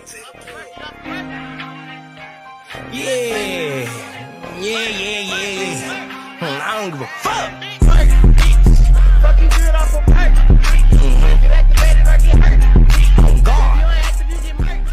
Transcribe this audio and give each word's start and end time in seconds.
Yeah. 0.00 0.16
Yeah, 4.58 4.88
yeah, 4.88 5.20
yeah. 5.20 5.76
Hmm, 6.38 6.58
I 6.62 6.80
don't 6.80 6.90
give 6.92 7.02
a 7.02 7.06
fuck. 7.20 7.50
Fuck 9.20 9.40
you 9.40 9.48
good 9.50 9.74
off 9.74 9.92
a 9.92 10.00
perk. 10.10 10.32
Get 11.42 11.50
activated 11.50 12.06
or 12.06 12.16
get 12.16 12.38
hurt. 12.38 12.60
Oh, 13.18 13.42
God. 13.44 13.76
You 13.76 13.84
ain't 13.84 14.00
active, 14.06 14.30
you 14.30 14.36
get 14.40 14.56
murked. 14.56 14.88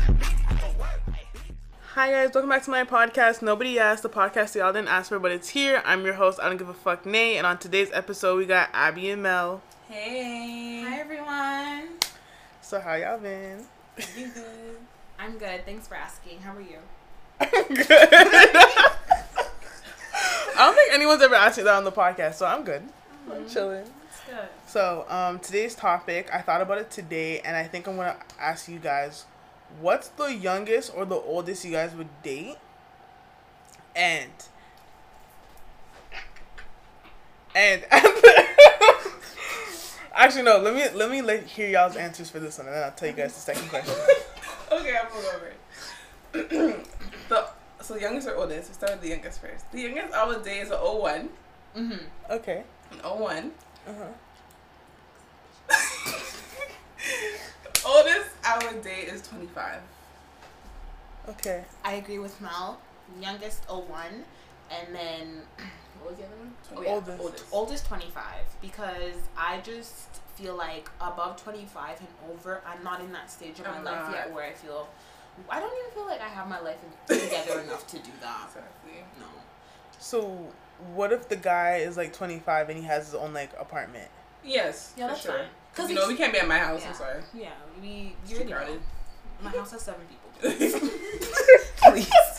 Hi 1.94 2.12
guys, 2.12 2.34
welcome 2.34 2.50
back 2.50 2.64
to 2.64 2.70
my 2.70 2.84
podcast. 2.84 3.42
Nobody 3.42 3.80
asked 3.80 4.04
the 4.04 4.10
podcast 4.10 4.56
y'all 4.56 4.74
didn't 4.74 4.90
ask 4.90 5.08
for, 5.08 5.20
but 5.20 5.32
it's 5.32 5.48
here. 5.50 5.82
I'm 5.86 6.04
your 6.04 6.16
host. 6.16 6.38
I 6.44 6.50
don't 6.50 6.58
give 6.58 6.68
a 6.68 6.74
fuck, 6.74 7.06
Nay. 7.06 7.38
And 7.38 7.48
on 7.48 7.60
today's 7.60 7.92
episode, 7.94 8.38
we 8.38 8.46
got 8.46 8.70
Abby 8.74 9.10
and 9.12 9.24
Mel. 9.24 9.62
Hey. 9.88 10.84
Hi 10.86 11.00
everyone. 11.00 11.98
So 12.62 12.82
how 12.82 12.96
y'all 12.96 13.18
been? 13.20 13.66
You 14.18 14.28
good? 14.28 14.77
I'm 15.20 15.38
good. 15.38 15.66
Thanks 15.66 15.88
for 15.88 15.96
asking. 15.96 16.40
How 16.42 16.56
are 16.56 16.62
you? 16.62 16.78
I'm 17.40 17.74
good. 17.74 17.88
I 20.60 20.66
don't 20.66 20.76
think 20.76 20.94
anyone's 20.94 21.22
ever 21.22 21.36
asked 21.36 21.58
me 21.58 21.64
that 21.64 21.76
on 21.76 21.84
the 21.84 21.92
podcast, 21.92 22.36
so 22.36 22.46
I'm 22.46 22.64
good. 22.64 22.82
I'm 23.32 23.48
chilling. 23.48 23.82
It's 23.82 24.22
good. 24.26 24.48
So, 24.66 25.06
um, 25.08 25.40
today's 25.40 25.76
topic, 25.76 26.30
I 26.34 26.42
thought 26.42 26.62
about 26.62 26.80
it 26.80 26.90
today, 26.90 27.42
and 27.42 27.56
I 27.56 27.64
think 27.64 27.88
I'm 27.88 27.96
gonna 27.96 28.18
ask 28.40 28.68
you 28.68 28.80
guys, 28.80 29.26
what's 29.80 30.08
the 30.10 30.34
youngest 30.34 30.92
or 30.96 31.06
the 31.06 31.16
oldest 31.16 31.64
you 31.64 31.72
guys 31.72 31.94
would 31.94 32.10
date? 32.24 32.58
And 33.96 34.32
and 37.56 37.84
actually 40.16 40.44
no, 40.44 40.58
let 40.60 40.74
me 40.74 40.88
let 40.98 41.10
me 41.12 41.22
let 41.22 41.44
hear 41.44 41.70
y'all's 41.70 41.96
answers 41.96 42.30
for 42.30 42.40
this 42.40 42.58
one, 42.58 42.68
and 42.68 42.76
then 42.76 42.84
I'll 42.84 42.92
tell 42.92 43.10
you 43.10 43.16
guys 43.16 43.34
the 43.34 43.40
second 43.42 43.70
question. 43.70 43.96
Okay, 44.72 44.96
I'm 45.02 45.14
move 45.14 45.26
over. 45.36 45.54
the 47.30 47.48
so 47.82 47.96
youngest 47.96 48.28
or 48.28 48.36
oldest? 48.36 48.70
We 48.70 48.74
start 48.74 48.92
with 48.94 49.02
the 49.02 49.10
youngest 49.10 49.42
first. 49.42 49.72
The 49.72 49.82
youngest 49.82 50.14
I 50.14 50.26
would 50.28 50.44
date 50.44 50.60
is 50.60 50.72
an 50.72 50.78
01. 50.78 51.30
Mhm. 51.76 52.00
Okay. 52.30 52.64
An 52.92 52.98
01. 53.00 53.52
Uh 53.88 53.94
huh. 53.98 54.08
oldest 57.86 58.30
I 58.44 58.58
would 58.66 58.82
date 58.84 59.08
is 59.08 59.22
25. 59.28 59.82
Okay. 61.30 61.64
I 61.84 61.94
agree 61.94 62.20
with 62.20 62.40
Mel. 62.42 62.80
Youngest 63.22 63.64
01 63.70 64.26
and 64.70 64.94
then 64.96 65.42
what 66.02 66.12
was 66.12 66.20
the 66.20 66.26
other 66.26 66.36
one? 66.36 66.54
Oh, 66.76 66.82
yeah. 66.82 66.90
Oldest. 66.90 67.20
Oldest. 67.22 67.46
Oldest 67.54 67.86
25 67.86 68.24
because 68.62 69.16
I 69.38 69.62
just 69.62 70.20
feel 70.38 70.56
like 70.56 70.90
above 71.02 71.42
25 71.42 72.00
and 72.00 72.08
over, 72.32 72.62
I'm 72.66 72.84
not 72.84 73.02
in 73.02 73.12
that 73.14 73.30
stage 73.32 73.60
of 73.60 73.66
my 73.66 73.78
I'm 73.78 73.84
life 73.84 74.04
not. 74.08 74.12
yet 74.14 74.34
where 74.34 74.46
I 74.46 74.54
feel 74.54 74.88
I 75.50 75.60
don't 75.60 75.72
even 75.80 75.92
feel 75.94 76.06
like 76.08 76.22
I 76.22 76.28
have 76.30 76.48
my 76.48 76.60
life 76.60 76.78
together 77.08 77.60
enough 77.66 77.86
to 77.88 77.98
do 78.00 78.10
that. 78.22 78.48
Exactly. 78.48 79.04
No. 79.20 79.26
So, 80.00 80.48
what 80.94 81.12
if 81.12 81.28
the 81.30 81.36
guy 81.36 81.78
is 81.78 81.96
like 81.98 82.14
25 82.14 82.70
and 82.70 82.78
he 82.80 82.86
has 82.86 83.06
his 83.08 83.16
own 83.16 83.34
like 83.34 83.52
apartment? 83.60 84.10
Yes. 84.44 84.94
Yeah, 84.98 85.08
for 85.08 85.10
that's 85.10 85.22
sure. 85.22 85.34
fine. 85.34 85.48
'Cause 85.76 85.90
you 85.90 85.96
know 85.96 86.08
we 86.08 86.16
can't 86.16 86.34
be 86.34 86.40
at 86.40 86.48
my 86.48 86.58
house. 86.58 86.82
Yeah. 86.82 86.90
I'm 86.90 86.96
sorry. 86.96 87.22
Yeah, 87.36 87.50
we 87.82 88.16
you're 88.28 88.40
too 88.42 88.46
the 88.48 88.52
crowded. 88.54 88.82
My 89.42 89.50
house 89.58 89.72
has 89.72 89.82
seven 89.82 90.02
people. 90.08 90.50
Please. 91.92 92.37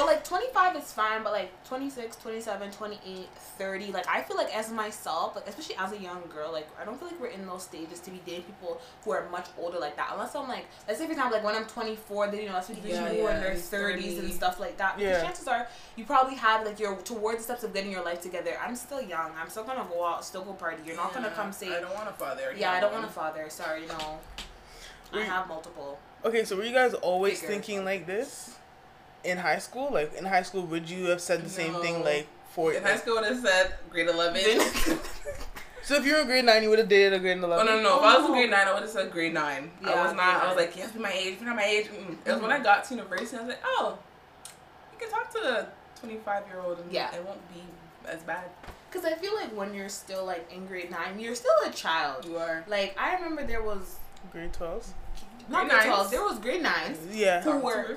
But 0.00 0.06
like 0.06 0.24
25 0.24 0.76
is 0.76 0.92
fine, 0.92 1.22
but 1.22 1.32
like 1.32 1.52
26, 1.64 2.16
27, 2.16 2.70
28, 2.70 3.28
30, 3.58 3.92
like 3.92 4.08
I 4.08 4.22
feel 4.22 4.36
like 4.38 4.54
as 4.56 4.70
myself, 4.72 5.36
like 5.36 5.46
especially 5.46 5.76
as 5.76 5.92
a 5.92 5.98
young 5.98 6.22
girl, 6.34 6.50
like 6.52 6.66
I 6.80 6.86
don't 6.86 6.98
feel 6.98 7.08
like 7.08 7.20
we're 7.20 7.26
in 7.26 7.46
those 7.46 7.64
stages 7.64 8.00
to 8.00 8.10
be 8.10 8.20
dating 8.24 8.44
people 8.44 8.80
who 9.04 9.10
are 9.12 9.28
much 9.30 9.48
older 9.58 9.78
like 9.78 9.96
that. 9.96 10.08
Unless 10.12 10.34
I'm 10.34 10.48
like, 10.48 10.64
let's 10.88 10.98
say 10.98 11.04
for 11.04 11.12
example, 11.12 11.36
like 11.36 11.44
when 11.44 11.54
I'm 11.54 11.66
24, 11.66 12.28
then 12.28 12.40
you 12.40 12.46
know, 12.46 12.54
that's 12.54 12.68
when 12.70 12.78
Yeah, 12.78 12.82
people 13.08 13.18
who 13.18 13.26
are 13.26 13.30
in 13.32 13.36
yeah, 13.36 13.40
their 13.42 13.52
he's 13.52 13.70
30s 13.70 14.18
and 14.20 14.32
stuff 14.32 14.58
like 14.58 14.78
that. 14.78 14.96
Because 14.96 15.16
Yeah. 15.18 15.22
chances 15.22 15.46
are 15.48 15.68
you 15.96 16.04
probably 16.06 16.36
have 16.36 16.64
like 16.64 16.78
you're 16.80 16.96
towards 17.02 17.38
the 17.38 17.44
steps 17.44 17.64
of 17.64 17.74
getting 17.74 17.92
your 17.92 18.02
life 18.02 18.22
together. 18.22 18.52
I'm 18.64 18.76
still 18.76 19.02
young. 19.02 19.32
I'm 19.38 19.50
still 19.50 19.64
gonna 19.64 19.86
go 19.92 20.06
out, 20.06 20.24
still 20.24 20.44
go 20.44 20.54
party. 20.54 20.82
You're 20.86 20.96
not 20.96 21.12
gonna 21.12 21.30
come 21.30 21.52
say, 21.52 21.68
I 21.76 21.80
don't 21.80 21.94
want 21.94 22.08
a 22.08 22.12
father. 22.14 22.54
yeah, 22.56 22.72
I 22.72 22.80
don't 22.80 22.92
want 22.92 23.04
a 23.04 23.08
father. 23.08 23.50
Sorry, 23.50 23.82
no. 23.86 24.18
I 25.12 25.24
have 25.24 25.46
multiple. 25.46 25.98
Okay, 26.24 26.44
so 26.44 26.56
were 26.56 26.64
you 26.64 26.72
guys 26.72 26.94
always 26.94 27.40
Figure. 27.40 27.54
thinking 27.54 27.84
like 27.84 28.06
this 28.06 28.56
in 29.24 29.38
high 29.38 29.58
school? 29.58 29.90
Like 29.92 30.14
in 30.14 30.24
high 30.24 30.42
school, 30.42 30.62
would 30.66 30.88
you 30.88 31.06
have 31.06 31.20
said 31.20 31.42
the 31.44 31.48
same 31.50 31.74
thing 31.74 32.02
like 32.04 32.26
for? 32.50 32.72
In 32.72 32.82
high 32.82 32.96
school, 32.96 33.14
would 33.16 33.24
have 33.24 33.40
said 33.40 33.74
grade 33.90 34.08
11. 34.08 34.40
So 35.82 35.96
if 35.96 36.04
you 36.06 36.12
were 36.12 36.20
in 36.20 36.26
grade 36.26 36.44
nine, 36.44 36.62
you 36.62 36.68
would 36.70 36.78
have 36.78 36.88
dated 36.88 37.14
a 37.14 37.18
grade 37.18 37.38
Oh 37.40 37.44
eleven. 37.46 37.66
no, 37.66 37.76
no! 37.76 37.82
No. 37.82 37.96
If 37.98 38.02
I 38.04 38.16
was 38.18 38.26
in 38.26 38.32
grade 38.32 38.50
nine, 38.50 38.68
I 38.68 38.72
would 38.74 38.82
have 38.82 38.90
said 38.90 39.10
grade 39.10 39.34
nine. 39.34 39.70
I 39.82 40.04
was 40.04 40.14
not. 40.14 40.44
I 40.44 40.46
was 40.46 40.54
grade 40.54 40.68
like, 40.68 40.76
yes, 40.76 40.92
be 40.92 41.00
my 41.00 41.10
age. 41.10 41.40
Be 41.40 41.44
not 41.46 41.56
my 41.56 41.64
age. 41.64 41.86
Mm. 41.86 42.16
It 42.24 42.32
was 42.32 42.40
when 42.42 42.52
I 42.52 42.60
got 42.62 42.84
to 42.84 42.94
university. 42.94 43.36
I 43.36 43.40
was 43.40 43.48
like, 43.48 43.62
oh, 43.64 43.98
you 44.92 44.98
can 44.98 45.10
talk 45.10 45.32
to 45.32 45.38
a 45.38 45.66
twenty-five 45.98 46.46
year 46.46 46.60
old, 46.60 46.78
and 46.80 46.92
Yeah. 46.92 47.12
it 47.12 47.24
won't 47.24 47.40
be 47.52 47.62
as 48.06 48.22
bad. 48.22 48.44
Because 48.88 49.04
I 49.06 49.14
feel 49.14 49.34
like 49.34 49.56
when 49.56 49.74
you're 49.74 49.88
still 49.88 50.24
like 50.24 50.48
in 50.52 50.66
grade 50.66 50.90
nine, 50.92 51.18
you're 51.18 51.34
still 51.34 51.50
a 51.66 51.70
child. 51.70 52.24
You 52.26 52.36
are. 52.36 52.62
Like 52.68 52.94
I 53.00 53.14
remember 53.14 53.44
there 53.44 53.62
was 53.62 53.96
Grade 54.30 54.52
twelve. 54.52 54.86
not 55.48 55.62
Grade 55.66 55.70
grade 55.70 55.82
twelve, 55.86 55.98
nines. 56.02 56.10
there 56.10 56.22
was 56.22 56.38
grade 56.38 56.62
nines 56.62 56.98
Yeah. 57.10 57.40
who 57.40 57.56
were 57.58 57.72
her. 57.82 57.94
who 57.94 57.96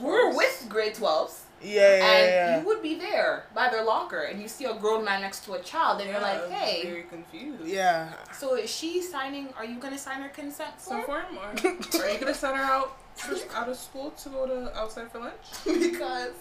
were 0.00 0.34
with 0.34 0.66
grade 0.68 0.94
twelves, 0.94 1.42
Yeah, 1.62 1.70
yeah, 1.96 2.04
and 2.14 2.26
yeah. 2.28 2.60
you 2.60 2.66
would 2.66 2.82
be 2.82 2.94
there 2.98 3.44
by 3.54 3.68
their 3.68 3.84
locker, 3.84 4.22
and 4.22 4.40
you 4.42 4.48
see 4.48 4.64
a 4.64 4.74
grown 4.74 5.04
man 5.04 5.20
next 5.20 5.44
to 5.44 5.52
a 5.54 5.60
child, 5.60 6.00
and 6.00 6.10
you're 6.10 6.18
Yeah, 6.20 6.26
like, 6.26 6.38
I 6.40 6.42
was 6.42 6.50
hey, 6.52 6.82
very 6.84 7.02
confused. 7.04 7.64
Yeah. 7.66 8.12
so 8.32 8.54
is 8.56 8.70
she 8.70 9.02
signing? 9.02 9.48
Are 9.56 9.64
you 9.64 9.78
gonna 9.78 9.98
sign 9.98 10.20
her 10.22 10.28
consent 10.30 10.74
So 10.80 11.00
form? 11.02 11.06
form, 11.06 11.38
or 11.38 12.00
are 12.02 12.10
you 12.10 12.18
gonna 12.18 12.34
send 12.34 12.56
her 12.56 12.64
out 12.64 12.96
out 13.54 13.68
of 13.68 13.76
school 13.76 14.10
to 14.22 14.28
go 14.30 14.46
to 14.46 14.76
outside 14.78 15.10
for 15.12 15.18
lunch? 15.20 15.44
because 15.64 16.32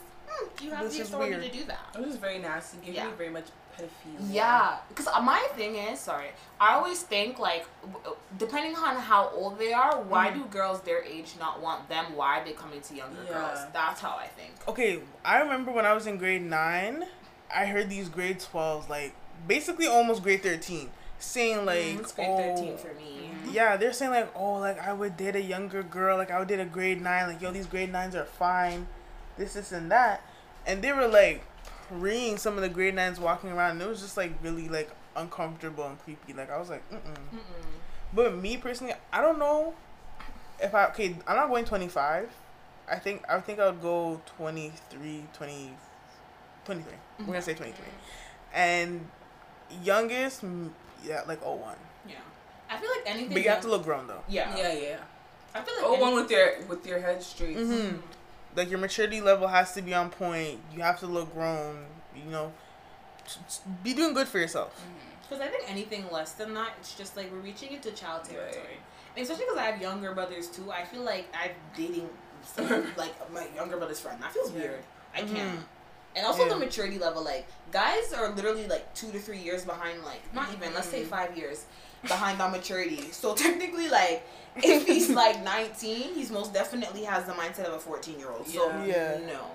you 0.62 0.72
have 0.72 0.84
This 0.86 0.96
the 0.97 1.02
is 1.03 1.09
authority 1.09 1.36
weird. 1.38 1.52
to 1.52 1.58
do 1.59 1.64
that. 1.66 1.86
It 1.96 2.06
was 2.06 2.16
very 2.18 2.40
nasty. 2.40 2.78
Gave 2.86 2.96
Yeah. 2.96 3.06
me 3.08 3.12
very 3.18 3.30
much 3.30 3.46
pedophilia. 3.78 4.19
Yeah, 4.30 4.78
because 4.90 5.08
my 5.24 5.47
thing 5.56 5.75
is, 5.75 6.00
sorry, 6.00 6.28
I 6.59 6.74
always 6.75 7.02
think 7.03 7.40
like, 7.40 7.66
depending 8.38 8.75
on 8.75 8.96
how 8.97 9.30
old 9.34 9.58
they 9.59 9.74
are, 9.74 10.00
why 10.02 10.30
Mhm. 10.30 10.34
do 10.36 10.44
girls 10.46 10.81
their 10.81 11.03
age 11.03 11.34
not 11.40 11.62
want 11.62 11.88
them? 11.90 12.16
Why 12.16 12.40
are 12.40 12.46
they 12.46 12.52
coming 12.53 12.81
to 12.81 12.96
younger 12.96 13.24
Yeah. 13.24 13.34
girls? 13.34 13.59
That's 13.74 14.02
how 14.02 14.16
I 14.18 14.28
think. 14.28 14.53
Okay, 14.68 15.02
I 15.25 15.40
remember 15.40 15.72
when 15.72 15.86
I 15.86 15.94
was 15.94 16.06
in 16.08 16.18
grade 16.18 16.42
nine, 16.44 17.08
I 17.53 17.66
heard 17.66 17.90
these 17.90 18.09
grade 18.09 18.40
twelves 18.40 18.90
like 18.90 19.13
basically 19.48 19.88
almost 19.88 20.22
grade 20.24 20.44
thirteen 20.44 20.92
saying 21.19 21.66
like, 21.66 21.78
Mm, 21.98 22.00
it's 22.02 22.12
grade 22.13 22.28
oh, 22.30 22.38
thirteen 22.38 22.78
for 22.78 22.94
me. 22.94 23.31
Yeah, 23.52 23.75
they're 23.78 23.94
saying 23.94 24.12
like, 24.12 24.31
oh, 24.36 24.53
like 24.53 24.80
I 24.80 24.94
would 24.94 25.18
date 25.18 25.36
a 25.36 25.42
younger 25.42 25.84
girl, 25.84 26.18
like 26.18 26.31
I 26.31 26.40
would 26.40 26.48
date 26.48 26.59
a 26.59 26.66
grade 26.66 27.02
nine, 27.02 27.28
like 27.28 27.42
yo, 27.42 27.52
these 27.52 27.68
grade 27.68 27.92
nines 27.92 28.16
are 28.16 28.25
fine, 28.25 28.88
this, 29.38 29.53
this, 29.53 29.72
and 29.72 29.92
that, 29.92 30.22
and 30.66 30.81
they 30.81 30.92
were 30.92 31.08
like 31.08 31.44
reading 31.90 32.38
some 32.38 32.56
of 32.56 32.62
the 32.62 32.69
grade 32.69 32.96
nines 32.96 33.19
walking 33.19 33.52
around, 33.52 33.72
and 33.72 33.81
it 33.81 33.88
was 33.88 34.02
just 34.02 34.18
like 34.18 34.31
really 34.44 34.68
like 34.69 34.90
uncomfortable 35.16 35.86
and 35.86 36.00
creepy. 36.00 36.34
Like 36.34 36.50
I 36.52 36.58
was 36.58 36.69
like, 36.69 36.90
mm 36.92 36.97
mm. 36.97 37.40
But 38.14 38.36
me 38.38 38.58
personally, 38.58 38.94
I 39.14 39.22
don't 39.22 39.40
know 39.40 39.74
if 40.62 40.74
I 40.75 40.88
okay. 40.88 41.16
I'm 41.28 41.36
not 41.36 41.50
going 41.50 41.66
25. 41.66 42.30
I 42.90 42.96
think 42.97 43.24
I 43.30 43.40
think 43.40 43.59
I 43.59 43.69
would 43.69 43.81
go 43.81 44.22
23, 44.38 45.25
20, 45.34 45.69
23. 46.66 46.94
We're 47.19 47.25
gonna 47.25 47.42
say 47.42 47.53
23. 47.53 47.86
And 48.53 49.08
youngest, 49.84 50.44
yeah, 51.06 51.22
like 51.28 51.42
01. 51.46 51.75
Yeah, 52.08 52.16
I 52.69 52.78
feel 52.78 52.90
like 52.90 53.03
anything. 53.06 53.34
But 53.34 53.44
you 53.44 53.50
have 53.50 53.62
to 53.62 53.69
look 53.69 53.84
grown 53.84 54.08
though. 54.08 54.22
Yeah, 54.28 54.56
Yeah, 54.58 54.74
yeah. 54.74 54.98
I 55.56 55.62
feel 55.62 55.74
like 55.75 55.86
Oh, 55.86 55.94
one 56.02 56.12
any- 56.13 56.22
with 56.22 56.31
your 56.31 56.62
with 56.68 56.86
your 56.86 57.00
head 57.00 57.22
straight. 57.24 57.58
Mm-hmm. 57.58 57.98
Like 58.56 58.69
your 58.69 58.79
maturity 58.79 59.22
level 59.22 59.47
has 59.47 59.73
to 59.73 59.81
be 59.81 59.94
on 59.94 60.09
point. 60.09 60.59
You 60.73 60.81
have 60.81 61.00
to 61.00 61.07
look 61.07 61.34
grown. 61.34 61.85
You 62.16 62.29
know, 62.29 62.51
be 63.84 63.94
doing 63.94 64.13
good 64.13 64.28
for 64.28 64.39
yourself. 64.39 64.84
Because 65.23 65.41
I 65.41 65.47
think 65.47 65.69
anything 65.72 66.06
less 66.12 66.34
than 66.34 66.53
that, 66.56 66.72
it's 66.79 66.94
just 66.95 67.16
like 67.16 67.31
we're 67.31 67.39
reaching 67.39 67.72
into 67.72 67.91
child 67.91 68.25
territory. 68.25 68.62
Right. 68.62 68.79
And 69.16 69.23
especially 69.23 69.45
because 69.45 69.57
I 69.59 69.72
have 69.72 69.81
younger 69.81 70.13
brothers 70.13 70.47
too. 70.47 70.72
I 70.72 70.84
feel 70.84 71.03
like 71.03 71.28
I'm 71.34 71.51
dating 71.75 72.09
some, 72.44 72.86
like 72.98 73.13
my 73.31 73.48
younger 73.56 73.77
brother's 73.77 74.00
friend. 74.01 74.21
That 74.21 74.31
feels 74.33 74.51
Yeah. 74.51 74.59
weird. 74.59 74.83
I 75.13 75.19
can't. 75.21 75.59
Mhm. 75.59 75.63
And 76.16 76.25
also 76.25 76.44
Yeah. 76.44 76.50
the 76.54 76.60
maturity 76.60 76.98
level, 77.00 77.24
like 77.24 77.48
guys 77.72 78.12
are 78.13 78.30
literally 78.30 78.68
like 78.68 78.94
two 78.94 79.12
to 79.12 79.19
three 79.19 79.40
years 79.40 79.63
behind, 79.66 80.04
like 80.04 80.22
not 80.34 80.52
even 80.54 80.74
let's 80.74 80.90
say 80.90 81.04
Mhm. 81.04 81.08
five 81.08 81.38
years 81.38 81.66
behind 82.04 82.42
on 82.42 82.52
maturity. 82.52 83.12
So 83.12 83.34
technically, 83.36 83.90
like 83.90 84.28
if 84.58 84.86
he's 84.88 85.10
like 85.24 85.42
nineteen, 85.44 86.13
he's 86.13 86.30
most 86.31 86.54
definitely 86.54 87.04
has 87.04 87.25
the 87.25 87.34
mindset 87.34 87.66
of 87.66 87.74
a 87.74 87.80
fourteen 87.80 88.19
year 88.19 88.31
old. 88.31 88.48
So 88.48 88.68
Yeah. 88.68 88.86
Yeah. 88.86 89.18
no. 89.28 89.46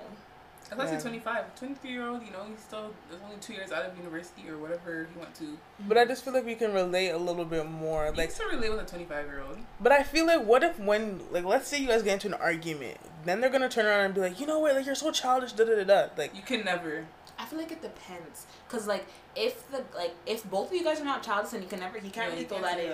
If 0.71 0.81
I 0.81 0.87
say 0.87 0.93
Yeah. 0.95 1.01
25, 1.01 1.55
23 1.55 1.91
year 1.91 2.09
old, 2.09 2.23
you 2.25 2.31
know, 2.33 2.45
he's 2.49 2.59
still 2.61 2.93
there's 3.09 3.23
only 3.23 3.37
two 3.41 3.53
years 3.53 3.71
out 3.71 3.85
of 3.87 3.97
university 3.97 4.49
or 4.49 4.59
whatever 4.59 5.07
he 5.13 5.19
went 5.19 5.35
to. 5.37 5.57
But 5.81 5.97
I 5.99 6.05
just 6.05 6.25
feel 6.25 6.33
like 6.35 6.45
we 6.45 6.55
can 6.57 6.73
relate 6.73 7.11
a 7.11 7.19
little 7.19 7.45
bit 7.45 7.67
more. 7.71 8.07
Like, 8.07 8.17
Like, 8.17 8.35
to 8.35 8.45
relate 8.47 8.71
with 8.71 8.81
a 8.81 8.85
25 8.85 9.27
year 9.27 9.43
old. 9.47 9.59
but 9.81 9.93
I 9.93 10.03
feel 10.03 10.27
like 10.27 10.43
what 10.45 10.63
if 10.65 10.79
when 10.79 11.21
like 11.31 11.45
let's 11.45 11.69
say 11.69 11.79
you 11.79 11.87
guys 11.89 12.03
get 12.03 12.15
into 12.15 12.29
an 12.29 12.35
argument, 12.35 12.99
then 13.25 13.41
they're 13.41 13.51
gonna 13.51 13.69
turn 13.69 13.87
around 13.87 14.05
and 14.07 14.15
be 14.15 14.21
like, 14.21 14.41
you 14.41 14.47
know 14.47 14.59
what, 14.59 14.75
like 14.75 14.87
you're 14.87 14.95
so 14.97 15.11
childish, 15.13 15.53
da 15.53 15.65
da 15.65 15.77
da 15.77 15.85
da. 15.85 16.09
Like, 16.17 16.35
You 16.35 16.43
can 16.43 16.65
never. 16.65 17.07
I 17.39 17.45
feel 17.45 17.59
like 17.59 17.71
it 17.71 17.83
depends, 17.83 18.47
cause 18.69 18.87
like 18.87 19.07
if 19.37 19.71
the 19.71 19.85
like 19.95 20.15
if 20.25 20.43
both 20.51 20.69
of 20.71 20.75
you 20.77 20.83
guys 20.83 21.01
are 21.01 21.05
not 21.05 21.23
childish 21.23 21.53
and 21.53 21.63
you 21.63 21.69
can 21.69 21.81
never 21.81 21.99
he 21.99 22.09
can't 22.11 22.29
Yeah, 22.29 22.35
really 22.35 22.45
throw 22.47 22.63
that 22.63 22.81
in. 22.81 22.93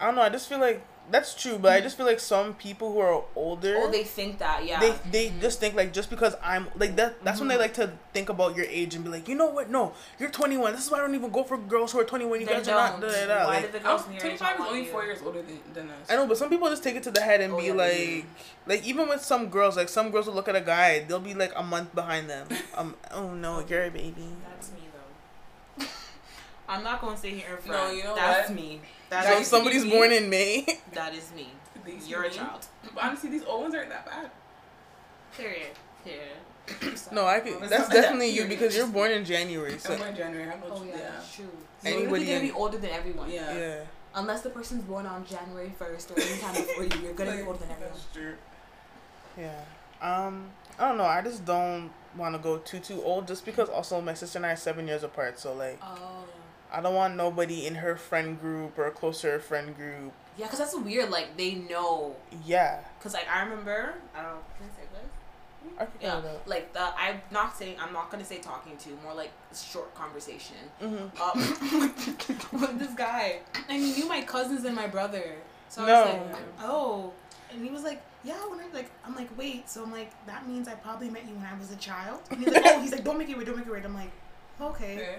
I 0.00 0.06
don't 0.06 0.14
know. 0.14 0.22
I 0.22 0.30
just 0.30 0.48
feel 0.48 0.58
like 0.58 0.82
that's 1.10 1.34
true, 1.34 1.58
but 1.58 1.72
I 1.72 1.80
just 1.80 1.96
feel 1.96 2.06
like 2.06 2.20
some 2.20 2.54
people 2.54 2.92
who 2.92 2.98
are 3.00 3.22
older, 3.36 3.74
Oh, 3.78 3.90
they 3.90 4.04
think 4.04 4.38
that, 4.38 4.64
yeah. 4.64 4.80
they 4.80 4.94
they 5.10 5.32
just 5.40 5.60
think 5.60 5.74
like 5.74 5.92
just 5.92 6.10
because 6.10 6.34
I'm 6.42 6.68
like 6.76 6.96
that. 6.96 7.22
That's 7.24 7.40
when 7.40 7.48
they 7.48 7.56
like 7.58 7.74
to 7.74 7.92
think 8.12 8.28
about 8.28 8.56
your 8.56 8.66
age 8.66 8.94
and 8.94 9.04
be 9.04 9.10
like, 9.10 9.28
you 9.28 9.34
know 9.34 9.46
what? 9.46 9.70
No, 9.70 9.92
you're 10.18 10.30
21. 10.30 10.72
This 10.72 10.84
is 10.84 10.90
why 10.90 10.98
I 10.98 11.00
don't 11.02 11.14
even 11.14 11.30
go 11.30 11.44
for 11.44 11.56
girls 11.58 11.92
who 11.92 12.00
are 12.00 12.04
21. 12.04 12.40
You 12.40 12.46
They 12.46 12.52
guys 12.54 12.68
are 12.68 12.74
not. 12.74 13.00
don't. 13.00 13.10
Da, 13.10 13.16
da, 13.16 13.26
da. 13.26 13.44
Why 13.46 13.54
Like, 13.54 13.62
did 13.62 13.72
the 13.72 13.80
I 13.80 13.82
girls 13.82 14.00
was, 14.00 14.06
in 14.08 14.12
your 14.14 14.32
age 14.32 14.38
25 14.38 14.60
is 14.60 14.66
only 14.66 14.80
you? 14.84 14.86
four 14.90 15.04
years 15.04 15.18
older 15.24 15.42
than, 15.42 15.58
than 15.74 15.90
us. 15.90 16.10
I 16.10 16.16
know, 16.16 16.26
but 16.26 16.36
some 16.38 16.48
people 16.50 16.68
just 16.68 16.82
take 16.82 16.96
it 16.96 17.02
to 17.04 17.10
the 17.10 17.20
head 17.20 17.40
and 17.40 17.52
Oh, 17.54 17.58
be 17.58 17.64
yeah, 17.66 17.72
they 17.74 18.06
do. 18.06 18.14
like, 18.16 18.26
like 18.80 18.86
even 18.86 19.08
with 19.08 19.22
some 19.22 19.48
girls, 19.48 19.76
like 19.76 19.88
some 19.88 20.10
girls 20.10 20.26
will 20.26 20.34
look 20.34 20.48
at 20.48 20.56
a 20.56 20.60
guy, 20.60 21.00
they'll 21.00 21.20
be 21.20 21.34
like 21.34 21.52
a 21.56 21.62
month 21.62 21.94
behind 21.94 22.28
them. 22.30 22.46
Um, 22.76 22.94
oh 23.12 23.34
no, 23.34 23.64
you're 23.68 23.84
a 23.84 23.90
baby. 23.90 24.28
That's 24.48 24.70
me 24.72 24.78
though. 24.84 24.87
I'm 26.68 26.84
not 26.84 27.00
gonna 27.00 27.16
sit 27.16 27.32
here 27.32 27.56
in 27.56 27.62
front. 27.62 27.66
No, 27.66 27.90
you 27.90 28.04
know 28.04 28.14
That's 28.14 28.48
what? 28.50 28.56
me. 28.56 28.80
That 29.10 29.24
So 29.24 29.32
if 29.32 29.40
is 29.42 29.46
somebody's 29.48 29.84
me. 29.84 29.90
born 29.90 30.12
in 30.12 30.28
May. 30.28 30.66
that 30.92 31.14
is 31.14 31.32
me. 31.34 31.48
These 31.84 32.08
You're 32.08 32.24
a 32.24 32.30
child. 32.30 32.66
Honestly, 33.00 33.30
these 33.30 33.44
old 33.44 33.62
ones 33.62 33.74
aren't 33.74 33.88
that 33.88 34.04
bad. 34.04 34.30
Period. 35.36 35.70
Period. 36.04 36.28
No, 37.12 37.24
I 37.26 37.40
could. 37.40 37.52
Well, 37.58 37.60
That's 37.70 37.84
it's 37.84 37.88
not 37.88 37.94
definitely 37.94 38.28
you 38.28 38.44
because 38.46 38.76
you're 38.76 38.86
born 38.86 39.10
in 39.10 39.24
January. 39.24 39.78
So 39.78 39.94
I'm 39.94 39.98
born 40.00 40.10
in 40.10 40.16
January. 40.16 40.50
I'm 40.50 40.62
Oh 40.70 40.84
yeah, 40.84 40.96
yeah. 40.96 41.10
that's 41.12 41.34
true. 41.34 41.46
So 41.82 41.88
Anybody 41.88 42.24
you're 42.26 42.36
gonna 42.38 42.52
be 42.52 42.58
older 42.58 42.76
than 42.76 42.90
everyone. 42.90 43.30
Yeah. 43.30 43.56
yeah. 43.56 43.80
Unless 44.14 44.42
the 44.42 44.50
person's 44.50 44.84
born 44.84 45.06
on 45.06 45.24
January 45.24 45.72
first 45.78 46.10
or 46.10 46.20
any 46.20 46.38
time 46.38 46.54
before 46.54 46.84
you, 46.84 46.90
you're 47.02 47.14
gonna 47.14 47.36
be 47.36 47.42
older 47.42 47.60
than 47.60 47.70
everyone. 47.70 47.92
That's 47.94 48.06
true. 48.12 48.34
Yeah. 49.38 49.60
Um, 50.02 50.50
I 50.78 50.88
don't 50.88 50.98
know. 50.98 51.04
I 51.04 51.22
just 51.22 51.46
don't 51.46 51.90
want 52.16 52.34
to 52.34 52.38
go 52.38 52.58
too 52.58 52.80
too 52.80 53.02
old, 53.02 53.26
just 53.26 53.46
because 53.46 53.70
also 53.70 54.00
my 54.02 54.12
sister 54.14 54.38
and 54.38 54.44
I 54.46 54.50
are 54.52 54.56
seven 54.56 54.86
years 54.86 55.02
apart. 55.04 55.38
So 55.38 55.54
like, 55.54 55.78
Oh. 55.82 56.24
I 56.72 56.80
don't 56.80 56.94
want 56.94 57.16
nobody 57.16 57.66
in 57.66 57.76
her 57.76 57.96
friend 57.96 58.40
group 58.40 58.78
or 58.78 58.86
a 58.86 58.90
closer 58.90 59.38
friend 59.38 59.74
group. 59.76 60.12
Yeah, 60.36 60.46
because 60.46 60.58
that's 60.58 60.76
weird. 60.76 61.10
Like 61.10 61.36
they 61.36 61.54
know. 61.54 62.14
Yeah. 62.44 62.80
Cause 63.00 63.14
like 63.14 63.26
I 63.28 63.42
remember. 63.42 63.94
I 64.14 64.22
don't. 64.22 64.42
Can 64.56 64.66
I 64.66 64.76
say 64.76 64.86
this? 64.92 65.10
I 65.80 65.86
Yeah. 66.04 66.20
yeah. 66.22 66.30
Like 66.46 66.72
the 66.72 66.80
I'm 66.96 67.20
not 67.30 67.56
saying 67.56 67.76
I'm 67.80 67.92
not 67.92 68.10
gonna 68.10 68.24
say 68.24 68.38
talking 68.38 68.76
to 68.76 68.90
more 69.02 69.14
like 69.14 69.30
short 69.54 69.94
conversation. 69.94 70.56
Mm-hmm. 70.82 71.20
Um, 71.20 72.60
with 72.60 72.78
this 72.78 72.94
guy, 72.94 73.40
and 73.68 73.82
he 73.82 73.92
knew 73.94 74.08
my 74.08 74.22
cousins 74.22 74.64
and 74.64 74.74
my 74.76 74.86
brother. 74.86 75.36
So 75.68 75.82
I 75.82 75.86
No. 75.86 75.92
was 76.04 76.32
like, 76.32 76.42
oh, 76.62 77.12
and 77.52 77.64
he 77.64 77.70
was 77.70 77.82
like, 77.82 78.00
yeah. 78.24 78.34
When 78.48 78.60
I 78.60 78.66
like, 78.72 78.90
I'm 79.04 79.14
like, 79.16 79.28
wait. 79.36 79.68
So 79.68 79.82
I'm 79.82 79.90
like, 79.92 80.12
that 80.26 80.46
means 80.48 80.68
I 80.68 80.74
probably 80.74 81.10
met 81.10 81.26
you 81.26 81.34
when 81.34 81.46
I 81.46 81.58
was 81.58 81.72
a 81.72 81.76
child. 81.76 82.20
And 82.30 82.40
he's 82.40 82.52
like, 82.52 82.62
oh, 82.66 82.80
he's 82.80 82.92
like, 82.92 83.04
don't 83.04 83.18
make 83.18 83.28
it 83.28 83.36
weird, 83.36 83.46
don't 83.48 83.56
make 83.56 83.66
it 83.66 83.70
weird. 83.70 83.84
I'm 83.84 83.94
like, 83.94 84.12
okay. 84.60 84.94
Okay. 84.96 85.18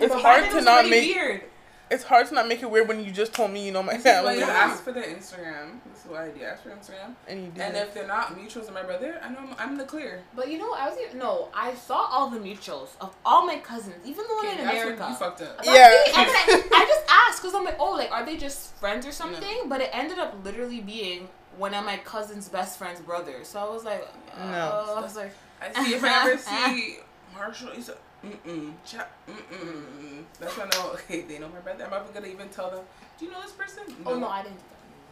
It's 0.00 0.12
But 0.14 0.22
hard 0.22 0.50
to 0.50 0.60
not 0.60 0.84
really 0.84 0.90
make. 0.90 1.14
weird. 1.14 1.42
It's 1.90 2.04
hard 2.04 2.26
to 2.28 2.34
not 2.34 2.48
make 2.48 2.62
it 2.62 2.70
weird 2.70 2.88
when 2.88 3.04
you 3.04 3.10
just 3.10 3.34
told 3.34 3.50
me 3.50 3.66
you 3.66 3.70
know 3.70 3.82
my 3.82 3.92
This 3.92 4.06
is 4.06 4.12
family 4.12 4.34
you 4.36 4.40
Yeah. 4.40 4.46
ask 4.48 4.82
for 4.82 4.92
the 4.92 5.02
Instagram. 5.02 5.78
This 5.92 6.04
is 6.04 6.10
what 6.10 6.22
I 6.22 6.28
do. 6.28 6.42
Ask 6.42 6.62
for 6.62 6.70
Instagram. 6.70 7.14
and 7.28 7.44
you 7.44 7.50
did. 7.50 7.60
And 7.62 7.76
if 7.76 7.92
they're 7.92 8.06
not 8.06 8.34
mutuals 8.34 8.68
of 8.68 8.72
my 8.72 8.82
brother, 8.82 9.20
I 9.22 9.28
know 9.28 9.40
I'm, 9.40 9.54
I'm 9.58 9.76
the 9.76 9.84
clear. 9.84 10.22
But 10.34 10.48
you 10.50 10.56
know, 10.58 10.72
I 10.72 10.88
was 10.88 10.96
even, 10.98 11.18
no. 11.18 11.48
I 11.52 11.74
saw 11.74 12.06
all 12.10 12.30
the 12.30 12.38
mutuals 12.38 12.88
of 13.02 13.14
all 13.26 13.44
my 13.46 13.58
cousins, 13.58 13.96
even 14.06 14.24
the 14.26 14.34
one 14.34 14.46
Okay, 14.46 14.58
in 14.58 14.64
that's 14.64 14.80
America. 14.82 15.06
you 15.10 15.14
fucked 15.16 15.42
up. 15.42 15.56
That's 15.58 15.68
Yeah. 15.68 15.88
me. 15.88 16.12
I, 16.16 16.68
I 16.74 16.84
just 16.86 17.02
asked 17.10 17.42
because 17.42 17.54
I'm 17.54 17.64
like, 17.64 17.76
oh, 17.78 17.90
like, 17.92 18.10
are 18.10 18.24
they 18.24 18.38
just 18.38 18.74
friends 18.76 19.06
or 19.06 19.12
something? 19.12 19.68
But 19.68 19.82
it 19.82 19.90
ended 19.92 20.18
up 20.18 20.34
literally 20.44 20.80
being 20.80 21.28
one 21.58 21.74
of 21.74 21.84
my 21.84 21.98
cousin's 21.98 22.48
best 22.48 22.78
friend's 22.78 23.00
brothers. 23.00 23.48
So 23.48 23.60
I 23.60 23.68
was 23.70 23.84
like, 23.84 24.08
uh, 24.34 24.50
No. 24.50 24.94
I 24.96 25.00
was 25.02 25.14
like, 25.14 25.32
I 25.60 25.84
see 25.84 25.92
if 25.94 26.02
I 26.02 26.26
ever 26.30 26.38
see 26.38 26.96
Marshall, 27.34 27.68
he's 27.74 27.88
like, 27.88 27.98
mm-mm, 28.24 28.72
cha- 28.84 29.06
mm-mm. 29.28 30.24
That's 30.38 30.56
when 30.56 30.68
I 30.72 30.76
know, 30.76 30.90
okay, 30.94 31.20
they 31.28 31.38
know 31.38 31.48
my 31.48 31.60
brother. 31.60 31.84
I'm 31.86 31.92
ever 31.92 32.12
gonna 32.12 32.26
even 32.28 32.48
tell 32.48 32.70
them, 32.70 32.84
do 33.18 33.24
you 33.24 33.30
know 33.30 33.42
this 33.42 33.52
person? 33.52 33.84
oh 34.06 34.18
no, 34.18 34.28
I 34.28 34.42
didn't 34.42 34.58
do 34.58 34.64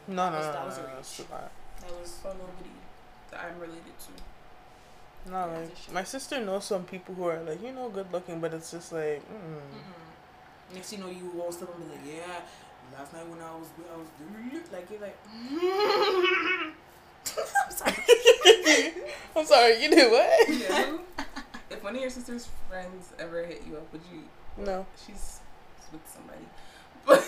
that. 0.09 0.15
no, 0.15 0.31
no, 0.31 0.37
was- 0.37 0.47
no, 0.47 0.53
that 0.53 0.61
no, 0.61 0.67
was 0.67 0.79
a 0.79 0.83
no, 0.83 0.87
reach. 0.89 0.97
that's. 1.31 1.51
That 1.81 2.01
was 2.01 2.11
So 2.23 2.29
nobody 2.29 2.71
that 3.31 3.41
I'm 3.45 3.59
related 3.61 3.95
to. 4.05 5.31
No, 5.31 5.39
Yeah, 5.39 5.45
like 5.47 5.71
it's 5.71 5.81
a 5.81 5.85
shame. 5.85 5.95
my 5.95 6.05
sister 6.05 6.41
knows 6.45 6.65
some 6.65 6.85
people 6.85 7.15
who 7.15 7.25
are 7.27 7.41
like 7.43 7.63
you 7.63 7.73
know 7.73 7.89
good 7.91 8.11
looking, 8.13 8.41
but 8.41 8.55
it's 8.55 8.71
just 8.71 8.93
like. 8.93 9.23
Mm. 9.29 9.61
Mm-mm. 9.61 10.75
Next 10.75 10.93
you 10.93 10.99
know, 10.99 11.09
you 11.09 11.31
won't 11.35 11.53
step 11.55 11.69
and 11.75 11.85
be 11.85 11.97
like, 11.97 12.07
yeah. 12.23 12.41
Last 12.97 13.13
night 13.13 13.27
when 13.29 13.41
I 13.41 13.53
was 13.55 13.69
I 13.93 13.97
was 13.97 14.09
doing 14.19 14.63
like 14.73 14.91
you're 14.91 15.01
like, 15.01 15.17
I'm 17.37 17.71
sorry. 17.71 18.93
I'm 19.37 19.45
sorry, 19.47 19.83
you 19.83 19.91
did 19.91 20.11
what? 20.11 20.49
Yeah. 20.49 20.97
If 21.71 21.83
one 21.85 21.95
of 21.95 22.01
your 22.01 22.11
sister's 22.11 22.49
friends 22.69 23.13
ever 23.19 23.45
hit 23.45 23.63
you 23.69 23.77
up, 23.77 23.91
would 23.93 24.03
you? 24.13 24.23
No. 24.65 24.87
She's 25.07 25.41
with 25.93 26.01
somebody, 26.07 26.47
but 27.07 27.25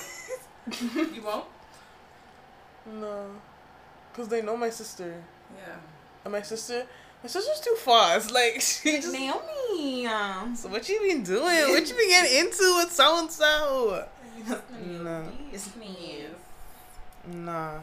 you 1.15 1.23
won't. 1.23 1.45
No, 3.01 3.27
cause 4.15 4.29
they 4.29 4.43
know 4.43 4.57
my 4.57 4.71
sister, 4.71 5.23
Yeah. 5.57 5.77
and 6.25 6.33
my 6.33 6.43
sister, 6.43 6.85
my 7.23 7.29
sister's 7.29 7.61
too 7.61 7.77
fast. 7.79 8.31
Like 8.35 8.61
she 8.61 8.97
just. 9.01 9.13
Naomi. 9.13 10.07
Um, 10.07 10.55
So 10.57 10.69
what 10.69 10.89
you 10.89 11.01
been 11.01 11.23
doing? 11.23 11.43
What 11.71 11.89
you 11.89 11.95
been 11.95 12.09
getting 12.09 12.39
into 12.41 12.77
with 12.77 12.93
so 12.93 13.19
and 13.21 13.31
so? 13.31 14.07
No. 14.87 15.29
It's 15.53 15.75
me. 15.77 16.25
Nah. 17.33 17.79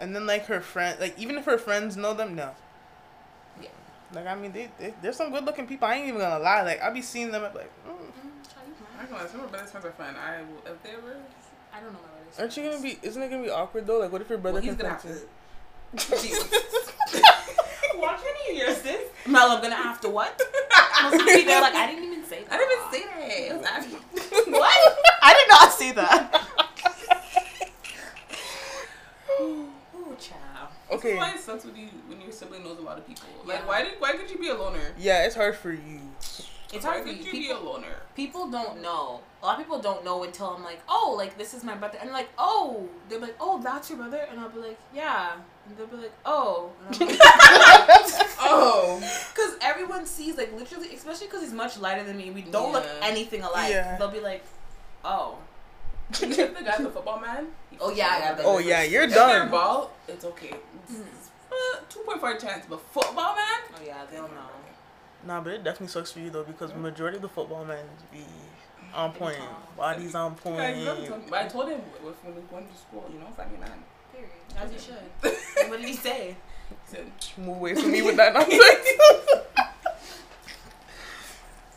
And 0.00 0.14
then 0.14 0.26
like 0.26 0.46
her 0.46 0.60
friend, 0.60 0.98
like 1.00 1.18
even 1.18 1.36
if 1.38 1.44
her 1.46 1.56
friends 1.58 1.96
know 1.96 2.12
them, 2.14 2.34
no. 2.34 2.50
Yeah. 3.62 3.68
Like 4.14 4.26
I 4.26 4.34
mean, 4.34 4.52
they, 4.52 4.68
they 4.78 4.94
there's 5.00 5.16
some 5.16 5.30
good 5.32 5.44
looking 5.44 5.66
people. 5.66 5.88
I 5.88 5.94
ain't 5.94 6.08
even 6.08 6.20
gonna 6.20 6.38
lie. 6.38 6.62
Like 6.62 6.82
I 6.82 6.90
be 6.90 7.02
seeing 7.02 7.30
them 7.30 7.44
at 7.44 7.54
like, 7.54 7.70
mm. 7.86 7.90
I'm 7.90 9.10
not 9.10 9.10
gonna 9.10 9.28
some 9.28 9.40
of 9.40 9.50
my 9.52 9.58
best 9.58 9.72
friends 9.72 9.86
are 9.86 9.92
fun. 9.92 10.14
I 10.16 10.42
will, 10.42 10.72
if 10.72 10.82
they 10.82 10.94
were, 10.96 11.16
I 11.72 11.80
don't 11.80 11.92
know 11.92 11.98
my 12.00 12.08
brothers. 12.08 12.38
aren't 12.38 12.56
you 12.56 12.62
gonna 12.64 12.82
be? 12.82 12.98
Isn't 13.02 13.22
it 13.22 13.30
gonna 13.30 13.42
be 13.42 13.50
awkward 13.50 13.86
though? 13.86 13.98
Like 13.98 14.12
what 14.12 14.20
if 14.20 14.28
your 14.28 14.38
brother 14.38 14.54
well, 14.54 14.62
he's 14.62 14.74
gonna 14.74 14.90
have 14.90 15.02
to? 15.02 15.14
to. 15.96 17.22
Watch 17.96 18.20
any 18.46 18.60
of 18.60 18.66
your 18.66 18.74
sis. 18.74 19.00
Mel, 19.26 19.50
I'm 19.50 19.62
gonna 19.62 19.74
have 19.76 20.00
to 20.02 20.08
what? 20.08 20.40
I'm 20.96 21.10
gonna 21.10 21.24
be 21.24 21.44
there 21.44 21.60
like 21.60 21.74
I 21.74 21.86
didn't 21.86 22.04
even 22.04 22.24
say 22.24 22.44
that. 22.44 22.52
I 22.52 22.56
didn't 22.58 22.72
even 22.78 22.92
say 22.92 23.02
that. 23.06 23.50
It 23.50 23.56
was 23.56 23.66
actually- 23.66 24.52
what? 24.58 24.98
I 25.22 25.34
did 25.34 25.48
not 25.48 25.72
say 25.72 25.92
that. 25.92 26.48
Ooh, 29.40 29.68
child. 30.18 30.51
This 30.92 31.00
Okay. 31.00 31.12
is 31.12 31.18
why 31.18 31.34
it 31.34 31.40
sucks 31.40 31.64
when 31.64 31.76
you 31.76 31.88
when 32.06 32.20
your 32.20 32.30
sibling 32.32 32.64
knows 32.64 32.78
a 32.78 32.82
lot 32.82 32.98
of 32.98 33.06
people. 33.06 33.26
Like, 33.44 33.60
Yeah. 33.60 33.66
why 33.66 33.82
did 33.82 33.94
why 33.98 34.12
could 34.12 34.30
you 34.30 34.38
be 34.38 34.48
a 34.48 34.54
loner? 34.54 34.92
Yeah, 34.98 35.24
it's 35.24 35.34
hard 35.34 35.56
for 35.56 35.72
you. 35.72 36.00
It's 36.74 36.84
why 36.86 36.92
hard 36.92 37.02
for 37.02 37.08
could 37.08 37.18
you. 37.18 37.24
you 37.24 37.32
be 37.32 37.38
People, 37.48 37.62
a 37.62 37.70
loner? 37.72 37.96
people 38.16 38.50
don't 38.50 38.80
know. 38.82 39.20
A 39.42 39.46
lot 39.46 39.58
of 39.58 39.64
people 39.64 39.78
don't 39.80 40.04
know 40.04 40.22
until 40.22 40.46
I'm 40.48 40.62
like, 40.64 40.80
oh, 40.88 41.14
like 41.16 41.36
this 41.38 41.52
is 41.54 41.64
my 41.64 41.74
brother, 41.74 41.98
and 42.00 42.10
like, 42.12 42.28
oh, 42.38 42.88
they're 43.08 43.18
like, 43.18 43.36
oh, 43.40 43.60
that's 43.62 43.88
your 43.90 43.98
brother, 43.98 44.26
and 44.30 44.38
I'll 44.40 44.48
be 44.50 44.60
like, 44.60 44.78
yeah, 44.94 45.32
and 45.66 45.76
they'll 45.76 45.86
be 45.86 45.96
like, 45.96 46.12
oh, 46.24 46.70
like, 46.90 47.18
Oh. 48.44 49.00
Because 49.34 49.56
everyone 49.62 50.04
sees, 50.06 50.36
like, 50.36 50.52
literally, 50.58 50.94
especially 50.94 51.26
because 51.26 51.42
he's 51.42 51.52
much 51.52 51.78
lighter 51.78 52.04
than 52.04 52.16
me, 52.16 52.30
we 52.30 52.42
don't 52.42 52.72
look 52.72 52.86
anything 53.00 53.42
alike. 53.42 53.70
Yeah. 53.70 53.96
They'll 53.98 54.10
be 54.10 54.20
like, 54.20 54.44
oh. 55.04 55.38
You 56.20 56.28
hit 56.28 56.56
the 56.56 56.62
guy, 56.64 56.76
the 56.78 56.90
football 56.90 57.20
man. 57.20 57.46
Oh, 57.80 57.90
yeah, 57.90 58.18
yeah, 58.18 58.34
the- 58.34 58.42
Oh 58.44 58.58
yeah, 58.58 58.82
you're 58.82 59.04
If 59.04 59.10
they're 59.10 59.38
done. 59.40 59.50
ball, 59.50 59.90
it's 60.08 60.24
okay. 60.24 60.54
Uh, 60.90 61.54
Two 61.88 62.00
point 62.00 62.20
five 62.20 62.38
chance, 62.40 62.64
but 62.68 62.80
football 62.80 63.34
man. 63.34 63.60
Oh, 63.74 63.80
yeah, 63.84 64.02
they'll 64.10 64.22
know. 64.22 64.48
Nah, 65.26 65.40
but 65.40 65.52
it 65.54 65.64
definitely 65.64 65.88
sucks 65.88 66.10
for 66.12 66.18
you 66.20 66.30
though 66.30 66.42
because 66.44 66.74
majority 66.74 67.16
of 67.16 67.22
the 67.22 67.28
football 67.28 67.64
men 67.64 67.84
be 68.10 68.24
on 68.94 69.12
point, 69.12 69.38
bodies 69.76 70.14
on 70.14 70.34
point. 70.34 70.56
Guys, 70.58 70.78
you 70.78 70.84
never 70.84 71.06
told 71.06 71.20
me- 71.20 71.26
but 71.30 71.38
I 71.38 71.48
told 71.48 71.68
him 71.68 71.80
with- 72.04 72.14
when 72.24 72.34
we 72.34 72.40
went 72.50 72.70
to 72.72 72.78
school, 72.78 73.08
you 73.12 73.18
know, 73.18 73.26
find 73.36 73.50
me 73.50 73.56
a 73.58 73.60
man. 73.60 73.84
Period. 74.12 74.30
As 74.56 74.72
you 74.72 74.78
should. 75.32 75.68
what 75.70 75.78
did 75.80 75.88
he 75.88 75.94
say? 75.94 76.36
He 76.68 76.76
said, 76.96 77.06
Move 77.38 77.56
away 77.58 77.74
from 77.74 77.90
me 77.92 78.02
with 78.02 78.16
that 78.16 78.32
nonsense. 78.34 78.62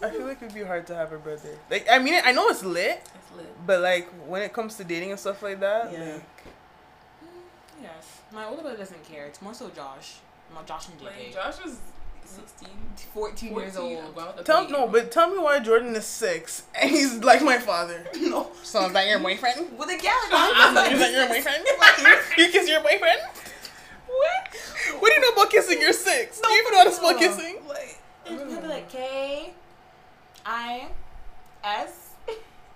I 0.02 0.10
feel 0.10 0.26
like 0.26 0.42
it'd 0.42 0.54
be 0.54 0.64
hard 0.64 0.86
to 0.88 0.96
have 0.96 1.12
a 1.14 1.18
brother. 1.18 1.58
Like, 1.72 1.88
I 1.90 2.00
mean, 2.00 2.20
I 2.24 2.32
know 2.32 2.48
it's 2.50 2.64
lit, 2.64 3.02
"It's 3.16 3.38
lit." 3.38 3.66
but 3.66 3.80
like 3.82 4.08
when 4.28 4.42
it 4.42 4.54
comes 4.54 4.76
to 4.76 4.84
dating 4.84 5.12
and 5.12 5.20
stuff 5.20 5.42
like 5.42 5.60
that, 5.62 5.92
Yeah. 5.92 6.14
like, 6.14 6.24
Yes. 7.82 8.22
My 8.32 8.46
older 8.46 8.62
brother 8.62 8.78
doesn't 8.78 9.04
care. 9.08 9.26
It's 9.26 9.42
more 9.42 9.54
so 9.54 9.70
Josh. 9.70 10.16
My 10.54 10.62
Josh 10.64 10.88
and 10.90 11.02
Like 11.02 11.34
Josh 11.34 11.64
was 11.64 11.78
16, 12.26 12.68
14 13.14 13.56
years 13.56 13.78
old. 13.78 14.16
well, 14.16 14.34
tell 14.44 14.64
okay. 14.64 14.72
no, 14.72 14.88
but 14.88 15.12
tell 15.12 15.30
me 15.30 15.38
why 15.38 15.60
Jordan 15.60 15.96
is 15.96 16.06
six 16.06 16.64
and 16.80 16.90
he's 16.90 17.16
like 17.24 17.42
my 17.42 17.58
father. 17.60 18.06
no. 18.20 18.52
So 18.64 18.88
is 18.88 18.94
that 18.94 19.08
your 19.08 19.20
boyfriend? 19.20 19.78
With 19.78 19.90
a 19.90 19.98
gal. 19.98 20.14
Is 20.92 21.00
that 21.00 21.12
your 21.14 21.28
boyfriend? 21.28 21.64
you 22.38 22.50
kiss 22.52 22.68
your 22.68 22.82
boyfriend? 22.82 23.20
What? 24.08 24.56
What 25.00 25.10
do 25.10 25.14
you 25.14 25.22
know 25.22 25.30
about 25.42 25.50
kissing? 25.52 25.80
You're 25.82 25.94
six. 25.94 26.40
do 26.40 26.50
you 26.50 26.62
even 26.62 26.72
know 26.74 26.78
how 26.80 26.84
to 26.86 26.92
spell 26.92 27.12
no. 27.14 27.20
kissing? 27.20 27.58
Like, 27.68 27.98
He'll 28.26 28.62
be 28.62 28.68
like, 28.68 28.90
K, 28.90 29.54
I, 30.46 30.88
S, 31.64 32.12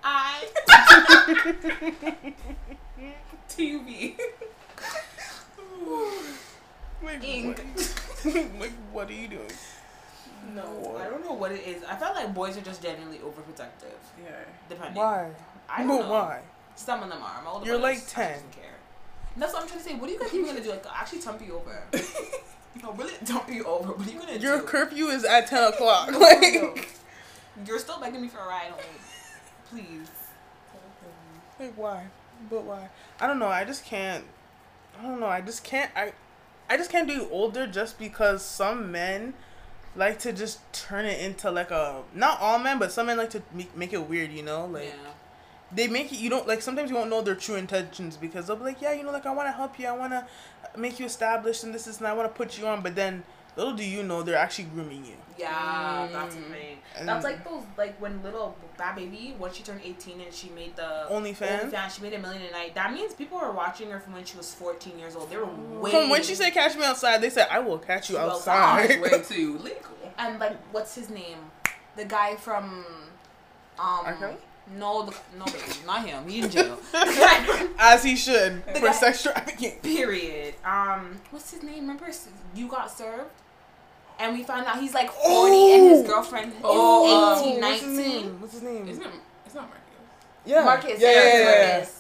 I. 0.04 0.48
TV. 3.50 4.16
Like, 7.02 7.24
Ink. 7.24 7.58
what- 8.26 8.36
like, 8.60 8.72
what 8.92 9.10
are 9.10 9.14
you 9.14 9.30
doing? 9.30 9.50
No, 10.54 10.98
I 11.00 11.06
don't 11.10 11.24
know 11.24 11.32
what 11.32 11.54
it 11.54 11.66
is. 11.66 11.82
I 11.86 11.96
felt 11.96 12.14
like 12.14 12.34
boys 12.34 12.58
are 12.58 12.62
just 12.62 12.84
genuinely 12.84 13.20
overprotective. 13.20 13.96
yeah. 14.22 14.32
Depending. 14.68 14.96
Why? 14.96 15.30
I 15.70 15.78
don't 15.80 15.88
but 15.88 16.00
know. 16.02 16.10
why? 16.10 16.42
Some 16.76 17.02
of 17.02 17.08
them 17.10 17.20
are. 17.24 17.42
My 17.42 17.52
older 17.52 17.66
You're 17.66 17.76
brother 17.80 17.94
like 17.94 18.00
just 18.02 18.10
10. 18.10 18.34
doesn't 18.34 18.52
care. 18.52 18.64
That's 19.38 19.54
what 19.54 19.62
I'm 19.62 19.68
trying 19.70 19.80
to 19.80 19.86
say. 19.86 19.96
What 19.96 20.10
are 20.10 20.14
you 20.14 20.20
guys 20.20 20.34
even 20.34 20.46
gonna 20.48 20.60
do? 20.62 20.70
Like, 20.72 20.86
actually 20.94 21.20
dump 21.22 21.42
you 21.46 21.54
over. 21.56 21.82
no, 22.84 22.92
really 22.92 23.14
dump 23.24 23.50
you 23.50 23.64
over. 23.64 23.94
What 23.94 24.06
are 24.06 24.12
you 24.12 24.20
gonna 24.20 24.36
Your 24.38 24.58
do? 24.60 24.64
curfew 24.66 25.06
is 25.08 25.24
at 25.24 25.48
ten 25.48 25.64
o'clock. 25.72 26.12
No, 26.12 26.20
Like, 26.20 26.42
no. 26.42 26.76
You're 27.66 27.80
still 27.80 28.00
begging 28.00 28.22
me 28.22 28.28
for 28.28 28.40
a 28.40 28.48
ride. 28.48 28.74
Please. 29.70 30.10
like 31.60 31.74
why? 31.76 32.08
But 32.50 32.64
why? 32.64 32.90
I 33.20 33.28
don't 33.28 33.40
know. 33.40 33.48
I 33.48 33.66
just 33.66 33.86
can't. 33.86 34.24
I 35.00 35.04
don't 35.04 35.20
know. 35.20 35.28
I 35.28 35.42
just 35.42 35.64
can't. 35.64 35.92
I, 35.96 36.14
I 36.70 36.78
just 36.78 36.90
can't 36.92 37.08
do 37.08 37.28
older 37.32 37.68
just 37.68 38.00
because 38.00 38.44
some 38.44 38.92
men 38.92 39.34
like 39.96 40.20
to 40.20 40.32
just 40.32 40.60
turn 40.72 41.06
it 41.06 41.20
into 41.20 41.52
like 41.52 41.72
a 41.72 42.04
not 42.14 42.40
all 42.40 42.60
men, 42.60 42.80
but 42.80 42.92
some 42.92 43.08
men 43.08 43.18
like 43.18 43.30
to 43.32 43.42
make, 43.54 43.76
make 43.76 43.94
it 43.94 44.08
weird. 44.10 44.32
You 44.32 44.44
know, 44.44 44.66
like. 44.66 44.86
yeah. 44.86 45.12
they 45.72 45.88
make 45.88 46.12
it 46.12 46.20
you 46.20 46.30
don't 46.30 46.48
like 46.48 46.62
sometimes 46.62 46.90
you 46.90 46.96
won't 46.96 47.10
know 47.10 47.22
their 47.22 47.36
true 47.36 47.56
intentions 47.56 48.18
because 48.18 48.48
they'll 48.48 48.56
be 48.56 48.64
like 48.64 48.82
yeah 48.82 48.92
you 48.92 49.04
know 49.04 49.12
like 49.12 49.28
i 49.28 49.32
want 49.32 49.48
to 49.48 49.52
help 49.52 49.78
you 49.78 49.86
i 49.86 49.92
want 49.92 50.12
to 50.12 50.26
make 50.76 51.00
you 51.00 51.06
established 51.06 51.64
and 51.64 51.76
this 51.76 51.86
is 51.86 52.00
and 52.00 52.08
i 52.08 52.14
want 52.14 52.28
to 52.28 52.36
put 52.36 52.58
you 52.58 52.66
on 52.66 52.82
but 52.82 52.96
then 52.96 53.24
little 53.60 53.74
do 53.74 53.84
you 53.84 54.04
know 54.04 54.22
they're 54.24 54.36
actually 54.46 54.66
grooming 54.74 55.04
you 55.06 55.16
Yeah, 55.38 56.08
that's 56.12 56.36
the 56.36 56.42
thing. 56.42 56.78
And- 56.98 57.08
That's 57.08 57.24
like 57.24 57.44
those 57.48 57.64
like 57.78 57.96
when 58.02 58.22
little 58.24 58.56
Bhad 58.78 58.96
Bhabie 58.98 59.38
when 59.38 59.52
she 59.54 59.64
turned 59.64 59.82
eighteen 59.90 60.20
and 60.22 60.34
she 60.34 60.50
made 60.50 60.76
the 60.76 60.90
OnlyFans? 61.10 61.72
OnlyFans, 61.72 61.96
she 61.96 62.02
made 62.02 62.14
a 62.14 62.20
million 62.20 62.42
a 62.50 62.52
night. 62.52 62.76
That 62.76 62.92
means 62.94 63.14
people 63.14 63.38
were 63.40 63.52
watching 63.54 63.90
her 63.92 64.00
from 64.02 64.14
when 64.14 64.26
she 64.26 64.36
was 64.38 64.54
fourteen 64.54 65.00
years 65.00 65.16
old. 65.16 65.30
They 65.30 65.38
were 65.38 65.46
way 65.82 65.92
from 65.92 66.10
when 66.10 66.24
she 66.24 66.36
said 66.36 66.50
catch 66.52 66.76
me 66.76 66.84
outside 66.84 67.18
they 67.22 67.30
said 67.30 67.48
i 67.52 67.60
will 67.60 67.78
catch 67.80 68.10
you 68.10 68.16
You 68.18 68.22
outside 68.24 68.82
outside. 68.92 69.02
Way 69.02 69.22
too 69.24 69.58
legal. 69.60 69.96
and 70.18 70.40
like 70.40 70.58
what's 70.74 70.94
his 70.96 71.10
name, 71.10 71.38
the 71.96 72.06
guy 72.06 72.36
from 72.36 72.64
um 73.78 74.06
R. 74.06 74.14
Kelly? 74.20 74.36
no 74.78 74.92
the, 75.08 75.16
no 75.40 75.46
baby 75.46 75.64
not 75.86 76.06
him 76.06 76.28
he 76.28 76.42
in 76.42 76.50
jail. 76.50 76.78
as 77.80 78.04
he 78.04 78.16
should 78.16 78.64
The 78.66 78.74
for 78.82 78.88
guy- 78.88 78.92
sex 78.92 79.24
trafficking 79.24 79.80
Period. 79.82 80.56
Um, 80.66 81.20
what's 81.32 81.50
his 81.52 81.64
name? 81.64 81.82
Remember, 81.88 82.08
you 82.54 82.68
got 82.68 82.92
served, 82.92 83.32
and 84.20 84.38
we 84.38 84.44
found 84.44 84.66
out 84.68 84.80
he's 84.80 84.94
like 84.94 85.10
forty, 85.12 85.54
Oh! 85.56 85.76
and 85.76 85.90
his 85.90 86.08
girlfriend 86.08 86.52
is 86.54 86.60
Oh, 86.64 87.36
uh, 87.36 87.40
18, 87.40 87.62
what's 87.62 87.82
his 87.82 87.98
19. 87.98 87.98
name 87.98 88.42
what's 88.42 88.54
his 88.54 88.64
name 88.64 88.88
Isn't 88.88 89.04
it? 89.04 89.10
It's 89.46 89.56
not 89.56 89.64
Marques. 89.70 89.82
yeah 90.46 90.64
Marques, 90.64 90.86
yeah 90.86 90.94
yeah, 91.00 91.12
yes, 91.12 91.34
yeah, 91.34 91.62
yeah. 91.68 91.74
Marques. 91.78 91.96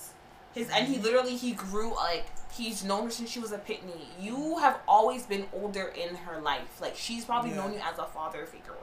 His 0.53 0.69
and 0.69 0.87
he 0.87 0.97
literally 0.99 1.35
he 1.35 1.51
grew 1.53 1.95
like 1.95 2.25
he's 2.51 2.83
known 2.83 3.05
her 3.05 3.09
since 3.11 3.29
she 3.29 3.39
was 3.39 3.51
a 3.51 3.57
pitney. 3.59 4.05
You 4.19 4.57
have 4.59 4.79
always 4.87 5.23
been 5.25 5.45
older 5.53 5.93
in 5.95 6.15
her 6.15 6.41
life. 6.41 6.81
Like 6.81 6.95
she's 6.95 7.23
probably 7.25 7.51
Yeah. 7.51 7.57
known 7.57 7.73
you 7.73 7.79
as 7.79 7.97
a 7.99 8.05
father 8.05 8.45
figure, 8.45 8.73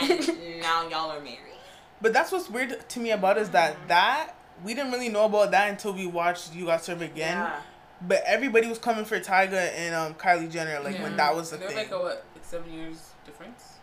and 0.00 0.60
now 0.62 0.88
y'all 0.88 1.10
are 1.10 1.20
married. 1.20 1.54
but 2.00 2.12
that's 2.12 2.32
what's 2.32 2.50
weird 2.50 2.88
to 2.88 3.00
me 3.00 3.10
about 3.10 3.38
is 3.38 3.50
that 3.50 3.76
that 3.88 4.30
we 4.64 4.74
didn't 4.74 4.90
really 4.90 5.08
know 5.10 5.26
about 5.26 5.50
that 5.52 5.68
until 5.70 5.92
we 5.92 6.06
watched 6.06 6.54
you 6.54 6.64
got 6.66 6.82
served 6.82 7.02
again 7.02 7.36
Yeah. 7.36 7.60
but 8.00 8.22
everybody 8.26 8.66
was 8.68 8.78
coming 8.78 9.04
for 9.04 9.20
Tyga 9.20 9.70
and 9.76 9.94
um 9.94 10.14
Kylie 10.14 10.50
Jenner 10.50 10.80
like 10.80 10.98
when 11.02 11.16
that 11.18 11.34
was 11.36 11.50
the 11.50 11.58
They're 11.58 11.68
thing 11.68 11.76
like 11.76 11.90
a 11.90 11.98
what? 11.98 12.24
Like 12.46 12.62
seven 12.62 12.72
years 12.72 13.10
difference. 13.24 13.78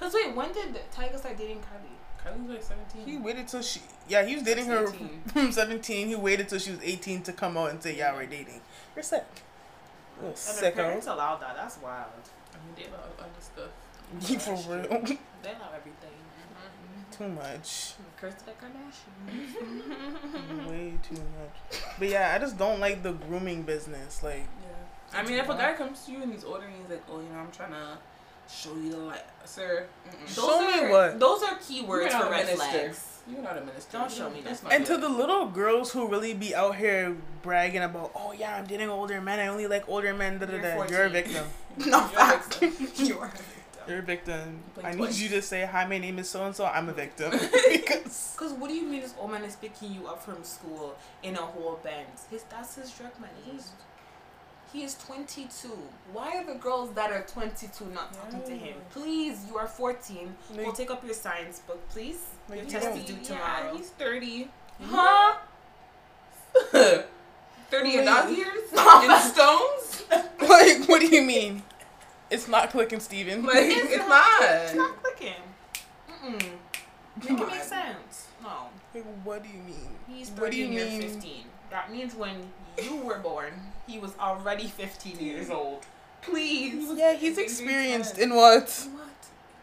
Cause 0.00 0.14
wait, 0.14 0.34
when 0.34 0.50
did 0.52 0.78
Tyga 0.94 1.18
start 1.18 1.36
dating 1.38 1.58
Kylie? 1.58 1.96
Kylie 2.24 2.42
was 2.46 2.54
like 2.56 2.62
seventeen. 2.62 3.06
He 3.06 3.16
waited 3.18 3.48
till 3.48 3.60
she. 3.62 3.80
Yeah, 4.08 4.24
he 4.24 4.34
was 4.34 4.44
dating 4.44 4.66
her 4.66 4.86
from 5.32 5.52
17. 5.52 6.08
He 6.08 6.14
waited 6.14 6.48
till 6.48 6.58
she 6.58 6.70
was 6.70 6.80
18 6.82 7.22
to 7.24 7.32
come 7.32 7.56
out 7.56 7.70
and 7.70 7.82
say, 7.82 7.96
yeah, 7.96 8.14
we're 8.14 8.26
dating. 8.26 8.60
You're 8.94 9.02
sick. 9.02 9.24
Little 10.22 10.30
And 10.30 10.38
her 10.64 10.70
parents 10.72 11.06
sicko. 11.06 11.14
allowed 11.14 11.40
that. 11.42 11.56
That's 11.56 11.78
wild. 11.82 12.10
I 12.52 12.56
mean, 12.64 12.74
they 12.76 12.88
love 12.90 13.10
other 13.18 13.40
stuff. 13.40 13.70
For 14.42 14.54
real. 14.72 14.88
They 15.42 15.52
love 15.52 15.74
everything. 15.74 16.16
Mm-hmm. 16.54 17.24
Too 17.24 17.28
much. 17.28 17.94
Curse 18.18 18.34
the 18.46 18.52
Kardashians. 18.52 20.66
Way 20.70 20.94
too 21.02 21.16
much. 21.16 21.56
But 21.98 22.08
yeah, 22.08 22.32
I 22.34 22.38
just 22.38 22.56
don't 22.56 22.80
like 22.80 23.02
the 23.02 23.12
grooming 23.12 23.62
business. 23.62 24.22
Like, 24.22 24.46
Yeah. 24.62 24.65
I 25.14 25.22
mean, 25.22 25.38
if 25.38 25.48
a 25.48 25.54
guy 25.54 25.72
comes 25.74 26.04
to 26.04 26.12
you 26.12 26.22
and 26.22 26.32
he's 26.32 26.44
older 26.44 26.64
and 26.66 26.74
he's 26.80 26.90
like, 26.90 27.02
oh, 27.10 27.20
you 27.20 27.28
know, 27.28 27.38
I'm 27.38 27.50
trying 27.50 27.72
to 27.72 27.98
show 28.52 28.74
you 28.76 28.90
the 28.90 28.98
light, 28.98 29.24
sir. 29.44 29.86
Mm-mm. 30.08 30.34
Those 30.34 30.44
Show 30.44 30.60
me 30.66 30.80
are, 30.80 30.90
what? 30.90 31.20
Those 31.20 31.42
are 31.42 31.58
You're 31.68 31.84
keywords 31.84 32.10
for 32.10 32.26
a 32.26 32.30
red 32.30 32.48
flags. 32.48 33.12
You're 33.28 33.42
not 33.42 33.58
a 33.58 33.64
minister. 33.64 33.98
Don't 33.98 34.10
show 34.10 34.30
me 34.30 34.40
That's 34.44 34.60
that. 34.60 34.68
not 34.68 34.76
and 34.76 34.86
to 34.86 34.96
the 34.98 35.08
little 35.08 35.46
girls 35.46 35.92
who 35.92 36.08
really 36.08 36.32
be 36.32 36.54
out 36.54 36.76
here 36.76 37.16
bragging 37.42 37.82
about, 37.82 38.12
oh 38.14 38.32
yeah, 38.32 38.56
I'm 38.56 38.66
dating 38.66 38.88
older 38.88 39.20
men. 39.20 39.40
I 39.40 39.48
only 39.48 39.66
like 39.66 39.88
older 39.88 40.14
men. 40.14 40.38
Da, 40.38 40.46
da, 40.46 40.52
You're 40.52 40.62
da. 40.62 40.86
You're 40.88 41.04
a 41.06 41.10
victim. 41.10 41.46
No 41.86 42.08
You're 42.10 42.22
a 42.22 42.38
victim. 42.38 42.88
you 43.06 43.18
are. 43.18 43.32
You're 43.88 43.98
a 43.98 44.02
victim. 44.02 44.60
I 44.82 44.90
need 44.90 44.96
twice. 44.96 45.20
you 45.20 45.28
to 45.30 45.42
say, 45.42 45.64
hi, 45.64 45.86
my 45.86 45.98
name 45.98 46.18
is 46.18 46.28
so 46.28 46.44
and 46.44 46.54
so. 46.54 46.66
I'm 46.66 46.88
a 46.88 46.92
victim. 46.92 47.30
because. 47.32 48.34
Because 48.38 48.52
what 48.52 48.68
do 48.68 48.74
you 48.74 48.86
mean 48.86 49.00
this 49.00 49.14
old 49.18 49.30
man 49.30 49.44
is 49.44 49.56
picking 49.56 49.92
you 49.92 50.06
up 50.06 50.22
from 50.22 50.42
school 50.44 50.96
in 51.22 51.34
a 51.34 51.42
whole 51.42 51.80
Benz? 51.82 52.26
His 52.30 52.44
that's 52.44 52.76
his 52.76 52.90
drug 52.92 53.12
money. 53.20 53.58
He 54.72 54.82
is 54.82 54.94
22. 55.06 55.68
Why 56.12 56.36
are 56.36 56.44
the 56.44 56.54
girls 56.54 56.92
that 56.94 57.10
are 57.10 57.22
22 57.22 57.84
not 57.86 58.12
talking 58.12 58.42
to 58.42 58.50
him? 58.52 58.76
Mm. 58.76 58.90
Please, 58.92 59.44
you 59.48 59.56
are 59.56 59.66
14. 59.66 60.34
We'll 60.56 60.72
take 60.72 60.90
up 60.90 61.04
your 61.04 61.14
science 61.14 61.60
book, 61.60 61.88
please. 61.88 62.18
Like, 62.48 62.58
Your 62.58 62.64
you 62.66 62.70
test 62.72 62.98
is 62.98 63.04
due 63.04 63.34
Yeah, 63.34 63.72
he's 63.76 63.90
30. 63.90 64.48
Huh? 64.82 65.36
30 66.72 67.04
in 67.72 67.98
Wait. 67.98 68.04
dog 68.04 68.30
years? 68.30 68.70
in 68.72 69.32
stones? 69.32 70.04
like, 70.48 70.86
what 70.88 71.00
do 71.00 71.06
you 71.08 71.22
mean? 71.22 71.62
It's 72.30 72.46
not 72.48 72.70
clicking, 72.70 73.00
Steven. 73.00 73.44
Like, 73.44 73.56
it's, 73.58 73.96
not. 74.08 74.42
It's 74.42 74.74
not 74.74 75.02
clicking. 75.02 75.32
Mm-mm. 76.10 76.42
Make 77.28 77.40
it 77.40 77.48
make 77.48 77.62
sense. 77.62 78.26
No. 78.42 78.66
Like, 78.94 79.04
what 79.24 79.42
do 79.42 79.48
you 79.48 79.62
mean? 79.62 79.88
He's 80.08 80.30
What 80.30 80.50
do 80.50 80.56
30 80.56 80.56
you 80.58 80.64
and 80.64 80.74
you're 80.74 80.86
mean? 80.86 81.00
15. 81.20 81.44
That 81.70 81.90
means 81.90 82.14
when 82.14 82.36
you 82.82 82.96
were 82.96 83.18
born, 83.18 83.52
he 83.86 83.98
was 83.98 84.12
already 84.18 84.66
15 84.66 85.18
years 85.18 85.50
old. 85.50 85.84
Please. 86.22 86.90
Yeah, 86.98 87.14
he's 87.14 87.38
experienced 87.38 88.18
in 88.18 88.34
what? 88.34 88.68
What? 88.94 89.10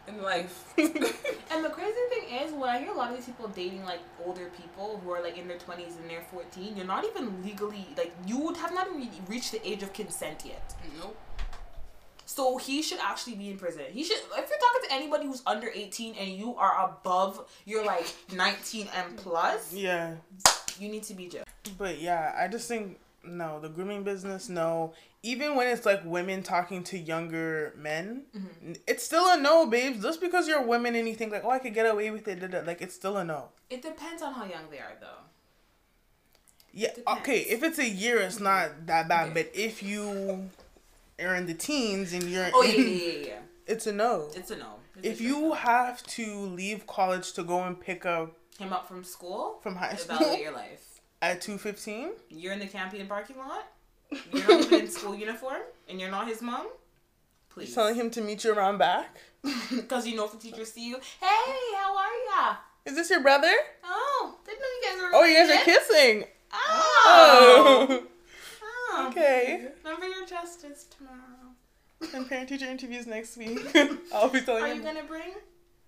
In 0.08 0.22
life. 0.22 0.72
And 1.50 1.64
the 1.64 1.68
crazy 1.70 1.92
thing 2.10 2.40
is, 2.40 2.52
when 2.52 2.68
I 2.68 2.78
hear 2.80 2.90
a 2.90 2.94
lot 2.94 3.10
of 3.10 3.16
these 3.16 3.26
people 3.26 3.46
dating 3.48 3.84
like 3.84 4.00
older 4.24 4.50
people 4.60 5.00
who 5.04 5.10
are 5.12 5.22
like 5.22 5.38
in 5.38 5.46
their 5.46 5.58
20s 5.58 5.96
and 6.00 6.10
they're 6.10 6.24
14, 6.32 6.76
you're 6.76 6.84
not 6.86 7.04
even 7.04 7.44
legally, 7.44 7.86
like, 7.96 8.12
you 8.26 8.38
would 8.38 8.56
have 8.56 8.74
not 8.74 8.88
even 8.88 9.08
reached 9.28 9.52
the 9.52 9.64
age 9.66 9.82
of 9.84 9.92
consent 9.92 10.42
yet. 10.44 10.74
nope. 11.00 11.16
So 12.26 12.56
he 12.56 12.82
should 12.82 12.98
actually 13.00 13.36
be 13.36 13.50
in 13.50 13.58
prison. 13.58 13.82
He 13.90 14.02
should, 14.02 14.16
if 14.16 14.26
you're 14.32 14.58
talking 14.58 14.88
to 14.88 14.92
anybody 14.92 15.26
who's 15.26 15.42
under 15.46 15.68
18 15.72 16.14
and 16.18 16.30
you 16.30 16.56
are 16.56 16.90
above, 16.90 17.46
you're 17.66 17.84
like 17.84 18.06
19 18.34 18.88
and 18.96 19.16
plus, 19.16 19.72
Yeah, 19.72 20.14
you 20.80 20.88
need 20.88 21.04
to 21.04 21.14
be 21.14 21.28
jailed. 21.28 21.44
but 21.78 22.00
yeah, 22.00 22.34
I 22.36 22.48
just 22.48 22.66
think 22.66 22.98
no, 23.26 23.60
the 23.60 23.68
grooming 23.68 24.02
business, 24.02 24.48
no. 24.48 24.94
Even 25.22 25.56
when 25.56 25.66
it's 25.68 25.86
like 25.86 26.02
women 26.04 26.42
talking 26.42 26.82
to 26.84 26.98
younger 26.98 27.72
men, 27.76 28.24
mm-hmm. 28.36 28.68
n- 28.68 28.76
it's 28.86 29.04
still 29.04 29.24
a 29.30 29.40
no, 29.40 29.66
babes. 29.66 30.02
Just 30.02 30.20
because 30.20 30.46
you're 30.46 30.62
women 30.62 30.94
and 30.94 31.08
you 31.08 31.14
think 31.14 31.32
like, 31.32 31.44
oh, 31.44 31.50
I 31.50 31.58
could 31.58 31.74
get 31.74 31.86
away 31.86 32.10
with 32.10 32.28
it, 32.28 32.40
da, 32.40 32.46
da, 32.46 32.60
like 32.66 32.82
it's 32.82 32.94
still 32.94 33.16
a 33.16 33.24
no. 33.24 33.48
It 33.70 33.82
depends 33.82 34.22
on 34.22 34.34
how 34.34 34.44
young 34.44 34.70
they 34.70 34.78
are, 34.78 34.96
though. 35.00 35.24
Yeah, 36.72 36.90
okay. 37.18 37.38
If 37.40 37.62
it's 37.62 37.78
a 37.78 37.88
year, 37.88 38.18
it's 38.18 38.36
mm-hmm. 38.36 38.44
not 38.44 38.86
that 38.86 39.08
bad. 39.08 39.32
But 39.34 39.50
if 39.54 39.82
you 39.82 40.50
are 41.20 41.34
in 41.36 41.46
the 41.46 41.54
teens 41.54 42.12
and 42.12 42.24
you're, 42.24 42.50
Oh, 42.52 42.62
yeah, 42.62 42.72
yeah, 42.72 43.02
yeah, 43.02 43.26
yeah. 43.26 43.38
it's 43.66 43.86
a 43.86 43.92
no. 43.92 44.28
It's 44.34 44.50
a 44.50 44.56
no. 44.56 44.74
It's 44.96 45.06
If 45.06 45.20
a 45.20 45.22
you 45.22 45.40
no. 45.40 45.52
have 45.54 46.02
to 46.04 46.40
leave 46.40 46.86
college 46.86 47.32
to 47.34 47.44
go 47.44 47.62
and 47.62 47.80
pick 47.80 48.04
up 48.04 48.36
him 48.58 48.72
up 48.72 48.86
from 48.86 49.04
school, 49.04 49.58
from 49.62 49.76
high 49.76 49.94
school 49.94 50.36
your 50.36 50.52
life. 50.52 50.93
At 51.30 51.40
two 51.40 51.58
fifteen, 51.58 52.10
You're 52.28 52.52
in 52.52 52.58
the 52.58 52.66
Campion 52.66 53.06
parking 53.06 53.38
lot. 53.38 53.66
You're 54.32 54.46
not 54.46 54.60
even 54.66 54.80
in 54.80 54.90
school 54.90 55.14
uniform, 55.14 55.62
and 55.88 56.00
you're 56.00 56.10
not 56.10 56.28
his 56.28 56.42
mom. 56.42 56.66
Please, 57.48 57.74
telling 57.74 57.94
him 57.94 58.10
to 58.10 58.20
meet 58.20 58.44
you 58.44 58.52
around 58.52 58.78
back. 58.78 59.16
because 59.70 60.06
you 60.06 60.16
know 60.16 60.24
if 60.24 60.32
the 60.32 60.38
teachers 60.38 60.72
see 60.72 60.88
you, 60.88 60.96
hey, 61.20 61.76
how 61.76 61.96
are 61.96 62.46
ya? 62.46 62.56
Is 62.84 62.94
this 62.94 63.10
your 63.10 63.20
brother? 63.20 63.52
Oh, 63.84 64.36
didn't 64.44 64.60
know 64.60 64.66
you 64.66 64.82
guys 64.84 65.02
were. 65.02 65.10
Oh, 65.14 65.24
you 65.24 65.34
guys 65.34 65.50
are 65.50 65.64
kissing. 65.64 66.24
Oh. 66.52 67.86
Oh. 67.90 68.02
oh. 68.62 69.08
okay. 69.08 69.68
Remember 69.82 70.06
your 70.06 70.26
justice 70.26 70.86
tomorrow. 70.96 72.14
And 72.14 72.28
parent 72.28 72.50
teacher 72.50 72.66
interviews 72.66 73.06
next 73.06 73.36
week. 73.36 73.60
I'll 74.14 74.28
be 74.28 74.42
telling 74.42 74.64
Are 74.64 74.74
you 74.74 74.82
gonna 74.82 75.04
bring? 75.04 75.32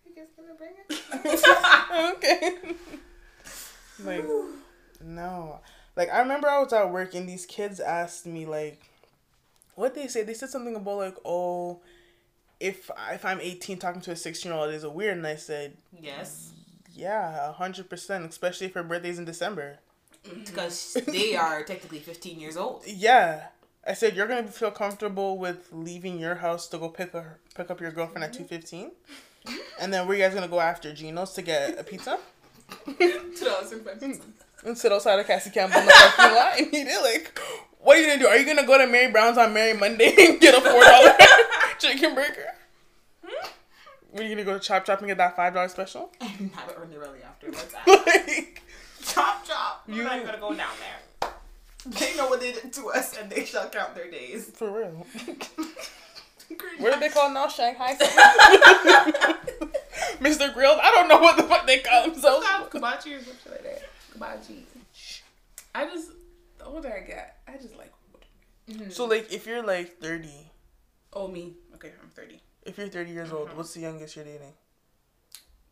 You 0.06 0.14
guys 0.14 0.28
gonna 0.36 0.54
bring 0.54 0.72
it? 0.88 2.16
okay. 2.16 2.54
like, 4.04 4.24
no. 5.02 5.60
Like, 5.96 6.10
I 6.12 6.20
remember 6.20 6.48
I 6.48 6.62
was 6.62 6.72
at 6.72 6.90
work 6.90 7.14
and 7.14 7.28
these 7.28 7.46
kids 7.46 7.80
asked 7.80 8.26
me, 8.26 8.46
like, 8.46 8.80
what 9.74 9.94
they 9.94 10.08
say? 10.08 10.22
They 10.22 10.34
said 10.34 10.50
something 10.50 10.76
about, 10.76 10.98
like, 10.98 11.16
oh, 11.24 11.80
if, 12.60 12.90
if 13.10 13.24
I'm 13.24 13.40
18 13.40 13.78
talking 13.78 14.00
to 14.02 14.12
a 14.12 14.16
16 14.16 14.50
year 14.50 14.60
old, 14.60 14.72
is 14.72 14.84
it 14.84 14.92
weird? 14.92 15.16
And 15.16 15.26
I 15.26 15.36
said, 15.36 15.76
Yes, 15.98 16.52
yeah, 16.94 17.52
100%, 17.58 18.28
especially 18.28 18.66
if 18.66 18.74
her 18.74 18.82
birthday's 18.82 19.18
in 19.18 19.24
December. 19.24 19.78
because 20.44 20.96
they 21.06 21.36
are 21.36 21.62
technically 21.62 21.98
15 21.98 22.40
years 22.40 22.56
old. 22.56 22.82
Yeah. 22.86 23.48
I 23.86 23.92
said, 23.92 24.16
you're 24.16 24.26
going 24.26 24.44
to 24.44 24.50
feel 24.50 24.72
comfortable 24.72 25.38
with 25.38 25.68
leaving 25.70 26.18
your 26.18 26.36
house 26.36 26.66
to 26.68 26.78
go 26.78 26.88
pick, 26.88 27.14
a, 27.14 27.36
pick 27.54 27.70
up 27.70 27.80
your 27.80 27.92
girlfriend 27.92 28.24
at 28.24 28.32
2.15? 28.32 28.90
Mm-hmm. 29.46 29.54
And 29.80 29.94
then 29.94 30.08
where 30.08 30.16
you 30.16 30.24
guys 30.24 30.32
going 30.32 30.42
to 30.42 30.50
go 30.50 30.58
after? 30.58 30.92
Gino's 30.92 31.32
to 31.34 31.42
get 31.42 31.78
a 31.78 31.84
pizza? 31.84 32.18
Two 32.98 33.44
dollars 33.44 33.72
and 34.66 34.76
five 34.76 34.78
cents. 34.78 34.78
and 34.78 34.78
sit 34.78 34.92
outside 34.92 35.18
of 35.20 35.26
Cassie 35.26 35.50
Campbell 35.50 35.80
in 35.80 35.86
the 35.86 35.92
parking 35.92 36.34
lot 36.36 36.58
and 36.58 36.66
eat 36.74 36.86
it. 36.88 37.02
Like, 37.02 37.38
what 37.80 37.96
are 37.96 38.00
you 38.00 38.06
gonna 38.08 38.20
do? 38.20 38.26
Are 38.26 38.36
you 38.36 38.44
gonna 38.46 38.66
go 38.66 38.78
to 38.78 38.86
Mary 38.86 39.10
Brown's 39.10 39.38
on 39.38 39.52
Mary 39.52 39.72
Monday 39.76 40.14
and 40.18 40.40
get 40.40 40.54
a 40.54 40.60
four 40.60 40.82
dollar 40.82 41.14
chicken 41.78 42.14
burger? 42.14 42.52
Hmm? 43.24 43.48
Are 44.18 44.22
you 44.22 44.30
gonna 44.30 44.44
go 44.44 44.54
to 44.54 44.60
Chop 44.60 44.84
Chop 44.86 44.98
and 45.00 45.08
get 45.08 45.18
that 45.18 45.36
five 45.36 45.54
dollar 45.54 45.68
special? 45.68 46.10
Have 46.20 46.30
it 46.70 46.78
really, 46.78 46.96
really 46.98 47.22
after. 47.22 47.48
What's 47.50 47.72
that? 47.72 47.86
like, 47.86 48.62
chop 49.04 49.44
chop. 49.46 49.82
You- 49.86 49.96
We're 49.96 50.04
not 50.04 50.24
gonna 50.24 50.38
go 50.38 50.54
down 50.54 50.70
there. 50.80 51.30
They 51.86 52.16
know 52.16 52.26
what 52.28 52.40
they 52.40 52.50
did 52.52 52.72
to 52.72 52.88
us, 52.90 53.16
and 53.16 53.30
they 53.30 53.44
shall 53.44 53.68
count 53.68 53.94
their 53.94 54.10
days. 54.10 54.50
for 54.54 54.70
real. 54.70 55.06
What 56.78 56.94
do 56.94 57.00
they 57.00 57.08
call 57.08 57.30
now? 57.32 57.48
Shanghai? 57.48 57.94
Mr. 60.20 60.52
Grills? 60.54 60.78
I 60.80 60.90
don't 60.94 61.08
know 61.08 61.18
what 61.18 61.36
the 61.36 61.42
fuck 61.42 61.66
they 61.66 61.78
call 61.80 62.08
themselves. 62.08 62.46
Kabachi 62.46 63.16
or 63.18 63.22
some 63.24 63.34
shit 63.42 63.50
like 63.52 63.62
that. 63.64 63.82
Kabachi. 64.16 64.62
I 65.74 65.86
just, 65.86 66.10
the 66.58 66.64
older 66.64 66.92
I 66.92 67.06
get, 67.06 67.38
I 67.46 67.56
just 67.56 67.76
like 67.76 67.92
older. 68.12 68.26
Mm-hmm. 68.82 68.90
So, 68.90 69.04
like, 69.06 69.32
if 69.32 69.46
you're 69.46 69.62
like 69.62 69.98
30, 69.98 70.28
Oh, 71.12 71.28
me. 71.28 71.54
Okay, 71.74 71.92
I'm 72.02 72.10
30. 72.10 72.40
if 72.64 72.76
you're 72.78 72.88
30 72.88 73.10
years 73.10 73.32
old, 73.32 73.48
uh-huh. 73.48 73.56
what's 73.56 73.74
the 73.74 73.80
youngest 73.80 74.16
you're 74.16 74.24
dating? 74.24 74.52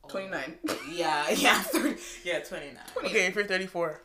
29. 0.09 0.59
Yeah, 0.93 1.31
yeah, 1.31 1.63
30, 1.63 1.97
yeah, 2.25 2.39
29. 2.41 2.77
Okay, 3.05 3.27
if 3.27 3.35
you're 3.35 3.45
34. 3.47 4.03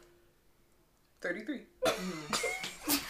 33. 1.22 1.60
Mm-hmm. 1.86 2.96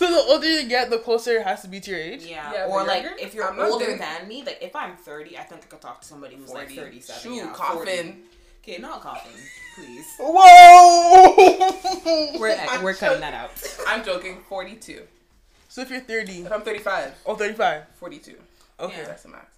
So 0.00 0.10
the 0.10 0.32
older 0.32 0.48
you 0.48 0.66
get, 0.66 0.88
the 0.88 0.96
closer 0.96 1.32
it 1.32 1.42
has 1.42 1.60
to 1.60 1.68
be 1.68 1.78
to 1.78 1.90
your 1.90 2.00
age. 2.00 2.24
Yeah, 2.24 2.50
Yeah, 2.54 2.66
or 2.68 2.84
like 2.84 3.02
younger? 3.02 3.18
if 3.20 3.34
you're 3.34 3.46
I'm 3.46 3.60
older 3.60 3.98
than 3.98 4.26
me, 4.26 4.42
like 4.42 4.56
if 4.62 4.74
I'm 4.74 4.96
30, 4.96 5.36
I 5.36 5.42
think 5.42 5.62
I 5.62 5.66
could 5.66 5.82
talk 5.82 6.00
to 6.00 6.06
somebody 6.08 6.36
who's 6.36 6.48
like 6.48 6.70
40. 6.70 6.76
37. 6.76 7.22
Shoot, 7.22 7.36
yeah, 7.36 7.52
coffin. 7.52 8.22
Okay, 8.62 8.78
not 8.78 9.00
coughing, 9.00 9.32
please. 9.74 10.06
Whoa! 10.18 12.38
We're 12.38 12.58
we're 12.82 12.94
cutting 12.94 13.20
that 13.20 13.32
out. 13.32 13.50
I'm 13.86 14.04
joking. 14.04 14.38
42. 14.48 15.02
so 15.68 15.80
if 15.80 15.90
you're 15.90 16.00
30, 16.00 16.42
If 16.42 16.52
I'm 16.52 16.62
35, 16.62 17.14
oh, 17.26 17.36
35. 17.36 17.84
42. 17.96 18.34
Okay. 18.78 18.98
Yeah. 18.98 19.04
That's 19.06 19.22
the 19.22 19.30
max. 19.30 19.56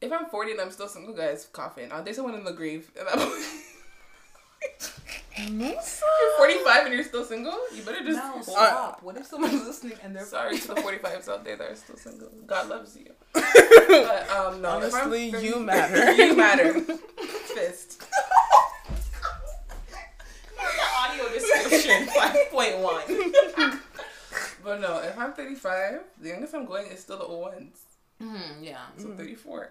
If 0.00 0.12
I'm 0.12 0.26
40 0.26 0.52
and 0.52 0.60
I'm 0.60 0.70
still 0.70 0.88
single, 0.88 1.14
guys, 1.14 1.46
coughing. 1.52 1.92
Uh, 1.92 1.96
I'll 1.96 2.04
date 2.04 2.16
someone 2.16 2.34
in 2.34 2.44
the 2.44 2.52
grave. 2.52 2.90
at 5.36 5.58
that 5.58 6.00
you're 6.20 6.36
45 6.38 6.84
and 6.86 6.94
you're 6.94 7.04
still 7.04 7.24
single? 7.24 7.58
You 7.74 7.82
better 7.82 8.04
just. 8.04 8.18
No, 8.18 8.36
Uh, 8.38 8.42
stop. 8.42 9.02
what 9.02 9.16
if 9.16 9.26
someone's 9.26 9.64
listening 9.66 9.98
and 10.02 10.14
they're 10.14 10.24
Sorry 10.24 10.58
to 10.58 10.68
the 10.68 10.74
45s 10.74 11.28
out 11.28 11.44
there 11.44 11.56
that 11.56 11.70
are 11.70 11.76
still 11.76 11.96
single. 11.96 12.28
God 12.46 12.68
loves 12.68 12.96
you. 12.96 13.12
But, 13.88 14.30
um, 14.30 14.60
no. 14.62 14.68
Honestly, 14.70 15.30
30 15.32 15.46
you 15.46 15.60
matter. 15.60 16.12
you 16.22 16.36
matter. 16.36 16.80
Fist. 16.80 18.02
audio 20.98 21.28
description 21.32 22.06
5.1. 22.06 23.78
But 24.64 24.80
no, 24.80 24.98
if 25.00 25.18
I'm 25.18 25.32
35, 25.32 26.00
the 26.20 26.28
youngest 26.28 26.54
I'm 26.54 26.66
going 26.66 26.86
is 26.86 27.00
still 27.00 27.18
the 27.18 27.24
old 27.24 27.52
ones. 27.52 27.78
Mm, 28.22 28.62
yeah. 28.62 28.78
So 28.96 29.08
34. 29.08 29.70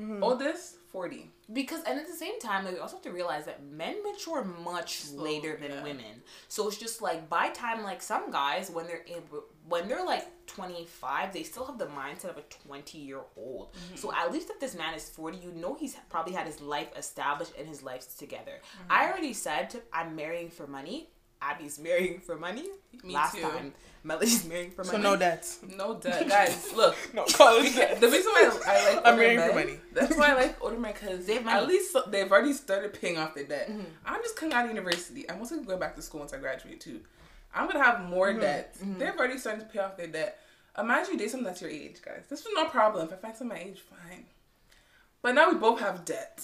Mm-hmm. 0.00 0.22
Oldest, 0.22 0.76
40. 0.92 1.30
Because 1.52 1.82
and 1.84 1.98
at 1.98 2.06
the 2.06 2.14
same 2.14 2.38
time, 2.40 2.64
like, 2.64 2.74
we 2.74 2.80
also 2.80 2.96
have 2.96 3.02
to 3.02 3.12
realize 3.12 3.44
that 3.46 3.62
men 3.64 4.02
mature 4.02 4.44
much 4.44 5.02
oh, 5.12 5.22
later 5.22 5.56
than 5.60 5.70
yeah. 5.70 5.82
women. 5.82 6.22
So 6.48 6.68
it's 6.68 6.76
just 6.76 7.02
like 7.02 7.28
by 7.28 7.48
time 7.50 7.82
like 7.82 8.02
some 8.02 8.30
guys 8.30 8.70
when 8.70 8.86
they're 8.86 9.04
able, 9.06 9.44
when 9.68 9.88
they're 9.88 10.04
like 10.04 10.26
twenty 10.46 10.86
five, 10.86 11.32
they 11.32 11.42
still 11.42 11.64
have 11.66 11.78
the 11.78 11.86
mindset 11.86 12.30
of 12.30 12.38
a 12.38 12.42
twenty 12.42 12.98
year 12.98 13.20
old. 13.36 13.72
Mm-hmm. 13.72 13.96
So 13.96 14.12
at 14.12 14.32
least 14.32 14.50
if 14.50 14.60
this 14.60 14.74
man 14.74 14.94
is 14.94 15.08
forty, 15.08 15.38
you 15.38 15.52
know 15.52 15.74
he's 15.74 15.96
probably 16.08 16.32
had 16.32 16.46
his 16.46 16.60
life 16.60 16.88
established 16.96 17.52
and 17.58 17.68
his 17.68 17.82
life 17.82 18.06
together. 18.18 18.60
Mm-hmm. 18.60 18.92
I 18.92 19.08
already 19.10 19.32
said 19.32 19.70
to, 19.70 19.80
I'm 19.92 20.14
marrying 20.14 20.50
for 20.50 20.66
money. 20.66 21.08
Abby's 21.42 21.78
marrying 21.78 22.20
for 22.20 22.36
money. 22.36 22.66
Me 23.02 23.14
Last 23.14 23.34
too. 23.36 23.42
time, 23.42 23.72
Melody's 24.04 24.44
marrying 24.46 24.70
for 24.70 24.84
money. 24.84 24.96
So 24.98 25.02
no 25.02 25.16
debts. 25.16 25.58
No 25.76 25.94
debt. 25.98 26.28
Guys, 26.28 26.72
look. 26.74 26.96
No 27.14 27.24
college 27.24 27.74
debt. 27.76 28.00
The 28.00 28.08
reason 28.08 28.30
why 28.32 28.50
I 28.66 28.94
like 28.94 29.06
I'm 29.06 29.12
older 29.14 29.16
marrying 29.16 29.48
for 29.48 29.54
money. 29.54 29.80
That's 29.92 30.16
why 30.16 30.30
I 30.30 30.34
like 30.34 30.62
older 30.62 30.78
men 30.78 30.92
because 30.92 31.26
They 31.26 31.34
have 31.34 31.44
money. 31.44 31.58
at 31.62 31.66
least 31.68 31.96
they've 32.08 32.30
already 32.30 32.52
started 32.52 32.92
paying 33.00 33.16
off 33.18 33.34
their 33.34 33.44
debt. 33.44 33.70
Mm-hmm. 33.70 33.82
I'm 34.06 34.22
just 34.22 34.36
coming 34.36 34.52
out 34.54 34.64
of 34.64 34.70
university. 34.70 35.28
I'm 35.30 35.38
also 35.38 35.58
going 35.60 35.78
back 35.80 35.96
to 35.96 36.02
school 36.02 36.20
once 36.20 36.32
I 36.32 36.38
graduate 36.38 36.80
too. 36.80 37.00
I'm 37.54 37.66
gonna 37.66 37.82
have 37.84 38.04
more 38.08 38.28
Mm-hmm. 38.28 38.40
debt. 38.40 38.76
They've 38.98 39.16
already 39.18 39.38
started 39.38 39.60
to 39.60 39.66
pay 39.66 39.78
off 39.80 39.96
their 39.96 40.06
debt. 40.06 40.38
Imagine 40.78 41.14
you 41.14 41.18
date 41.18 41.30
someone 41.30 41.46
that's 41.46 41.60
your 41.60 41.70
age, 41.70 42.00
guys. 42.04 42.24
This 42.28 42.44
was 42.44 42.52
no 42.54 42.66
problem. 42.66 43.06
If 43.08 43.12
I 43.12 43.16
find 43.16 43.36
someone 43.36 43.56
my 43.58 43.64
age, 43.64 43.80
fine. 43.80 44.24
But 45.20 45.34
now 45.34 45.50
we 45.50 45.56
both 45.58 45.80
have 45.80 46.04
debt, 46.04 46.42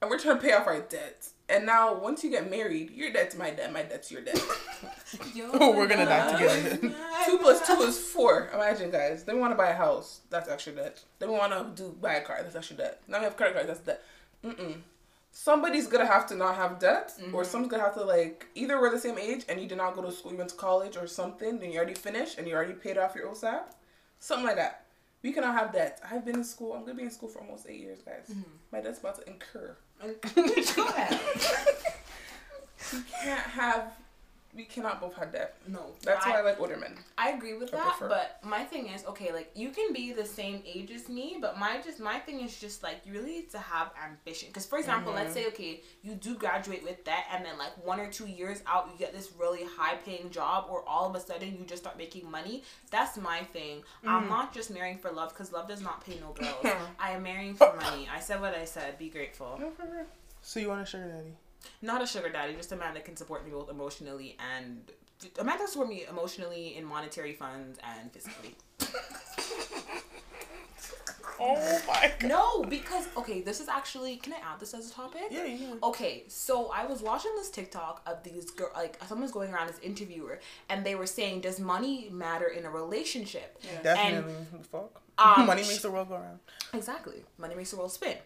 and 0.00 0.10
we're 0.10 0.18
trying 0.18 0.36
to 0.36 0.42
pay 0.42 0.52
off 0.52 0.66
our 0.66 0.80
debt. 0.80 1.28
And 1.48 1.66
now, 1.66 1.94
once 1.94 2.24
you 2.24 2.30
get 2.30 2.50
married, 2.50 2.90
your 2.90 3.12
debt's 3.12 3.36
my 3.36 3.50
debt. 3.50 3.72
My 3.72 3.82
debt's 3.82 4.10
your 4.10 4.22
debt. 4.22 4.40
Oh, 5.52 5.72
we're 5.76 5.86
gonna 5.86 6.06
die 6.06 6.32
together. 6.32 6.76
two 7.26 7.36
plus 7.38 7.66
two 7.66 7.82
is 7.82 7.98
four. 7.98 8.50
Imagine, 8.54 8.90
guys. 8.90 9.24
Then 9.24 9.34
we 9.34 9.42
want 9.42 9.52
to 9.52 9.58
buy 9.58 9.68
a 9.68 9.74
house. 9.76 10.20
That's 10.30 10.48
extra 10.48 10.72
debt. 10.72 11.02
Then 11.18 11.30
we 11.30 11.36
want 11.36 11.52
to 11.52 11.82
do 11.82 11.94
buy 12.00 12.14
a 12.14 12.22
car. 12.22 12.38
That's 12.42 12.56
extra 12.56 12.76
debt. 12.76 13.02
Now 13.08 13.18
we 13.18 13.24
have 13.24 13.36
credit 13.36 13.52
cards. 13.54 13.68
That's 13.68 13.80
debt. 13.80 14.02
Mm-mm. 14.42 14.76
Somebody's 15.30 15.86
gonna 15.86 16.06
have 16.06 16.26
to 16.28 16.34
not 16.34 16.56
have 16.56 16.78
debt, 16.78 17.12
or 17.32 17.44
someone's 17.44 17.70
gonna 17.70 17.82
have 17.82 17.94
to 17.94 18.04
like 18.04 18.46
either 18.54 18.80
we're 18.80 18.90
the 18.90 18.98
same 18.98 19.18
age 19.18 19.44
and 19.50 19.60
you 19.60 19.68
did 19.68 19.78
not 19.78 19.94
go 19.94 20.02
to 20.02 20.10
school, 20.12 20.32
you 20.32 20.38
went 20.38 20.50
to 20.50 20.56
college 20.56 20.96
or 20.96 21.06
something, 21.06 21.62
and 21.62 21.72
you 21.72 21.76
already 21.78 21.94
finished 21.94 22.38
and 22.38 22.46
you 22.48 22.54
already 22.54 22.72
paid 22.74 22.96
off 22.96 23.14
your 23.14 23.28
OSAP, 23.28 23.62
something 24.18 24.46
like 24.46 24.56
that. 24.56 24.84
We 25.22 25.32
cannot 25.32 25.54
have 25.54 25.72
debt. 25.72 26.00
I've 26.10 26.24
been 26.24 26.36
in 26.36 26.44
school. 26.44 26.72
I'm 26.72 26.80
gonna 26.82 26.94
be 26.94 27.04
in 27.04 27.10
school 27.10 27.28
for 27.28 27.40
almost 27.40 27.66
eight 27.68 27.80
years, 27.80 28.00
guys. 28.00 28.34
My 28.72 28.80
debt's 28.80 28.98
about 28.98 29.16
to 29.20 29.28
incur. 29.30 29.76
Ahead. 30.82 31.20
We 32.92 33.00
can't 33.22 33.38
have. 33.38 33.92
We 34.54 34.64
cannot 34.64 35.00
both 35.00 35.14
have 35.14 35.32
that. 35.32 35.54
No, 35.66 35.80
That's 36.04 36.26
why 36.26 36.38
I 36.38 36.42
like 36.42 36.60
older 36.60 36.76
men. 36.76 36.94
I 37.16 37.30
agree 37.30 37.54
with 37.54 37.72
I 37.72 37.78
that, 37.78 37.96
prefer. 37.96 38.08
but 38.08 38.40
my 38.46 38.64
thing 38.64 38.88
is, 38.88 39.02
okay, 39.06 39.32
like 39.32 39.50
you 39.54 39.70
can 39.70 39.94
be 39.94 40.12
the 40.12 40.26
same 40.26 40.62
age 40.66 40.90
as 40.90 41.08
me, 41.08 41.38
but 41.40 41.58
my 41.58 41.80
just 41.82 42.00
my 42.00 42.18
thing 42.18 42.40
is 42.40 42.60
just 42.60 42.82
like 42.82 43.00
you 43.06 43.14
really 43.14 43.30
need 43.30 43.50
to 43.52 43.58
have 43.58 43.92
ambition. 44.04 44.48
Because 44.48 44.66
for 44.66 44.78
example, 44.78 45.14
let's 45.14 45.30
mm-hmm. 45.30 45.38
say 45.38 45.46
okay, 45.48 45.80
you 46.02 46.14
do 46.14 46.34
graduate 46.34 46.82
with 46.82 47.02
that, 47.06 47.24
and 47.32 47.46
then 47.46 47.56
like 47.56 47.72
one 47.82 47.98
or 47.98 48.10
two 48.10 48.26
years 48.26 48.62
out, 48.66 48.90
you 48.92 48.98
get 48.98 49.14
this 49.14 49.30
really 49.38 49.64
high 49.64 49.94
paying 49.96 50.28
job, 50.28 50.66
or 50.68 50.86
all 50.86 51.08
of 51.08 51.14
a 51.16 51.20
sudden 51.20 51.56
you 51.58 51.64
just 51.64 51.82
start 51.82 51.96
making 51.96 52.30
money. 52.30 52.62
That's 52.90 53.16
my 53.16 53.44
thing. 53.54 53.82
I'm 54.06 54.24
mm. 54.24 54.28
not 54.28 54.52
just 54.52 54.70
marrying 54.70 54.98
for 54.98 55.10
love 55.10 55.30
because 55.30 55.50
love 55.50 55.66
does 55.66 55.80
not 55.80 56.04
pay 56.04 56.18
no 56.20 56.32
bills. 56.32 56.74
I 57.00 57.12
am 57.12 57.22
marrying 57.22 57.54
for 57.54 57.74
money. 57.80 58.06
I 58.14 58.20
said 58.20 58.40
what 58.42 58.54
I 58.54 58.66
said. 58.66 58.98
Be 58.98 59.08
grateful. 59.08 59.58
So 60.42 60.60
you 60.60 60.68
want 60.68 60.82
a 60.82 60.86
sugar 60.86 61.08
daddy? 61.08 61.36
Not 61.80 62.02
a 62.02 62.06
sugar 62.06 62.28
daddy, 62.28 62.54
just 62.54 62.72
a 62.72 62.76
man 62.76 62.94
that 62.94 63.04
can 63.04 63.16
support 63.16 63.44
me 63.44 63.50
both 63.50 63.70
emotionally 63.70 64.36
and 64.56 64.82
a 65.38 65.44
man 65.44 65.58
that 65.58 65.68
support 65.68 65.88
me 65.88 66.04
emotionally 66.08 66.76
in 66.76 66.84
monetary 66.84 67.32
funds 67.32 67.78
and 67.82 68.12
physically. 68.12 68.56
Oh 71.40 71.80
my 71.88 72.12
god. 72.20 72.28
No, 72.28 72.62
because 72.62 73.08
okay, 73.16 73.40
this 73.40 73.60
is 73.60 73.68
actually. 73.68 74.16
Can 74.16 74.32
I 74.32 74.36
add 74.36 74.60
this 74.60 74.74
as 74.74 74.90
a 74.90 74.94
topic? 74.94 75.22
Yeah, 75.30 75.44
yeah. 75.44 75.74
Okay, 75.82 76.24
so 76.28 76.70
I 76.72 76.86
was 76.86 77.02
watching 77.02 77.32
this 77.36 77.50
TikTok 77.50 78.02
of 78.06 78.22
these 78.22 78.50
girl, 78.52 78.70
like 78.76 78.96
someone's 79.08 79.32
going 79.32 79.52
around 79.52 79.68
as 79.68 79.78
interviewer, 79.80 80.38
and 80.68 80.84
they 80.86 80.94
were 80.94 81.06
saying, 81.06 81.40
"Does 81.40 81.58
money 81.58 82.08
matter 82.12 82.46
in 82.46 82.64
a 82.64 82.70
relationship?" 82.70 83.60
Definitely. 83.82 84.34
the 84.52 84.64
fuck. 84.64 85.00
um, 85.18 85.46
Money 85.46 85.62
makes 85.62 85.82
the 85.82 85.90
world 85.90 86.08
go 86.10 86.16
round. 86.16 86.38
Exactly. 86.74 87.24
Money 87.38 87.54
makes 87.56 87.70
the 87.70 87.76
world 87.76 87.92
spin. 87.92 88.16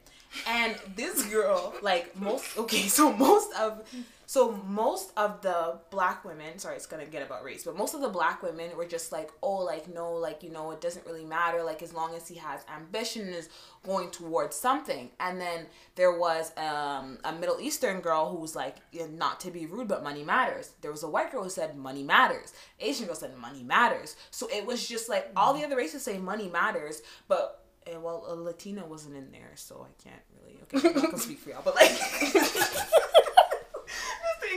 And 0.47 0.77
this 0.95 1.25
girl, 1.27 1.75
like 1.83 2.19
most 2.19 2.57
okay, 2.59 2.83
so 2.89 3.13
most 3.13 3.53
of 3.59 3.83
so 4.29 4.61
most 4.67 5.13
of 5.17 5.41
the 5.41 5.79
black 5.91 6.25
women, 6.25 6.59
sorry, 6.59 6.77
it's 6.77 6.87
gonna 6.87 7.07
get 7.07 7.23
about 7.25 7.45
race, 7.45 7.65
but 7.65 7.77
most 7.77 7.95
of 7.95 8.01
the 8.01 8.09
black 8.09 8.43
women 8.43 8.77
were 8.77 8.85
just 8.85 9.13
like, 9.13 9.31
oh, 9.43 9.59
like 9.59 9.93
no, 9.93 10.13
like 10.15 10.43
you 10.43 10.51
know, 10.51 10.73
it 10.73 10.81
doesn't 10.81 11.07
really 11.07 11.25
matter, 11.25 11.63
like 11.63 11.81
as 11.83 11.95
long 11.95 12.15
as 12.15 12.27
he 12.27 12.35
has 12.35 12.61
ambition 12.75 13.29
is 13.29 13.49
going 13.85 14.11
towards 14.11 14.57
something. 14.57 15.11
And 15.21 15.41
then 15.41 15.67
there 15.95 16.19
was 16.19 16.51
um, 16.59 17.19
a 17.25 17.33
Middle 17.33 17.61
Eastern 17.61 18.01
girl 18.01 18.31
who 18.31 18.39
was 18.39 18.57
like, 18.57 18.77
not 19.13 19.39
to 19.41 19.51
be 19.53 19.67
rude, 19.67 19.87
but 19.87 20.03
money 20.03 20.25
matters. 20.25 20.73
There 20.81 20.91
was 20.91 21.05
a 21.05 21.09
white 21.09 21.31
girl 21.31 21.45
who 21.45 21.51
said 21.51 21.77
money 21.77 22.03
matters. 22.03 22.53
Asian 22.81 23.07
girl 23.07 23.15
said 23.15 23.37
money 23.39 23.63
matters. 23.63 24.17
So 24.33 24.49
it 24.53 24.67
was 24.67 24.89
just 24.89 25.09
like 25.09 25.31
all 25.37 25.55
the 25.55 25.65
other 25.65 25.77
races 25.77 26.03
say 26.03 26.19
money 26.19 26.49
matters, 26.49 27.01
but 27.29 27.66
eh, 27.87 27.97
well, 27.97 28.25
a 28.29 28.35
Latina 28.35 28.85
wasn't 28.87 29.17
in 29.17 29.31
there, 29.33 29.53
so 29.55 29.87
I 29.89 30.03
can't 30.03 30.23
really. 30.41 30.61
Okay, 30.63 30.89
I'm 30.89 30.95
not 30.95 31.11
gonna 31.11 31.19
speak 31.23 31.39
for 31.39 31.51
y'all, 31.51 31.63
but 31.65 31.75
like. 31.75 31.91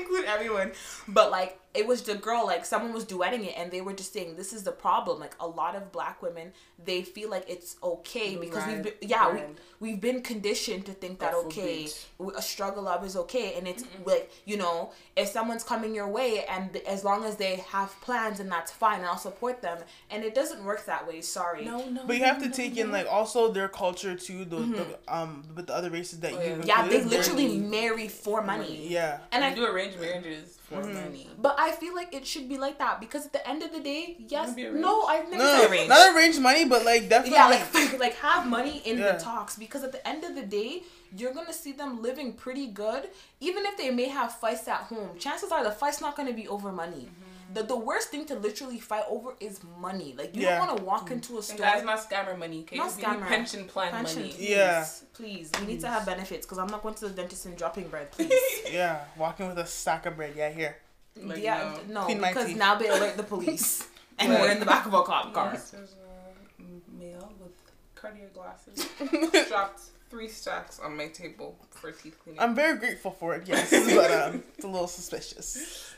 just 0.10 0.26
to 0.26 0.26
include 0.26 0.26
everyone. 0.26 0.72
But 1.08 1.32
like 1.32 1.60
it 1.76 1.86
was 1.86 2.02
the 2.02 2.16
girl, 2.16 2.48
like 2.48 2.66
someone 2.66 2.94
was 2.94 3.06
duetting 3.06 3.46
it 3.46 3.54
and 3.56 3.72
they 3.72 3.80
were 3.82 3.94
just 3.94 4.12
saying 4.12 4.36
this 4.36 4.54
is 4.54 4.64
the 4.64 4.72
problem. 4.72 5.20
Like 5.20 5.36
a 5.40 5.48
lot 5.48 5.76
of 5.76 5.92
black 5.92 6.22
women, 6.24 6.52
they 6.84 7.04
feel 7.04 7.30
like 7.30 7.46
it's 7.48 7.76
okay 7.84 8.36
because 8.36 8.66
we've 8.66 8.82
been 8.84 8.94
yeah, 9.02 9.32
we, 9.32 9.40
Right. 9.40 9.58
we've 9.80 10.02
been 10.02 10.22
conditioned 10.24 10.88
to 10.88 10.94
think 10.94 11.20
that 11.20 11.32
God 11.34 11.46
okay, 11.46 11.88
forbid. 12.18 12.36
a 12.38 12.42
struggle 12.42 12.88
up 12.88 13.06
is 13.06 13.16
okay 13.16 13.54
and 13.56 13.68
it's 13.68 13.84
like, 14.04 14.32
you 14.46 14.58
know, 14.58 14.92
if 15.16 15.28
someone's 15.28 15.64
coming 15.64 15.94
your 15.94 16.08
way 16.08 16.44
and 16.46 16.76
as 16.88 17.04
long 17.04 17.24
as 17.24 17.36
they 17.36 17.58
have 17.58 17.90
plans 18.02 18.40
and 18.40 18.52
that's 18.52 18.72
fine, 18.72 19.02
I'll 19.04 19.18
support 19.18 19.62
them. 19.62 19.78
And 20.10 20.24
it 20.24 20.34
doesn't 20.34 20.64
work 20.64 20.86
that 20.88 21.08
way, 21.08 21.22
sorry. 21.22 21.66
No, 21.66 21.88
no. 21.88 22.02
But 22.08 22.18
you 22.18 22.24
have 22.24 22.40
to 22.40 22.48
no, 22.48 22.52
take 22.52 22.76
no. 22.78 22.82
in 22.82 22.92
like 22.92 23.06
also 23.08 23.52
their 23.52 23.68
culture 23.70 24.16
too, 24.16 24.44
the, 24.44 24.56
the 24.58 24.86
um 25.08 25.44
with 25.56 25.68
the 25.68 25.76
other 25.76 25.92
races 25.92 26.20
that 26.22 26.34
Oh, 26.34 26.42
you 26.42 26.62
yeah. 26.66 26.82
Yeah, 26.84 26.88
they 26.88 27.04
literally 27.04 27.60
marry 27.60 28.08
for 28.08 28.42
money. 28.42 28.88
yeah. 28.88 29.20
And 29.32 29.44
I 29.44 29.50
And 29.50 29.54
I 29.54 29.56
do 29.56 29.66
arranged 29.72 29.99
marriages 30.00 30.58
for 30.68 30.82
money. 30.84 31.30
But 31.38 31.56
I 31.60 31.72
feel 31.72 31.96
like 31.96 32.14
it 32.14 32.26
should 32.26 32.48
be 32.50 32.58
like 32.58 32.78
that 32.80 33.00
because 33.00 33.26
at 33.26 33.34
the 33.34 33.48
end 33.48 33.64
of 33.64 33.72
the 33.72 33.80
day, 33.80 34.18
yes, 34.20 34.48
Wanna 34.48 34.56
be 34.56 34.66
arranged? 34.66 34.82
no, 34.82 35.04
I've 35.04 35.30
never 35.32 35.44
no, 35.44 35.68
arranged. 35.70 35.90
not 35.90 36.16
arranged 36.16 36.40
money, 36.42 36.66
but 36.66 36.86
like 36.86 37.10
definitely. 37.10 37.38
yeah, 37.38 37.48
like 37.48 38.00
like 38.06 38.16
have 38.16 38.48
money 38.48 38.82
in 38.86 38.98
Yeah. 38.98 39.14
the 39.14 39.20
talks 39.20 39.56
because 39.56 39.84
at 39.84 39.92
the 39.92 40.06
end 40.08 40.24
of 40.24 40.36
the 40.36 40.44
day, 40.46 40.84
you're 41.16 41.34
gonna 41.34 41.54
see 41.54 41.72
them 41.72 42.02
living 42.02 42.34
pretty 42.34 42.68
good, 42.68 43.10
even 43.40 43.66
if 43.66 43.78
they 43.78 43.90
may 43.90 44.10
have 44.10 44.34
fights 44.36 44.68
at 44.68 44.82
home. 44.92 45.18
Chances 45.18 45.52
are 45.52 45.64
the 45.64 45.72
fight's 45.72 46.02
not 46.02 46.16
gonna 46.16 46.34
be 46.34 46.48
over 46.48 46.72
money. 46.72 47.08
Mm-hmm. 47.10 47.36
The 47.54 47.64
the 47.64 47.76
worst 47.76 48.10
thing 48.10 48.26
to 48.26 48.36
literally 48.36 48.80
fight 48.80 49.04
over 49.10 49.34
is 49.40 49.60
money. 49.80 50.14
Like 50.18 50.36
you 50.36 50.44
Yeah. 50.44 50.58
don't 50.60 50.68
want 50.68 50.78
to 50.78 50.84
walk 50.84 51.10
into 51.12 51.34
a 51.34 51.38
And 51.38 51.46
store. 51.46 51.58
guys, 51.58 51.84
not 51.84 52.00
scammer 52.08 52.38
money. 52.38 52.62
Okay, 52.62 52.78
Not 52.78 52.88
Just 52.88 53.00
scammer. 53.00 53.28
pension 53.28 53.66
plan 53.66 53.92
Pension, 53.92 54.22
money. 54.22 54.34
please, 54.34 54.50
Yeah. 54.50 54.86
please. 55.14 55.52
We 55.60 55.66
need 55.66 55.82
to 55.82 55.88
have 55.88 56.06
benefits 56.06 56.46
because 56.46 56.60
I'm 56.60 56.68
not 56.68 56.84
going 56.84 56.96
to 56.96 57.08
the 57.08 57.14
dentist 57.14 57.46
and 57.48 57.58
dropping 57.58 57.88
bread, 57.88 58.12
please. 58.16 58.32
yeah, 58.72 59.06
walking 59.18 59.48
with 59.48 59.58
a 59.58 59.66
sack 59.66 60.06
of 60.06 60.16
bread. 60.16 60.34
Yeah, 60.36 60.50
here. 60.52 60.78
Like, 61.16 61.42
yeah, 61.42 61.76
no. 61.88 62.08
no, 62.08 62.16
because 62.28 62.48
teeth. 62.48 62.58
now 62.58 62.76
they 62.76 62.88
alert 62.88 63.18
the 63.18 63.24
police, 63.24 63.88
and 64.20 64.32
Right. 64.32 64.42
we're 64.42 64.52
in 64.52 64.60
the 64.60 64.66
back 64.66 64.86
of 64.86 64.94
a 64.94 65.02
cop 65.04 65.34
car. 65.34 65.50
Yes, 65.54 65.72
there's 65.72 65.94
a 65.94 66.62
male 66.98 67.34
with 67.42 67.52
Cartier 67.96 68.30
glasses. 68.34 68.86
Dropped 69.50 69.82
three 70.12 70.28
stacks 70.30 70.80
on 70.80 70.96
my 70.96 71.08
table 71.08 71.58
for 71.72 71.92
teeth 71.92 72.18
cleaning. 72.24 72.40
I'm 72.42 72.54
very 72.56 72.78
grateful 72.78 73.12
for 73.12 73.34
it. 73.36 73.48
Yes, 73.48 73.72
but 73.72 74.12
um, 74.12 74.44
it's 74.56 74.64
a 74.64 74.68
little 74.68 74.88
suspicious. 74.88 75.94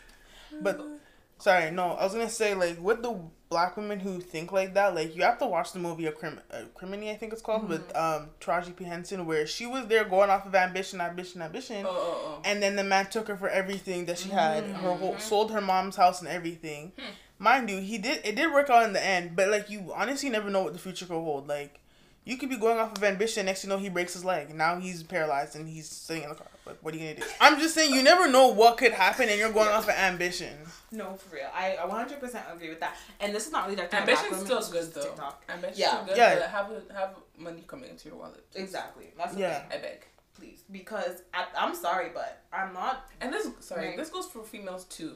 But 0.62 0.80
sorry, 1.42 1.72
no, 1.72 1.92
I 1.92 2.04
was 2.04 2.14
gonna 2.14 2.30
say 2.30 2.54
like 2.54 2.82
with 2.82 3.02
the 3.02 3.20
black 3.50 3.76
women 3.76 4.00
who 4.00 4.20
think 4.20 4.52
like 4.52 4.74
that, 4.76 4.96
like 4.96 5.16
you 5.16 5.24
have 5.24 5.38
to 5.40 5.46
watch 5.46 5.74
the 5.74 5.80
movie 5.80 6.06
a 6.06 6.12
Crim- 6.12 6.40
uh, 6.52 6.62
Criminy, 6.80 7.12
I 7.12 7.16
think 7.16 7.34
it's 7.34 7.42
called, 7.42 7.68
with 7.68 7.94
um 7.96 8.30
Taraji 8.40 8.76
P 8.76 8.86
Henson, 8.86 9.26
where 9.26 9.46
she 9.46 9.66
was 9.66 9.88
there 9.88 10.06
going 10.06 10.30
off 10.30 10.46
of 10.46 10.56
ambition, 10.56 11.02
ambition, 11.02 11.42
ambition. 11.42 11.86
oh, 11.86 11.90
oh, 11.90 12.22
oh. 12.38 12.42
and 12.46 12.64
then 12.64 12.76
the 12.76 12.84
man 12.84 13.08
took 13.10 13.28
her 13.28 13.36
for 13.36 13.50
everything 13.50 14.06
that 14.06 14.18
she 14.18 14.30
had 14.30 14.64
her 14.64 14.94
whole 14.94 15.18
sold 15.18 15.52
her 15.52 15.62
mom's 15.62 15.96
house 15.98 16.22
and 16.22 16.30
everything 16.30 16.94
mind 17.40 17.70
you 17.70 17.80
he 17.80 17.98
did 17.98 18.22
it 18.24 18.36
did 18.36 18.54
work 18.54 18.70
out 18.70 18.86
in 18.86 18.94
the 18.94 19.04
end 19.04 19.36
but 19.36 19.50
like 19.50 19.70
you 19.70 19.92
honestly 19.96 20.30
never 20.30 20.50
know 20.50 20.64
what 20.64 20.74
the 20.74 20.80
future 20.80 21.06
could 21.08 21.14
hold 21.20 21.48
like 21.48 21.81
you 22.24 22.38
could 22.38 22.50
be 22.50 22.58
going 22.58 22.78
off 22.78 22.96
of 22.98 23.04
ambition 23.04 23.46
next 23.48 23.64
you 23.64 23.70
know 23.70 23.78
he 23.78 23.90
breaks 23.90 24.14
his 24.14 24.24
leg 24.24 24.54
now 24.54 24.80
he's 24.80 25.02
paralyzed 25.04 25.56
and 25.56 25.68
he's 25.68 25.88
sitting 25.90 26.24
in 26.24 26.30
the 26.30 26.36
car 26.36 26.48
like 26.66 26.78
what 26.82 26.94
are 26.94 26.98
you 26.98 27.14
gonna 27.14 27.20
do 27.26 27.32
i'm 27.40 27.60
just 27.60 27.74
saying 27.74 27.94
you 27.94 28.04
never 28.04 28.30
know 28.30 28.48
what 28.48 28.78
could 28.78 28.92
happen 28.92 29.28
and 29.30 29.40
you're 29.40 29.52
going 29.52 29.70
off 29.70 29.84
of 29.86 29.96
ambition 29.96 30.54
No, 30.92 31.14
for 31.16 31.36
real. 31.36 31.48
I, 31.54 31.78
I 31.82 31.86
100% 31.88 32.54
agree 32.54 32.68
with 32.70 32.82
that. 32.82 32.98
And 33.22 33.34
this 33.34 33.46
is 33.48 33.52
not 33.54 33.64
really 33.64 33.78
directed 33.78 34.00
Ambition 34.02 34.26
Ambition's 34.26 34.46
still 34.46 34.72
good 34.82 34.94
though. 34.94 35.04
TikTok. 35.04 35.44
Ambition's 35.48 35.80
Yeah. 35.80 35.90
still 35.94 36.06
good. 36.08 36.18
Yeah. 36.18 36.36
But 36.36 36.50
have 36.50 36.72
a, 36.72 36.94
have 36.94 37.16
money 37.38 37.64
coming 37.66 37.90
into 37.90 38.10
your 38.10 38.18
wallet. 38.18 38.44
Exactly. 38.56 39.14
That's 39.18 39.38
Yeah. 39.38 39.60
thing. 39.70 39.80
I 39.80 39.82
beg. 39.82 40.06
Please. 40.38 40.64
Because 40.70 41.24
I, 41.34 41.46
I'm 41.58 41.74
sorry, 41.76 42.10
but 42.14 42.42
I'm 42.52 42.74
not. 42.74 43.10
And 43.22 43.32
this, 43.34 43.48
sorry, 43.62 43.88
Right. 43.88 43.98
this 43.98 44.10
goes 44.10 44.28
for 44.28 44.44
females 44.44 44.84
too. 44.84 45.16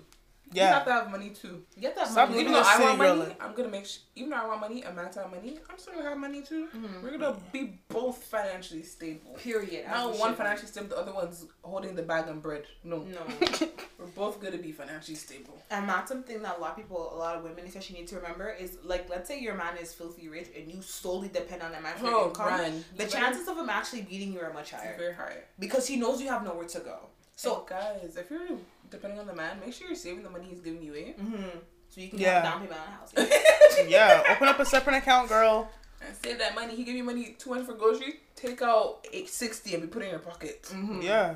You 0.54 0.62
have 0.62 0.86
to 0.86 0.92
have 0.92 1.12
money 1.12 1.30
too. 1.32 1.64
Get 1.80 1.96
that 1.96 2.08
Stop 2.08 2.30
money. 2.30 2.42
Even 2.42 2.54
though 2.54 2.62
I 2.66 2.80
want 2.80 2.98
money, 2.98 3.20
girl. 3.26 3.36
I'm 3.42 3.54
gonna 3.56 3.68
make. 3.70 3.86
Sh- 3.86 3.98
even 4.16 4.30
though 4.30 4.38
I 4.38 4.48
want 4.48 4.62
money, 4.62 4.84
a 4.84 4.94
man 4.94 5.12
to 5.12 5.20
have 5.22 5.32
money, 5.32 5.60
I'm 5.70 5.78
still 5.78 5.94
gonna 5.96 6.08
have 6.10 6.18
money 6.18 6.42
too. 6.44 6.68
Mhm. 6.74 7.02
We're 7.04 7.18
gonna 7.18 7.36
be 7.52 7.80
both 7.90 8.24
financially 8.24 8.84
stable. 8.84 9.34
Period. 9.34 9.86
as 9.86 9.92
Not 9.92 10.18
one 10.18 10.36
financially 10.36 10.68
stable, 10.68 10.90
the 10.90 10.98
other 10.98 11.14
one's 11.14 11.46
holding 11.64 11.96
the 11.96 12.04
bag 12.04 12.28
and 12.28 12.42
bread. 12.42 12.66
No, 12.84 13.00
No. 13.00 13.22
we're 14.00 14.06
both 14.16 14.40
gonna 14.42 14.58
be 14.58 14.72
financially 14.72 15.16
stable. 15.16 15.58
And 15.72 15.90
that's 15.90 16.10
something 16.10 16.42
that 16.44 16.58
a 16.58 16.62
lot 16.62 16.72
of 16.72 16.78
people, 16.78 17.14
a 17.14 17.18
lot 17.18 17.36
of 17.38 17.44
women 17.44 17.66
especially 17.66 17.98
need 18.00 18.08
to 18.10 18.16
remember 18.18 18.50
is 18.52 18.78
like, 18.84 19.10
let's 19.10 19.28
say 19.28 19.40
your 19.40 19.56
man 19.56 19.76
is 19.78 19.94
filthy 19.94 20.30
rich 20.30 20.50
and 20.58 20.72
you 20.72 20.82
solely 20.82 21.28
depend 21.28 21.64
on 21.64 21.72
that 21.72 21.82
man 21.84 21.98
for 21.98 22.08
Oh, 22.08 22.28
income. 22.28 22.48
Brian, 22.48 22.86
The 22.96 23.04
you 23.06 23.10
chances 23.10 23.48
of 23.48 23.58
him 23.58 23.70
actually 23.70 24.04
beating 24.04 24.32
you 24.34 24.42
are 24.42 24.54
much 24.54 24.72
better- 24.72 24.84
higher 24.84 24.94
is 24.94 25.00
very 25.00 25.14
high. 25.16 25.38
because 25.60 25.88
he 25.88 25.96
knows 25.98 26.22
you 26.22 26.30
have 26.30 26.44
nowhere 26.44 26.68
to 26.68 26.80
go. 26.80 27.00
So 27.38 27.50
So, 27.50 27.66
guys, 27.68 28.16
if 28.16 28.30
you're 28.32 28.48
depending 28.90 29.20
on 29.20 29.28
the 29.28 29.34
man, 29.36 29.60
make 29.60 29.74
sure 29.74 29.88
you're 29.88 29.96
saving 29.96 30.24
the 30.24 30.30
money 30.30 30.46
he's 30.50 30.60
giving 30.62 30.82
you. 30.84 30.94
Eh? 30.96 31.12
hmm 31.22 31.58
so 31.90 32.02
you 32.02 32.10
can 32.10 32.20
Yeah. 32.20 32.34
have 32.42 32.44
down 32.44 32.62
payment 32.62 32.80
on 32.80 32.88
a 32.88 32.92
house. 32.98 33.88
yeah 33.88 34.24
open 34.32 34.48
up 34.48 34.60
a 34.60 34.66
separate 34.66 34.98
account 34.98 35.30
girl 35.30 35.70
And 36.06 36.16
save 36.24 36.40
that 36.40 36.54
money. 36.56 36.76
He 36.76 36.84
give 36.84 36.96
you 36.96 37.04
money 37.04 37.36
two 37.40 37.52
hundred 37.54 37.68
for 37.68 37.74
groceries. 37.74 38.16
Take 38.36 38.62
out 38.62 39.06
eight 39.14 39.30
sixty 39.30 39.74
and 39.74 39.82
be 39.84 39.88
put 39.88 40.02
it 40.02 40.06
in 40.06 40.12
your 40.12 40.20
pocket. 40.20 40.64
Mhm. 40.72 41.02
yeah 41.04 41.36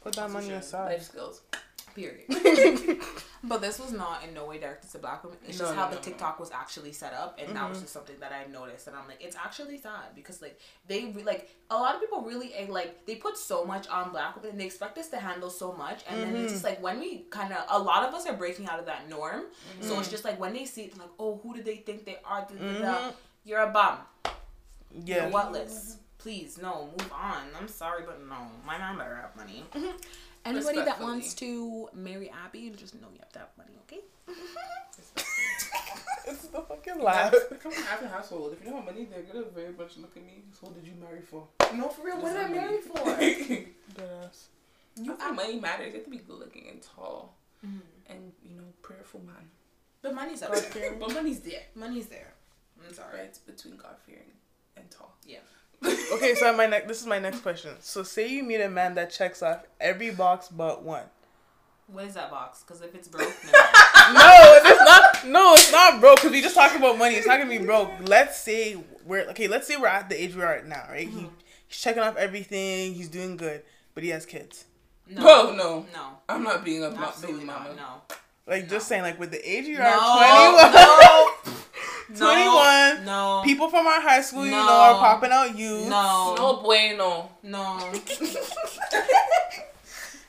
put 0.00 0.14
that 0.14 0.22
That's 0.22 0.32
money 0.32 0.50
aside 0.52 0.92
Life 0.92 1.02
skills. 1.04 1.42
Period. 1.94 2.24
but 3.44 3.60
this 3.60 3.78
was 3.78 3.92
not 3.92 4.24
in 4.24 4.34
no 4.34 4.46
way 4.46 4.58
directed 4.58 4.90
to 4.92 4.98
black 4.98 5.24
women. 5.24 5.38
It's 5.46 5.58
No, 5.58 5.64
just 5.64 5.76
no, 5.76 5.82
how 5.82 5.88
no, 5.90 5.96
the. 5.96 6.02
TikTok 6.02 6.40
was 6.40 6.50
actually 6.50 6.92
set 6.92 7.12
up, 7.12 7.38
and 7.38 7.54
that 7.54 7.68
was 7.68 7.78
mm-hmm. 7.78 7.84
just 7.84 7.92
something 7.92 8.16
that 8.20 8.32
I 8.32 8.50
noticed, 8.50 8.86
and 8.86 8.96
I'm 8.96 9.06
like, 9.08 9.22
it's 9.22 9.36
actually 9.36 9.78
sad 9.78 10.14
because 10.14 10.40
like 10.40 10.58
they 10.86 11.06
re- 11.06 11.24
like 11.24 11.50
a 11.70 11.76
lot 11.76 11.94
of 11.94 12.00
people 12.00 12.22
really 12.22 12.54
eh, 12.54 12.66
like 12.68 13.04
they 13.06 13.16
put 13.16 13.36
so 13.36 13.64
much 13.64 13.88
on 13.88 14.10
black 14.10 14.36
women, 14.36 14.52
and 14.52 14.60
they 14.60 14.66
expect 14.66 14.96
us 14.98 15.08
to 15.08 15.18
handle 15.18 15.50
so 15.50 15.72
much, 15.72 16.02
and 16.08 16.20
then 16.22 16.36
it's 16.36 16.52
just 16.52 16.64
mm-hmm. 16.64 16.74
like 16.74 16.82
when 16.82 17.00
we 17.00 17.24
kind 17.30 17.52
of 17.52 17.64
a 17.68 17.78
lot 17.78 18.08
of 18.08 18.14
us 18.14 18.26
are 18.26 18.34
breaking 18.34 18.66
out 18.66 18.78
of 18.78 18.86
that 18.86 19.08
norm, 19.08 19.44
so 19.80 19.94
it's 19.94 20.02
mm-hmm. 20.02 20.10
just 20.10 20.24
like 20.24 20.38
when 20.40 20.52
they 20.52 20.64
see 20.64 20.82
it, 20.82 20.98
like, 20.98 21.10
oh, 21.18 21.40
who 21.42 21.54
do 21.54 21.62
they 21.62 21.76
think 21.76 22.04
they 22.04 22.18
are? 22.24 22.46
You're 23.44 23.60
a 23.60 23.70
bum. 23.70 23.98
yeah 25.04 25.22
You're 25.24 25.30
whatless. 25.30 25.96
Please, 26.18 26.56
no, 26.62 26.88
move 26.96 27.12
on. 27.12 27.42
I'm 27.60 27.66
sorry, 27.66 28.04
but 28.06 28.24
no. 28.28 28.36
My 28.64 28.78
man 28.78 28.96
better 28.96 29.16
have 29.16 29.34
money. 29.34 29.64
Anybody 30.44 30.82
that 30.82 31.00
wants 31.00 31.34
to 31.34 31.88
marry 31.94 32.30
Abby, 32.44 32.72
just 32.76 32.94
know 33.00 33.08
you 33.12 33.20
have 33.20 33.32
to 33.32 33.38
have 33.40 33.48
money, 33.56 33.72
okay? 33.86 34.00
it's 36.26 36.46
the 36.48 36.60
fucking 36.60 37.00
laugh 37.02 37.34
I 37.50 37.54
come 37.56 37.72
from 37.72 37.84
African 37.84 38.08
household. 38.08 38.52
If 38.52 38.60
you 38.64 38.70
don't 38.70 38.84
have 38.84 38.94
money, 38.94 39.06
they're 39.10 39.22
gonna 39.22 39.44
very 39.54 39.72
much 39.72 39.96
look 39.98 40.16
at 40.16 40.24
me. 40.24 40.42
So 40.52 40.66
what 40.66 40.74
did 40.74 40.86
you 40.86 40.94
marry 41.00 41.20
for? 41.20 41.46
No, 41.74 41.88
for 41.88 42.04
real. 42.06 42.20
What 42.20 42.32
did 42.32 42.42
I 42.42 42.48
marry 42.48 42.80
for? 42.80 42.98
you 43.22 43.68
Deadass. 43.94 44.46
think 44.96 45.34
money 45.34 45.60
matters. 45.60 45.88
You 45.88 45.94
have 45.94 46.04
to 46.04 46.10
be 46.10 46.18
good 46.18 46.38
looking 46.38 46.68
and 46.68 46.82
tall, 46.82 47.34
Mhm. 47.64 47.80
and 48.08 48.32
you 48.44 48.56
know 48.56 48.64
prayerful 48.82 49.20
man. 49.20 49.50
But 50.02 50.14
money's 50.14 50.42
up 50.42 50.52
God 50.52 50.64
there. 50.72 50.94
but 50.96 51.12
money's 51.14 51.40
there. 51.40 51.62
Money's 51.76 52.06
there. 52.08 52.34
I'm 52.86 52.92
sorry. 52.94 53.18
Right, 53.18 53.24
it's 53.26 53.38
between 53.38 53.76
God 53.76 53.96
fearing 54.04 54.32
and 54.76 54.90
tall. 54.90 55.14
Yeah. 55.24 55.38
Okay 56.12 56.34
so 56.34 56.54
my 56.56 56.66
next 56.66 56.88
this 56.88 57.00
is 57.00 57.06
my 57.06 57.18
next 57.18 57.40
question 57.40 57.70
so 57.80 58.02
say 58.02 58.28
you 58.28 58.42
meet 58.42 58.60
a 58.60 58.68
man 58.68 58.94
that 58.94 59.10
checks 59.10 59.42
off 59.42 59.64
every 59.80 60.10
box 60.10 60.48
but 60.48 60.82
one 60.82 61.04
What 61.88 62.04
is 62.04 62.14
that 62.14 62.30
box? 62.30 62.62
Because 62.62 62.80
if 62.80 62.94
it's 62.94 63.08
broke, 63.08 63.28
no. 63.44 63.52
no, 63.52 64.60
it's 64.64 64.84
not. 64.90 65.26
No, 65.26 65.52
it's 65.54 65.70
not 65.72 66.00
broke. 66.00 66.16
Because 66.16 66.30
we 66.32 66.40
just 66.40 66.54
talked 66.54 66.74
about 66.76 66.96
money. 66.96 67.16
It's 67.16 67.26
not 67.26 67.36
gonna 67.38 67.50
be 67.50 67.58
broke. 67.58 67.90
Let's 68.08 68.38
say 68.38 68.78
we're 69.04 69.28
okay. 69.30 69.46
Let's 69.48 69.66
say 69.66 69.76
we're 69.76 69.88
at 69.88 70.08
the 70.08 70.16
age 70.16 70.34
we 70.34 70.40
are 70.42 70.54
at 70.54 70.66
now, 70.66 70.86
right? 70.88 71.08
He, 71.08 71.14
mm-hmm. 71.26 71.34
he's 71.68 71.78
checking 71.78 72.00
off 72.02 72.16
everything. 72.16 72.94
He's 72.94 73.08
doing 73.10 73.36
good, 73.36 73.62
but 73.94 74.04
he 74.04 74.10
has 74.10 74.24
kids. 74.24 74.64
no. 75.06 75.20
Oh 75.26 75.54
no, 75.54 75.84
No. 75.92 76.04
I'm 76.30 76.42
not 76.44 76.64
being 76.64 76.82
a 76.84 76.90
mo- 76.90 77.08
Absolutely 77.08 77.44
baby 77.44 77.52
mama. 77.52 77.74
not. 77.74 78.08
No. 78.08 78.16
Like 78.46 78.62
No. 78.64 78.68
just 78.70 78.88
saying, 78.88 79.02
like 79.02 79.18
with 79.20 79.30
the 79.32 79.42
age 79.44 79.66
you 79.66 79.76
No. 79.76 79.84
are, 79.84 80.70
21. 80.70 80.72
No. 80.72 81.52
21. 82.16 83.04
No. 83.04 83.42
People 83.44 83.68
from 83.68 83.86
our 83.86 84.00
high 84.00 84.20
school, 84.20 84.44
you 84.44 84.50
know, 84.50 84.68
are 84.68 84.98
popping 84.98 85.30
out 85.30 85.56
you. 85.56 85.86
No. 85.88 86.34
No 86.36 86.62
bueno. 86.62 87.30
No. 87.42 87.92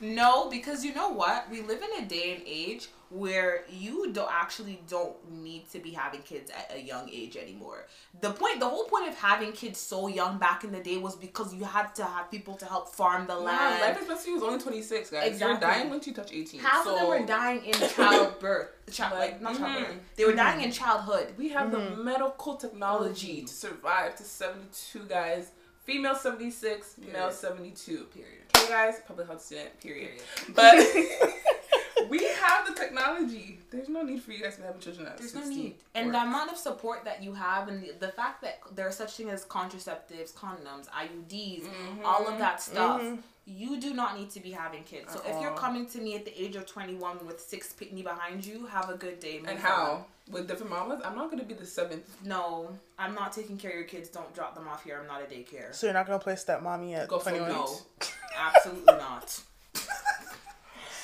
no, 0.00 0.50
because 0.50 0.84
you 0.84 0.94
know 0.94 1.10
what? 1.10 1.50
We 1.50 1.60
live 1.62 1.82
in 1.82 2.04
a 2.04 2.06
day 2.06 2.34
and 2.34 2.42
age 2.46 2.88
where 3.14 3.62
you 3.70 4.10
don't 4.12 4.30
actually 4.32 4.80
don't 4.88 5.14
need 5.30 5.70
to 5.70 5.78
be 5.78 5.90
having 5.92 6.20
kids 6.22 6.50
at 6.50 6.72
a 6.76 6.80
young 6.80 7.08
age 7.12 7.36
anymore. 7.36 7.86
The 8.20 8.32
point 8.32 8.58
the 8.58 8.68
whole 8.68 8.84
point 8.86 9.06
of 9.08 9.14
having 9.14 9.52
kids 9.52 9.78
so 9.78 10.08
young 10.08 10.38
back 10.38 10.64
in 10.64 10.72
the 10.72 10.80
day 10.80 10.96
was 10.98 11.14
because 11.14 11.54
you 11.54 11.62
had 11.64 11.94
to 11.94 12.04
have 12.04 12.28
people 12.28 12.54
to 12.56 12.66
help 12.66 12.88
farm 12.92 13.28
the 13.28 13.34
Nah, 13.34 13.40
land. 13.42 13.80
life 13.82 13.96
expectancy 13.98 14.32
was 14.32 14.42
only 14.42 14.58
26, 14.58 15.10
guys. 15.10 15.40
You're 15.40 15.58
dying 15.60 15.90
once 15.90 16.08
you 16.08 16.12
touch 16.12 16.32
18. 16.32 16.58
Half 16.58 16.84
so 16.84 16.94
of 16.94 16.98
them 17.00 17.08
were 17.08 17.24
dying 17.24 17.64
in 17.64 17.74
childbirth. 17.74 18.70
Child, 18.90 19.18
like, 19.18 19.30
Like, 19.32 19.40
not 19.42 19.54
mhm. 19.54 19.58
childbirth. 19.58 19.96
They 20.16 20.24
were 20.24 20.34
dying 20.34 20.60
in 20.62 20.72
childhood. 20.72 21.34
We 21.38 21.50
have 21.50 21.70
the 21.70 21.90
medical 21.96 22.56
technology 22.56 23.42
Mhm. 23.42 23.46
to 23.46 23.54
survive 23.54 24.16
to 24.16 24.24
72 24.24 25.04
guys. 25.08 25.52
Female 25.84 26.14
76, 26.16 26.96
male 27.12 27.30
72. 27.30 28.04
Period. 28.06 28.42
Okay, 28.56 28.68
guys, 28.68 28.94
public 29.06 29.26
health 29.28 29.42
student, 29.44 29.78
period. 29.80 30.12
Period. 30.18 30.54
But 30.54 30.74
we 32.08 32.24
have 32.24 32.66
the 32.66 32.74
technology. 32.74 33.58
There's 33.70 33.88
no 33.88 34.02
need 34.02 34.22
for 34.22 34.32
you 34.32 34.42
guys 34.42 34.54
to 34.54 34.60
be 34.60 34.66
having 34.66 34.80
children 34.80 35.06
at 35.06 35.18
There's 35.18 35.34
no 35.34 35.44
need. 35.44 35.76
And 35.94 36.08
or- 36.08 36.12
the 36.12 36.22
amount 36.22 36.50
of 36.52 36.58
support 36.58 37.04
that 37.04 37.22
you 37.22 37.32
have, 37.34 37.68
and 37.68 37.82
the, 37.82 37.92
the 37.98 38.12
fact 38.12 38.42
that 38.42 38.60
there's 38.74 38.96
such 38.96 39.12
thing 39.14 39.30
as 39.30 39.44
contraceptives, 39.44 40.32
condoms, 40.34 40.88
IUDs, 40.90 41.64
mm-hmm. 41.64 42.04
all 42.04 42.26
of 42.28 42.38
that 42.38 42.60
stuff, 42.62 43.00
mm-hmm. 43.00 43.20
you 43.46 43.80
do 43.80 43.94
not 43.94 44.18
need 44.18 44.30
to 44.30 44.40
be 44.40 44.50
having 44.50 44.82
kids. 44.84 45.12
So 45.12 45.22
if 45.26 45.40
you're 45.40 45.54
coming 45.54 45.86
to 45.86 45.98
me 45.98 46.14
at 46.16 46.24
the 46.24 46.40
age 46.40 46.56
of 46.56 46.66
21 46.66 47.26
with 47.26 47.40
six 47.40 47.72
pitney 47.72 48.02
behind 48.02 48.44
you, 48.44 48.66
have 48.66 48.90
a 48.90 48.96
good 48.96 49.20
day. 49.20 49.38
and 49.38 49.46
move 49.46 49.56
on. 49.56 49.60
how 49.60 50.06
with 50.30 50.48
different 50.48 50.70
mamas, 50.70 51.00
I'm 51.04 51.16
not 51.16 51.30
gonna 51.30 51.44
be 51.44 51.54
the 51.54 51.66
seventh. 51.66 52.16
No, 52.24 52.70
I'm 52.98 53.14
not 53.14 53.32
taking 53.32 53.58
care 53.58 53.70
of 53.70 53.76
your 53.76 53.84
kids. 53.84 54.08
Don't 54.08 54.32
drop 54.34 54.54
them 54.54 54.66
off 54.68 54.84
here. 54.84 54.98
I'm 55.00 55.06
not 55.06 55.22
a 55.22 55.26
daycare. 55.26 55.74
So 55.74 55.86
you're 55.86 55.94
not 55.94 56.06
gonna 56.06 56.18
play 56.18 56.34
stepmommy 56.34 56.94
at 56.94 57.08
Go 57.08 57.18
for 57.18 57.30
21? 57.30 57.50
No, 57.50 57.76
absolutely 58.38 58.94
not. 58.94 59.40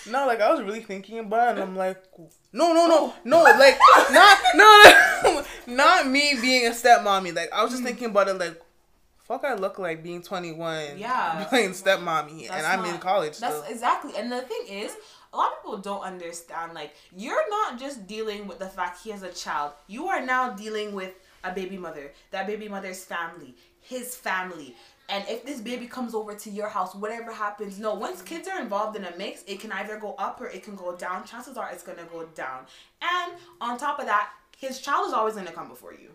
No, 0.07 0.27
like 0.27 0.41
I 0.41 0.51
was 0.51 0.63
really 0.63 0.81
thinking 0.81 1.19
about 1.19 1.57
it, 1.57 1.61
and 1.61 1.71
I'm 1.71 1.77
like, 1.77 2.03
no, 2.53 2.73
no, 2.73 2.87
no, 2.87 2.97
oh. 2.99 3.15
no, 3.25 3.43
like 3.43 3.79
not, 4.11 4.39
no, 4.55 5.45
not 5.67 6.07
me 6.09 6.35
being 6.41 6.67
a 6.67 6.71
stepmommy. 6.71 7.35
Like 7.35 7.53
I 7.53 7.63
was 7.63 7.73
just 7.73 7.83
mm. 7.83 7.87
thinking 7.87 8.07
about 8.07 8.29
it, 8.29 8.39
like, 8.39 8.61
fuck, 9.19 9.45
I 9.45 9.55
look 9.55 9.79
like 9.79 10.03
being 10.03 10.23
21, 10.23 10.99
Yeah. 10.99 11.45
playing 11.49 11.71
stepmommy, 11.71 12.51
and 12.51 12.67
I'm 12.67 12.85
in 12.85 12.99
college 12.99 13.39
That's 13.39 13.59
still. 13.59 13.73
exactly. 13.73 14.13
And 14.17 14.31
the 14.31 14.41
thing 14.43 14.65
is, 14.69 14.97
a 15.33 15.37
lot 15.37 15.53
of 15.53 15.63
people 15.63 15.79
don't 15.79 16.03
understand. 16.03 16.75
Like, 16.75 16.95
you're 17.17 17.49
not 17.51 17.79
just 17.79 18.07
dealing 18.07 18.49
with 18.49 18.59
the 18.59 18.67
fact 18.67 19.05
he 19.05 19.11
has 19.11 19.23
a 19.23 19.33
child. 19.33 19.73
You 19.87 20.09
are 20.09 20.21
now 20.21 20.51
dealing 20.51 20.93
with 20.95 21.13
a 21.45 21.53
baby 21.53 21.79
mother. 21.79 22.13
That 22.33 22.47
baby 22.47 22.69
mother's 22.69 23.05
family, 23.05 23.55
his 23.81 24.17
family. 24.17 24.75
And 25.11 25.25
if 25.29 25.45
this 25.45 25.61
baby 25.61 25.87
comes 25.87 26.15
over 26.15 26.35
to 26.35 26.51
your 26.51 26.69
house, 26.69 26.95
whatever 26.95 27.33
happens, 27.33 27.79
no. 27.79 27.95
Once 27.95 28.23
kids 28.23 28.47
are 28.49 28.61
involved 28.61 28.97
in 28.97 29.05
a 29.05 29.17
mix, 29.17 29.43
it 29.47 29.59
can 29.59 29.73
either 29.73 29.99
go 29.99 30.15
up 30.19 30.41
or 30.41 30.47
it 30.47 30.63
can 30.63 30.77
go 30.77 30.95
down. 30.95 31.25
Chances 31.25 31.57
are 31.57 31.69
it's 31.73 31.83
gonna 31.83 32.07
go 32.13 32.25
down. 32.35 32.67
And 33.03 33.33
on 33.61 33.77
top 33.77 33.99
of 33.99 34.07
that, 34.07 34.31
his 34.57 34.81
child 34.81 35.09
is 35.09 35.13
always 35.13 35.35
gonna 35.35 35.53
come 35.53 35.69
before 35.69 35.93
you. 35.93 36.11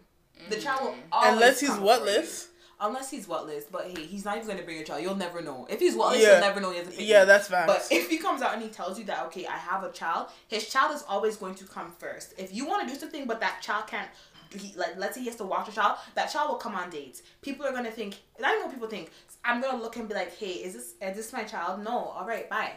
The 0.49 0.57
child 0.57 0.81
will 0.81 0.91
mm-hmm. 0.91 1.01
always 1.11 1.33
Unless 1.33 1.59
he's 1.59 1.69
come 1.69 1.81
whatless. 1.81 2.47
Unless 2.79 3.09
he's 3.09 3.25
whatless, 3.25 3.65
but 3.71 3.85
hey, 3.85 4.05
he's 4.05 4.25
not 4.25 4.37
even 4.37 4.47
gonna 4.47 4.63
bring 4.63 4.79
a 4.79 4.83
child. 4.83 5.01
You'll 5.01 5.15
never 5.15 5.41
know. 5.41 5.65
If 5.69 5.79
he's 5.79 5.95
whatless, 5.95 6.21
Yeah. 6.21 6.33
you'll 6.33 6.41
never 6.41 6.61
know 6.61 6.71
he 6.71 6.77
has 6.77 6.87
a 6.87 6.91
baby. 6.91 7.03
Yeah, 7.05 7.25
that's 7.25 7.47
fine. 7.49 7.67
But 7.67 7.87
if 7.91 8.09
he 8.09 8.17
comes 8.17 8.41
out 8.41 8.53
and 8.53 8.61
he 8.61 8.69
tells 8.69 8.97
you 8.99 9.05
that 9.05 9.25
okay, 9.27 9.45
I 9.45 9.57
have 9.57 9.83
a 9.83 9.91
child, 9.91 10.27
his 10.47 10.69
child 10.69 10.95
is 10.95 11.03
always 11.07 11.35
going 11.37 11.55
to 11.55 11.65
come 11.65 11.91
first. 11.97 12.33
If 12.37 12.53
you 12.53 12.65
want 12.65 12.87
to 12.87 12.93
do 12.93 12.99
something, 12.99 13.25
but 13.25 13.39
that 13.39 13.61
child 13.61 13.87
can't, 13.87 14.09
he, 14.55 14.75
like 14.77 14.97
let's 14.97 15.15
say 15.15 15.21
he 15.21 15.27
has 15.27 15.35
to 15.37 15.43
watch 15.45 15.67
a 15.69 15.71
child, 15.71 15.97
that 16.15 16.27
child 16.31 16.49
will 16.49 16.57
come 16.57 16.75
on 16.75 16.89
dates. 16.89 17.21
People 17.41 17.65
are 17.65 17.71
gonna 17.71 17.91
think. 17.91 18.17
I 18.39 18.41
don't 18.51 18.59
know 18.59 18.65
what 18.65 18.73
people 18.73 18.87
think. 18.87 19.11
I'm 19.43 19.61
gonna 19.61 19.81
look 19.81 19.95
and 19.97 20.07
be 20.07 20.15
like, 20.15 20.35
hey, 20.37 20.51
is 20.53 20.73
this 20.73 20.93
is 21.01 21.15
this 21.15 21.33
my 21.33 21.43
child? 21.43 21.83
No. 21.83 21.97
All 21.97 22.25
right, 22.27 22.49
bye. 22.49 22.71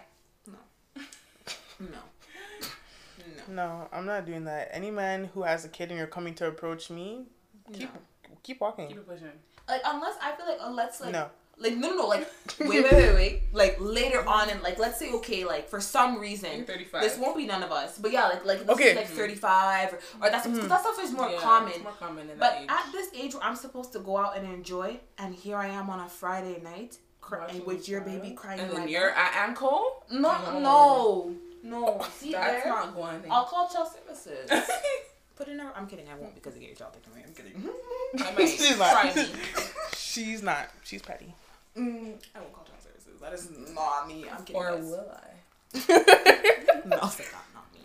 No. 0.46 0.58
No. 1.80 1.86
No. 3.46 3.54
No, 3.54 3.88
I'm 3.92 4.04
not 4.06 4.26
doing 4.26 4.44
that. 4.44 4.70
Any 4.72 4.90
man 4.90 5.26
who 5.34 5.42
has 5.42 5.64
a 5.64 5.68
kid 5.68 5.90
and 5.90 5.98
you're 5.98 6.06
coming 6.08 6.34
to 6.36 6.46
approach 6.48 6.90
me, 6.90 7.24
keep 7.72 7.92
No. 7.94 8.00
keep 8.42 8.60
walking. 8.60 8.88
Keep 8.88 8.98
it 8.98 9.08
pushing. 9.08 9.28
Like 9.68 9.82
unless 9.84 10.16
I 10.22 10.32
feel 10.32 10.46
like 10.46 10.58
unless 10.60 11.00
like 11.00 11.12
No. 11.12 11.30
Like 11.60 11.76
no 11.76 11.90
no 11.90 11.96
no 11.96 12.06
like 12.06 12.28
wait 12.60 12.82
wait 12.84 12.92
wait 12.92 13.14
wait 13.14 13.42
like 13.52 13.76
later 13.80 14.26
on 14.28 14.48
and 14.48 14.62
like 14.62 14.78
let's 14.78 14.98
say 14.98 15.10
okay 15.12 15.44
like 15.44 15.68
for 15.68 15.80
some 15.80 16.18
reason 16.20 16.58
You're 16.58 16.66
35. 16.66 17.02
this 17.02 17.18
won't 17.18 17.36
be 17.36 17.46
none 17.46 17.62
of 17.62 17.72
us 17.72 17.98
but 17.98 18.12
yeah 18.12 18.28
like 18.28 18.44
like 18.44 18.58
let's 18.60 18.70
Okay. 18.80 18.90
say 18.94 18.96
like 18.96 19.06
35 19.08 19.92
or, 19.92 19.96
or 20.26 20.30
that's 20.30 20.46
Mm-hmm. 20.46 20.68
that 20.68 20.80
stuff 20.80 20.98
is 21.02 21.12
more 21.12 21.28
Yeah, 21.30 21.38
common 21.40 21.82
more 21.82 21.92
common 21.92 22.30
in 22.30 22.38
but 22.38 22.52
that 22.52 22.62
age. 22.62 22.68
at 22.70 22.92
this 22.92 23.08
age 23.14 23.34
where 23.34 23.42
I'm 23.42 23.56
supposed 23.56 23.92
to 23.94 23.98
go 23.98 24.18
out 24.18 24.36
and 24.36 24.46
enjoy 24.46 24.98
and 25.18 25.34
here 25.34 25.56
I 25.56 25.66
am 25.68 25.90
on 25.90 26.00
a 26.00 26.08
Friday 26.08 26.60
night 26.62 26.96
crying 27.20 27.42
Watching 27.48 27.64
with 27.66 27.88
your 27.88 28.00
child. 28.02 28.22
baby 28.22 28.34
crying 28.34 28.60
and 28.60 28.68
in 28.70 28.74
then 28.76 28.84
my 28.86 28.90
you're 28.90 29.10
at 29.10 29.48
Anco. 29.48 30.02
no 30.10 30.60
no 30.60 31.34
no 31.64 32.06
see 32.16 32.32
That's 32.32 32.62
there 32.64 32.72
not 32.72 32.94
going. 32.94 33.20
I'll 33.30 33.44
call 33.46 33.68
child 33.68 33.88
services 33.92 34.48
put 35.36 35.48
in 35.48 35.58
her 35.58 35.72
I'm 35.76 35.86
kidding 35.88 36.06
I 36.08 36.14
won't 36.14 36.34
because 36.36 36.54
of 36.56 36.62
your 36.62 36.74
child 36.74 36.92
taken 36.94 37.12
away 37.12 37.24
I'm 37.26 37.34
kidding 37.34 37.68
I 38.24 38.32
might 38.32 38.48
She's 38.56 38.78
not. 38.78 39.16
She's 39.96 40.42
not. 40.42 40.70
She's 40.84 41.02
petty. 41.02 41.34
Mm, 41.76 42.14
I 42.34 42.40
won't 42.40 42.52
call 42.52 42.64
child 42.64 42.82
services 42.82 43.20
that 43.20 43.32
is 43.32 43.50
not 43.74 44.06
me 44.08 44.26
I'm 44.28 44.44
kidding 44.44 44.56
Or 44.56 44.72
guys. 44.72 44.84
will 44.84 45.10
I? 45.12 45.28
no, 46.86 47.08
say 47.08 47.24
that, 47.24 47.44
not 47.54 47.72
me. 47.74 47.80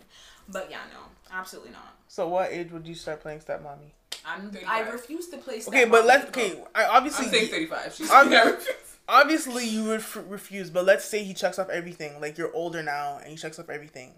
But 0.48 0.68
yeah, 0.70 0.78
no, 0.92 1.00
absolutely 1.32 1.72
not. 1.72 1.96
So 2.08 2.28
what 2.28 2.50
age 2.52 2.70
would 2.72 2.86
you 2.86 2.94
start 2.94 3.20
playing 3.20 3.40
stepmommy? 3.40 3.90
I'm. 4.26 4.50
35. 4.50 4.68
I 4.86 4.90
refuse 4.90 5.28
to 5.28 5.36
play. 5.38 5.60
Okay, 5.66 5.84
but 5.84 6.06
let's. 6.06 6.28
Okay, 6.28 6.62
I 6.74 6.84
obviously. 6.84 7.26
I'm 7.26 7.32
saying 7.32 7.48
35. 7.48 7.94
She's 7.94 8.10
I'm- 8.10 8.32
I'm 8.32 8.56
Obviously, 9.06 9.66
you 9.68 9.84
would 9.84 10.00
f- 10.00 10.16
refuse, 10.28 10.70
but 10.70 10.86
let's 10.86 11.04
say 11.04 11.22
he 11.24 11.34
checks 11.34 11.58
off 11.58 11.68
everything. 11.68 12.18
Like 12.22 12.38
you're 12.38 12.54
older 12.54 12.82
now, 12.82 13.18
and 13.18 13.28
he 13.28 13.36
checks 13.36 13.58
off 13.58 13.68
everything. 13.68 14.12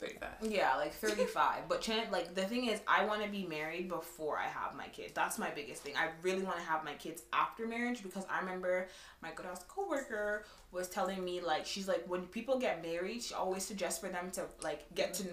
35. 0.00 0.28
Yeah, 0.50 0.76
like 0.76 0.94
35. 1.06 1.68
but 1.68 1.80
chan 1.80 2.10
like 2.10 2.34
the 2.34 2.42
thing 2.42 2.66
is, 2.66 2.80
I 2.88 3.04
want 3.04 3.22
to 3.22 3.28
be 3.28 3.44
married 3.44 3.88
before 3.88 4.38
I 4.38 4.46
have 4.48 4.74
my 4.74 4.86
kids. 4.88 5.12
That's 5.14 5.38
my 5.38 5.50
biggest 5.50 5.82
thing. 5.82 5.94
I 5.96 6.08
really 6.22 6.42
want 6.42 6.56
to 6.56 6.62
have 6.64 6.84
my 6.84 6.94
kids 6.94 7.22
after 7.32 7.66
marriage 7.66 8.02
because 8.02 8.24
I 8.30 8.40
remember 8.40 8.88
my 9.22 9.30
good 9.34 9.46
ass 9.46 9.64
coworker 9.68 10.44
was 10.72 10.88
telling 10.88 11.22
me 11.24 11.40
like 11.40 11.66
she's 11.66 11.86
like 11.88 12.04
when 12.06 12.22
people 12.26 12.58
get 12.58 12.82
married, 12.82 13.22
she 13.22 13.34
always 13.34 13.62
suggests 13.64 14.00
for 14.00 14.08
them 14.08 14.30
to 14.32 14.44
like 14.62 14.92
get 14.94 15.14
to 15.14 15.24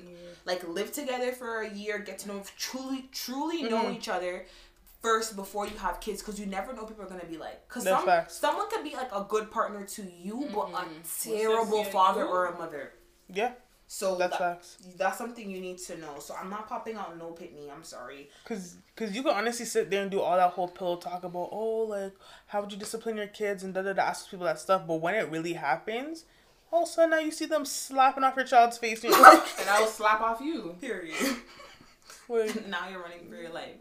like 0.45 0.67
live 0.67 0.91
together 0.91 1.31
for 1.31 1.61
a 1.61 1.69
year, 1.73 1.99
get 1.99 2.19
to 2.19 2.27
know 2.27 2.41
truly 2.57 3.09
truly 3.13 3.63
know 3.63 3.85
Mhm. 3.85 3.95
each 3.95 4.09
other 4.09 4.45
first 5.01 5.35
before 5.35 5.67
you 5.67 5.77
have 5.77 5.99
kids 5.99 6.21
because 6.21 6.39
you 6.39 6.47
never 6.47 6.73
know 6.73 6.81
what 6.81 6.89
people 6.89 7.05
are 7.05 7.07
gonna 7.09 7.23
be 7.25 7.37
like. 7.37 7.67
Because 7.67 7.83
some 7.83 8.03
facts. 8.03 8.35
someone 8.35 8.67
could 8.69 8.83
be 8.83 8.95
like 8.95 9.11
a 9.13 9.25
good 9.29 9.51
partner 9.51 9.85
to 9.85 10.03
you, 10.03 10.49
but 10.53 10.69
a 10.71 10.85
Mhm. 10.85 11.23
terrible 11.23 11.83
father 11.85 12.25
or 12.25 12.47
a 12.47 12.57
mother. 12.57 12.93
Yeah, 13.29 13.51
So 13.89 14.15
that's 14.15 14.37
that- 14.37 14.39
facts. 14.61 14.77
that's 14.97 15.17
something 15.17 15.49
you 15.49 15.61
need 15.61 15.77
to 15.79 15.97
know. 15.97 16.19
So 16.19 16.35
I'm 16.35 16.49
not 16.49 16.67
popping 16.67 16.95
out 16.97 17.17
no 17.17 17.27
pitney. 17.27 17.71
I'm 17.73 17.83
sorry. 17.85 18.29
Cause, 18.45 18.75
cause 18.97 19.13
you 19.13 19.23
can 19.23 19.31
honestly 19.33 19.65
sit 19.65 19.89
there 19.89 20.01
and 20.01 20.11
do 20.11 20.19
all 20.19 20.35
that 20.35 20.51
whole 20.51 20.67
pillow 20.67 20.97
talk 20.97 21.23
about, 21.23 21.49
oh, 21.51 21.85
like 21.87 22.11
how 22.47 22.61
would 22.61 22.71
you 22.71 22.77
discipline 22.77 23.15
your 23.17 23.27
kids 23.27 23.63
and 23.63 23.73
da 23.73 23.81
da 23.81 23.93
da, 23.93 24.01
ask 24.03 24.29
people 24.29 24.45
that 24.45 24.59
stuff. 24.59 24.85
But 24.85 24.95
when 24.95 25.15
it 25.15 25.29
really 25.31 25.53
happens, 25.53 26.25
all 26.69 26.83
of 26.83 26.89
a 26.89 26.91
sudden 26.91 27.11
now 27.11 27.19
you 27.19 27.31
see 27.31 27.45
them 27.45 27.63
slapping 27.63 28.25
off 28.25 28.35
your 28.35 28.45
child's 28.45 28.77
face. 28.77 29.03
And 29.05 29.13
you're 29.13 29.21
like, 29.21 29.43
And 29.61 29.69
I 29.69 29.79
will 29.79 29.87
slap 29.87 30.19
off 30.19 30.41
you. 30.41 30.75
Period. 30.81 31.15
Wait, 32.27 32.67
now 32.69 32.89
you're 32.89 33.01
running 33.01 33.29
for 33.29 33.35
your 33.35 33.51
life. 33.53 33.75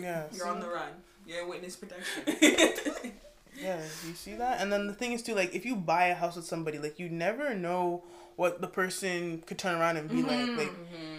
yeah, 0.00 0.24
You're 0.30 0.44
see? 0.44 0.48
on 0.48 0.60
the 0.60 0.68
run. 0.68 0.90
You're 1.26 1.42
in 1.42 1.48
witness 1.48 1.74
protection. 1.74 2.22
Yeah, 3.60 3.80
you 4.06 4.14
see 4.14 4.34
that? 4.34 4.60
And 4.60 4.72
then 4.72 4.86
the 4.86 4.94
thing 4.94 5.10
is 5.12 5.22
too, 5.22 5.34
like 5.34 5.52
if 5.52 5.66
you 5.66 5.74
buy 5.74 6.06
a 6.06 6.14
house 6.14 6.36
with 6.36 6.44
somebody, 6.44 6.78
like 6.78 7.00
you 7.00 7.08
never 7.08 7.54
know 7.54 8.04
what 8.38 8.60
the 8.60 8.68
person 8.68 9.42
could 9.46 9.58
turn 9.58 9.74
around 9.80 9.96
and 9.96 10.08
be 10.08 10.22
like. 10.22 10.56
Like 10.56 10.72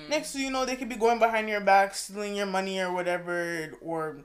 next 0.09 0.31
thing 0.31 0.41
you 0.43 0.49
know, 0.49 0.65
they 0.65 0.77
could 0.77 0.87
be 0.87 0.95
going 0.95 1.19
behind 1.19 1.49
your 1.49 1.59
back, 1.59 1.93
stealing 1.93 2.33
your 2.33 2.45
money 2.45 2.79
or 2.79 2.93
whatever, 2.93 3.73
or 3.81 4.19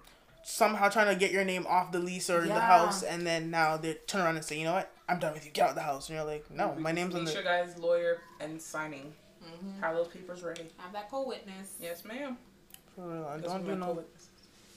somehow 0.44 0.88
trying 0.88 1.12
to 1.12 1.18
get 1.18 1.32
your 1.32 1.44
name 1.44 1.66
off 1.68 1.90
the 1.90 1.98
lease 1.98 2.30
or 2.30 2.46
the 2.46 2.60
house, 2.60 3.02
and 3.02 3.26
then 3.26 3.50
now 3.50 3.76
they 3.76 3.94
turn 4.06 4.20
around 4.20 4.36
and 4.36 4.44
say, 4.44 4.56
you 4.58 4.64
know 4.64 4.74
what, 4.74 4.92
I'm 5.08 5.18
done 5.18 5.34
with 5.34 5.44
you, 5.44 5.50
get 5.50 5.64
out 5.64 5.70
of 5.70 5.74
the 5.74 5.82
house, 5.82 6.08
and 6.08 6.16
you're 6.16 6.24
like, 6.24 6.48
no, 6.52 6.76
my 6.78 6.92
name's 6.92 7.16
on 7.16 7.24
Make 7.24 7.34
the. 7.34 7.40
sure 7.40 7.42
guys 7.42 7.76
lawyer 7.78 8.18
and 8.40 8.62
signing. 8.62 9.12
Mhm. 9.42 9.80
Have 9.80 9.96
those 9.96 10.08
papers 10.08 10.44
ready. 10.44 10.66
Have 10.78 10.92
that 10.92 11.10
co-witness. 11.10 11.74
Yes, 11.80 12.04
ma'am. 12.04 12.38
For 12.94 13.08
real, 13.08 13.28
and 13.28 13.42
don't 13.42 13.66
do 13.66 13.74
no. 13.74 13.86
co-witnesses. 13.86 14.28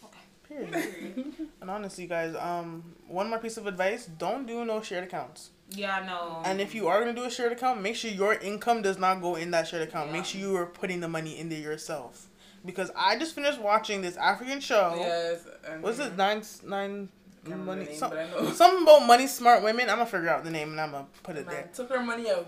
Okay. 0.03 0.71
Period. 0.71 1.33
and 1.61 1.69
honestly, 1.69 2.07
guys, 2.07 2.35
um, 2.35 2.95
one 3.07 3.29
more 3.29 3.37
piece 3.37 3.57
of 3.57 3.67
advice: 3.67 4.07
don't 4.07 4.47
do 4.47 4.65
no 4.65 4.81
shared 4.81 5.03
accounts. 5.03 5.51
Yeah, 5.69 5.97
I 6.01 6.05
know. 6.05 6.41
And 6.45 6.61
if 6.61 6.73
you 6.73 6.87
are 6.87 6.99
gonna 6.99 7.13
do 7.13 7.23
a 7.25 7.29
shared 7.31 7.51
account, 7.51 7.81
make 7.81 7.95
sure 7.95 8.09
your 8.11 8.33
income 8.35 8.81
does 8.81 8.97
not 8.97 9.21
go 9.21 9.35
in 9.35 9.51
that 9.51 9.67
shared 9.67 9.87
account. 9.87 10.07
Yeah. 10.07 10.13
Make 10.13 10.25
sure 10.25 10.39
you 10.41 10.55
are 10.55 10.65
putting 10.65 10.99
the 11.01 11.07
money 11.09 11.37
in 11.39 11.49
there 11.49 11.59
yourself. 11.59 12.27
Because 12.65 12.89
I 12.95 13.17
just 13.19 13.35
finished 13.35 13.59
watching 13.59 14.01
this 14.01 14.17
African 14.17 14.59
show. 14.59 14.95
Yes. 14.97 15.45
And 15.67 15.83
Was 15.83 15.99
it 15.99 16.15
nine 16.17 16.41
nine 16.63 17.09
I 17.45 17.49
can't 17.49 17.59
remember 17.59 17.65
money? 17.65 17.85
name, 17.85 17.95
some- 17.97 18.09
but 18.11 18.19
I 18.19 18.29
know. 18.29 18.51
something 18.53 18.83
about 18.83 19.05
money 19.05 19.27
smart 19.27 19.63
women. 19.63 19.89
I'm 19.89 19.97
gonna 19.97 20.05
figure 20.09 20.29
out 20.29 20.43
the 20.43 20.51
name 20.51 20.71
and 20.71 20.79
I'm 20.81 20.91
gonna 20.91 21.05
put 21.23 21.35
it 21.37 21.45
Man, 21.45 21.55
there. 21.55 21.69
took 21.73 21.89
her 21.89 22.01
money 22.01 22.27
and 22.29 22.45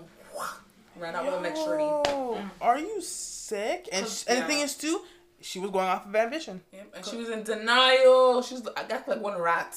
ran 0.96 1.14
out 1.14 1.24
with 1.26 1.34
the 1.34 1.40
next 1.40 1.58
shorty. 1.60 1.84
Mm. 1.84 2.50
Are 2.60 2.78
you 2.78 3.00
sick? 3.02 3.88
And 3.92 4.06
sh- 4.06 4.24
and 4.28 4.42
the 4.42 4.46
thing 4.46 4.60
is 4.60 4.74
too, 4.76 5.00
she 5.42 5.58
was 5.58 5.70
going 5.70 5.86
off 5.88 6.06
of 6.06 6.14
ambition. 6.16 6.60
Yep. 6.72 6.92
And 6.96 7.04
she 7.06 7.16
was 7.16 7.28
in 7.30 7.42
denial. 7.42 8.42
She 8.42 8.54
was. 8.54 8.68
I 8.76 8.84
got 8.84 9.06
like 9.08 9.20
one 9.20 9.38
rat. 9.40 9.76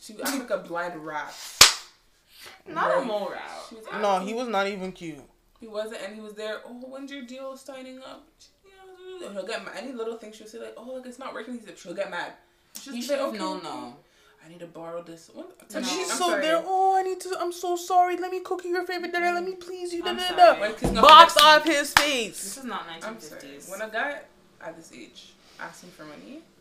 She. 0.00 0.14
I 0.24 0.38
took 0.38 0.50
a 0.50 0.58
blind 0.58 0.96
rat. 1.04 1.34
Not 2.66 2.88
Right. 2.88 3.02
a 3.02 3.04
mole 3.04 3.28
route. 3.30 3.40
She 3.68 3.74
was 3.76 3.84
No, 4.00 4.18
he 4.20 4.34
was 4.34 4.48
not 4.48 4.66
even 4.66 4.92
cute. 4.92 5.18
He 5.60 5.66
wasn't, 5.68 6.02
and 6.02 6.14
he 6.14 6.20
was 6.20 6.34
there. 6.34 6.60
Oh, 6.66 6.70
when's 6.88 7.10
your 7.10 7.22
deal 7.22 7.56
signing 7.56 7.98
up? 8.00 8.26
Yeah, 9.20 9.32
he'll 9.32 9.46
get 9.46 9.64
mad. 9.64 9.74
Any 9.76 9.92
little 9.92 10.16
thing 10.18 10.32
she'll 10.32 10.46
say 10.46 10.58
like, 10.58 10.74
"Oh, 10.76 10.82
like 10.92 11.06
it's 11.06 11.18
not 11.18 11.32
working." 11.34 11.54
He 11.58 11.64
said 11.64 11.78
she'll 11.78 11.94
get 11.94 12.10
mad. 12.10 12.32
She'll 12.80 12.94
You 12.94 13.02
say, 13.02 13.08
should 13.08 13.18
have 13.20 13.28
"Okay, 13.28 13.38
known 13.38 13.58
okay. 13.58 13.66
though. 13.68 13.96
I 14.44 14.48
need 14.48 14.60
to 14.60 14.66
borrow 14.66 15.02
this. 15.02 15.30
What? 15.32 15.56
And 15.74 15.84
No. 15.86 15.90
she's 15.90 16.10
I'm 16.10 16.16
so 16.18 16.28
sorry. 16.28 16.42
there. 16.42 16.62
Oh, 16.66 16.96
I 16.96 17.02
need 17.02 17.18
to. 17.20 17.34
I'm 17.40 17.52
so 17.52 17.76
sorry. 17.76 18.16
Let 18.18 18.30
me 18.30 18.40
cook 18.40 18.62
you 18.64 18.70
your 18.72 18.84
favorite 18.84 19.12
dinner. 19.12 19.32
Let 19.32 19.44
me 19.44 19.54
please 19.54 19.94
you. 19.94 20.02
Da, 20.02 20.10
I'm 20.10 20.16
da, 20.18 20.22
sorry. 20.28 20.72
da. 20.72 20.86
When 20.90 20.94
Box 20.96 21.36
off 21.38 21.64
his 21.64 21.92
face. 21.94 22.42
This 22.42 22.58
is 22.58 22.64
not 22.64 22.84
I'm 23.02 23.18
sorry. 23.20 23.40
1950s. 23.40 23.70
When 23.70 23.80
a 23.80 23.88
guy 23.88 24.20
at 24.60 24.76
this 24.76 24.92
age 24.92 25.32
asks 25.58 25.84
me 25.84 25.90
for 25.96 26.04
money, 26.04 26.32
What? 26.34 26.42
but 26.42 26.53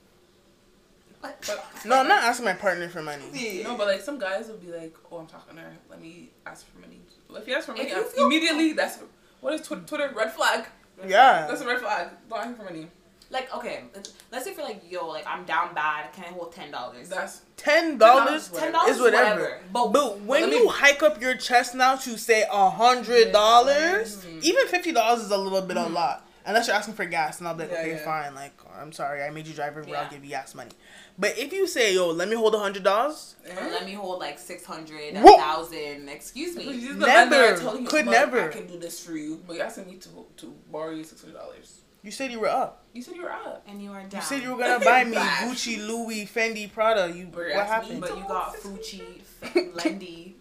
No, 1.85 1.99
I'm 1.99 2.07
not 2.07 2.23
asking 2.23 2.45
my 2.45 2.53
partner 2.53 2.89
for 2.89 3.01
money. 3.01 3.23
Yeah. 3.33 3.63
no, 3.63 3.75
but 3.77 3.87
like 3.87 4.01
some 4.01 4.19
guys 4.19 4.47
will 4.47 4.57
be 4.57 4.71
like, 4.71 4.93
"Oh, 5.11 5.17
I'm 5.17 5.27
talking 5.27 5.55
to 5.55 5.61
her. 5.61 5.73
Let 5.89 6.01
me 6.01 6.29
ask 6.45 6.65
for 6.71 6.79
money." 6.79 6.99
Well, 7.29 7.41
if 7.41 7.47
you 7.47 7.55
ask 7.55 7.65
for 7.65 7.71
money, 7.73 7.85
If 7.85 7.89
you 7.89 7.95
I'm- 7.97 8.05
feel- 8.11 8.25
immediately 8.25 8.73
that's 8.73 8.99
What 9.41 9.53
is 9.53 9.61
tw- 9.67 9.85
Twitter? 9.87 10.09
Red 10.15 10.31
flag. 10.31 10.65
Yeah. 11.05 11.47
That's 11.47 11.61
a 11.61 11.67
red 11.67 11.79
flag. 11.81 12.09
Don't 12.29 12.39
ask 12.39 12.55
for 12.57 12.63
money. 12.63 12.87
Like 13.29 13.53
okay, 13.55 13.85
let's- 13.95 14.13
let's 14.31 14.45
say 14.45 14.53
for 14.53 14.61
like 14.61 14.81
yo, 14.89 15.07
like 15.07 15.25
I'm 15.27 15.43
down 15.43 15.73
bad. 15.73 16.13
Can 16.13 16.25
I 16.25 16.27
hold 16.27 16.53
ten 16.53 16.69
dollars? 16.71 17.09
That's 17.09 17.41
Ten 17.57 17.97
dollars 17.97 18.49
ten 18.49 18.71
dollars 18.73 18.95
is 18.97 19.01
whatever. 19.01 19.59
But, 19.71 19.87
But 19.91 20.19
when 20.21 20.41
let 20.41 20.49
me- 20.51 20.57
you 20.57 20.67
hike 20.67 21.01
up 21.01 21.19
your 21.21 21.35
chest 21.35 21.73
now 21.75 21.95
to 21.95 22.17
say 22.17 22.45
a 22.51 22.69
hundred 22.69 23.31
dollars, 23.31 24.17
Mhm. 24.17 24.43
even 24.43 24.67
fifty 24.67 24.91
dollars 24.91 25.21
is 25.23 25.31
a 25.31 25.37
little 25.37 25.61
bit 25.61 25.77
a 25.77 25.83
lot. 25.87 26.27
Unless 26.45 26.67
you're 26.67 26.75
asking 26.75 26.95
for 26.95 27.05
gas, 27.05 27.39
and 27.39 27.47
I'll 27.47 27.53
be 27.55 27.63
like, 27.63 27.71
Yeah, 27.71 27.79
okay, 27.79 27.91
yeah. 27.91 28.05
fine. 28.05 28.35
Like, 28.35 28.53
I'm 28.77 28.91
sorry, 28.91 29.23
I 29.23 29.29
made 29.29 29.47
you 29.47 29.53
drive 29.53 29.77
everywhere. 29.77 29.99
I'll 29.99 30.09
give 30.09 30.23
you 30.23 30.29
gas 30.31 30.53
money. 30.55 30.71
But 31.17 31.37
if 31.37 31.53
you 31.53 31.67
say, 31.67 31.93
yo, 31.93 32.09
let 32.11 32.27
me 32.27 32.35
hold 32.35 32.53
a 32.55 32.59
hundred 32.59 32.83
dollars, 32.83 33.35
or 33.49 33.69
let 33.69 33.85
me 33.85 33.93
hold 33.93 34.19
like 34.19 34.37
six 34.39 34.65
hundred, 34.65 35.13
a 35.15 35.21
thousand. 35.21 36.09
Excuse 36.09 36.55
me. 36.55 36.63
He's 36.73 36.83
Never. 36.95 37.05
man 37.05 37.29
there 37.29 37.51
you, 37.61 37.85
Could 37.87 38.05
"Look, 38.07 38.11
never." 38.13 38.41
I 38.41 38.47
can 38.47 38.67
do 38.67 38.77
this 38.79 38.99
for 39.05 39.13
you, 39.15 39.41
but 39.47 39.55
you're 39.55 39.65
asking 39.65 39.87
me 39.87 39.95
to 39.97 40.09
to 40.37 40.53
borrow 40.71 40.91
you 40.91 41.03
six 41.03 41.21
hundred 41.21 41.37
dollars. 41.37 41.81
you 42.01 42.11
said 42.11 42.31
you 42.31 42.39
were 42.39 42.49
up. 42.49 42.83
You 42.93 43.01
said 43.01 43.15
you 43.15 43.21
were 43.23 43.31
up. 43.31 43.63
And 43.67 43.81
you 43.81 43.91
are 43.91 44.01
down. 44.01 44.11
You 44.15 44.21
said 44.21 44.41
you 44.43 44.51
were 44.53 44.57
gonna 44.57 44.83
buy 44.83 45.03
me 45.03 45.15
Gucci, 45.43 45.77
Louis, 45.87 46.25
Fendi, 46.25 46.71
Prada. 46.71 47.11
You 47.15 47.25
But 47.27 47.37
what 47.39 47.47
you're 47.47 47.57
asking 47.61 47.71
happened? 47.71 48.01
me 48.01 48.07
But 48.07 48.17
you 48.17 48.23
got 48.27 48.55
Fucci, 48.57 49.75
Lendy, 49.85 50.35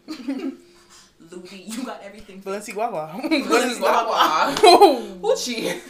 Ludi. 1.32 1.64
You 1.66 1.84
got 1.84 2.02
everything. 2.02 2.42
Balenciaga. 2.42 3.12
Balenciaga. 3.20 4.58
Oh. 4.62 5.18
Gucci. 5.20 5.80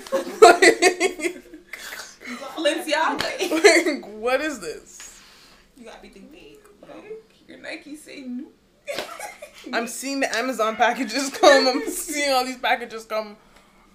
Balenciaga. 2.57 4.05
What 4.18 4.40
is 4.40 4.61
this? 4.61 5.20
You 5.76 5.85
got 5.85 5.96
everything 5.96 6.28
big. 6.31 6.59
Oh. 6.85 7.02
Your 7.48 7.59
Nike 7.59 7.96
say 7.96 8.22
no. 8.22 8.46
I'm 9.72 9.87
seeing 9.87 10.20
the 10.20 10.37
Amazon 10.37 10.76
packages 10.76 11.31
come. 11.31 11.66
I'm 11.68 11.87
seeing 11.90 12.33
all 12.33 12.44
these 12.44 12.59
packages 12.59 13.05
come. 13.05 13.37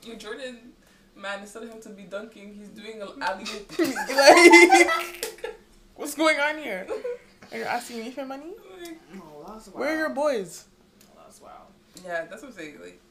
Your 0.04 0.16
Jordan 0.16 0.74
man, 1.16 1.42
instead 1.42 1.64
of 1.64 1.70
him 1.70 1.82
to 1.82 1.90
be 1.90 2.04
dunking, 2.04 2.54
he's 2.54 2.70
doing 2.70 3.02
an 3.02 3.08
alley 3.22 3.44
oop. 3.44 3.80
like, 3.80 5.56
what's 5.96 6.16
going 6.16 6.40
on 6.40 6.58
here? 6.58 6.88
Are 7.52 7.58
you 7.58 7.64
asking 7.64 8.00
me 8.00 8.12
for 8.12 8.26
money? 8.26 8.54
Oh, 9.16 9.46
that's. 9.48 9.68
Where 9.68 9.96
are 9.96 9.98
your 9.98 10.10
boys? 10.10 10.66
That's 12.08 12.20
yeah, 12.22 12.26
that's 12.30 12.42
what 12.42 12.50
I'm 12.50 12.58
saying. 12.58 12.78
Like, 12.82 13.02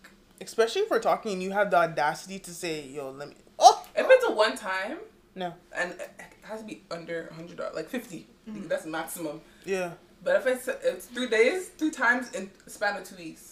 Especially 0.40 0.82
if 0.82 0.90
we're 0.90 0.98
talking 1.00 1.32
and 1.32 1.42
you 1.42 1.50
have 1.52 1.70
the 1.70 1.78
audacity 1.78 2.38
to 2.40 2.50
say, 2.50 2.86
yo, 2.86 3.10
let 3.10 3.28
me. 3.28 3.34
Oh! 3.58 3.84
if 3.94 4.06
it's 4.08 4.24
a 4.28 4.32
one 4.32 4.56
time, 4.56 4.98
No. 5.34 5.54
and 5.76 5.92
it 5.92 6.10
has 6.42 6.60
to 6.60 6.66
be 6.66 6.82
under 6.90 7.30
hundred 7.34 7.56
dollars, 7.56 7.74
like 7.74 7.88
50 7.88 8.26
mm. 8.48 8.68
That's 8.68 8.84
maximum. 8.86 9.40
Yeah. 9.64 9.92
But 10.22 10.36
if 10.36 10.46
it's 10.46 10.68
it's 10.68 11.06
three 11.06 11.28
days, 11.28 11.68
three 11.68 11.90
times 11.90 12.32
in 12.32 12.50
a 12.66 12.70
span 12.70 12.96
of 12.96 13.04
two 13.04 13.16
weeks, 13.16 13.48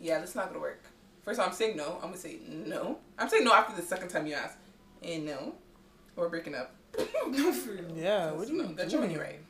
yeah, 0.00 0.18
that's 0.18 0.34
not 0.34 0.48
gonna 0.48 0.60
work. 0.60 0.82
First 1.24 1.38
time 1.40 1.48
I'm 1.50 1.54
saying 1.54 1.76
no, 1.76 1.94
I'm 1.96 2.08
gonna 2.10 2.16
say 2.16 2.38
no. 2.48 2.98
I'm 3.18 3.28
saying 3.28 3.44
no 3.44 3.54
after 3.54 3.74
the 3.80 3.86
second 3.86 4.08
time 4.08 4.26
you 4.26 4.34
ask, 4.34 4.56
and 5.02 5.24
no, 5.26 5.54
we're 6.16 6.28
breaking 6.28 6.54
up. 6.54 6.74
Yeah. 7.94 8.32
What 8.32 8.46
do 8.46 8.54
you 8.54 8.62
no, 8.62 8.68
Get 8.68 8.90
your 8.90 9.00
money 9.00 9.16
right. 9.16 9.40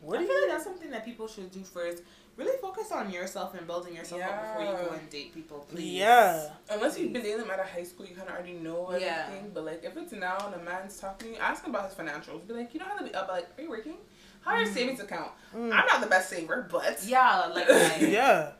What 0.00 0.18
I 0.18 0.22
do 0.22 0.26
feel 0.28 0.36
you. 0.36 0.42
like 0.42 0.50
that's 0.52 0.64
something 0.64 0.90
that 0.90 1.04
people 1.04 1.26
should 1.28 1.50
do 1.50 1.60
first. 1.62 2.02
Really 2.38 2.56
focus 2.62 2.92
on 2.92 3.10
yourself 3.10 3.52
and 3.54 3.66
building 3.66 3.96
yourself 3.96 4.22
up 4.22 4.56
before 4.56 4.62
you 4.72 4.86
go 4.86 4.94
and 4.94 5.10
date 5.10 5.34
people, 5.34 5.66
please. 5.68 5.94
Yeah. 5.94 6.50
Unless 6.70 6.96
you've 6.96 7.12
been 7.12 7.22
dating 7.22 7.38
them 7.38 7.50
out 7.50 7.58
of 7.58 7.66
high 7.66 7.82
school, 7.82 8.06
you 8.06 8.14
kind 8.14 8.28
of 8.28 8.34
already 8.36 8.52
know 8.52 8.86
everything. 8.86 9.08
Yeah. 9.08 9.40
But 9.52 9.64
like, 9.64 9.82
if 9.82 9.96
it's 9.96 10.12
now 10.12 10.38
and 10.46 10.54
a 10.54 10.64
man's 10.64 10.96
talking 11.00 11.30
to 11.30 11.34
you, 11.34 11.40
ask 11.40 11.64
him 11.64 11.74
about 11.74 11.90
his 11.90 11.98
financials. 11.98 12.46
Be 12.46 12.54
like, 12.54 12.72
you 12.72 12.78
know 12.78 12.86
how 12.86 12.96
to 12.96 13.02
be 13.02 13.12
up? 13.12 13.26
Like, 13.28 13.48
are 13.58 13.62
you 13.62 13.68
working? 13.68 13.96
How 14.42 14.52
are 14.52 14.62
your 14.62 14.72
savings 14.72 15.00
account? 15.00 15.32
Mm. 15.52 15.72
I'm 15.72 15.86
not 15.86 16.00
the 16.00 16.06
best 16.06 16.30
saver, 16.30 16.68
but 16.70 17.04
Yeah, 17.04 17.46
like, 17.52 17.68
like 17.68 18.00
Yeah. 18.02 18.52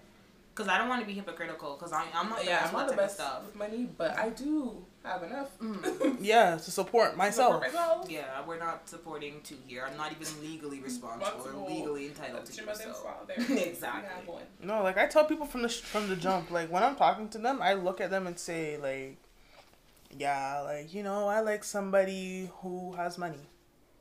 Because 0.53 0.69
I 0.69 0.77
don't 0.77 0.89
want 0.89 1.01
to 1.03 1.07
be 1.07 1.15
hypocritical. 1.15 1.77
Because 1.77 1.93
I'm, 1.93 2.07
I'm 2.13 2.31
not 2.31 2.41
the 2.41 2.47
yeah, 2.47 2.63
best 2.63 2.75
I'm 2.75 2.81
not 2.81 2.89
the 2.89 2.97
that 2.97 3.01
best 3.01 3.15
stuff. 3.15 3.45
with 3.47 3.55
money, 3.55 3.89
but 3.97 4.19
I 4.19 4.31
do 4.31 4.85
have 5.09 5.23
enough. 5.23 5.59
Mm. 5.59 6.19
Yeah. 6.33 6.57
To 6.57 6.71
support 6.71 7.17
myself. 7.17 7.55
support 7.65 7.73
myself. 7.75 8.11
Yeah, 8.11 8.45
we're 8.47 8.59
not 8.59 8.89
supporting 8.89 9.41
two 9.43 9.57
here. 9.67 9.87
I'm 9.91 9.97
not 9.97 10.13
even 10.13 10.27
legally 10.43 10.81
responsible 10.81 11.27
Responsible. 11.27 11.63
or 11.65 11.71
legally 11.71 12.07
entitled 12.07 12.39
That's 12.41 12.51
to 12.51 12.57
your 12.65 12.75
do 12.75 12.85
mother's 12.85 12.97
so. 12.97 13.55
Exactly. 13.55 14.03
We 14.03 14.15
have 14.17 14.29
one. 14.29 14.43
No, 14.63 14.83
like 14.83 14.99
I 14.99 15.07
tell 15.07 15.25
people 15.25 15.47
from 15.47 15.63
the 15.63 15.69
from 15.69 16.09
the 16.09 16.17
jump, 16.17 16.51
like 16.51 16.71
when 16.71 16.83
I'm 16.83 16.97
talking 16.97 17.29
to 17.31 17.39
them, 17.39 17.61
I 17.63 17.75
look 17.75 18.01
at 18.01 18.11
them 18.11 18.27
and 18.27 18.39
say 18.39 18.77
like, 18.79 19.17
yeah, 20.17 20.61
like 20.65 20.93
you 20.95 21.03
know, 21.03 21.29
I 21.29 21.41
like 21.41 21.65
somebody 21.65 22.51
who 22.63 22.93
has 22.95 23.19
money. 23.19 23.41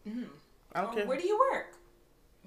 Mhm. 0.08 0.28
I 0.74 0.82
don't 0.82 0.92
Oh, 0.92 0.96
care. 0.96 1.06
Where 1.08 1.18
do 1.18 1.28
you 1.28 1.38
work? 1.52 1.74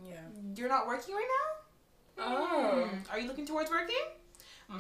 Yeah. 0.09 0.17
You're 0.57 0.69
not 0.69 0.87
working 0.87 1.15
right 1.15 1.29
now? 1.39 2.25
Oh. 2.25 2.89
Mm. 2.91 3.13
Are 3.13 3.19
you 3.19 3.29
looking 3.29 3.47
towards 3.47 3.71
working? 3.71 3.97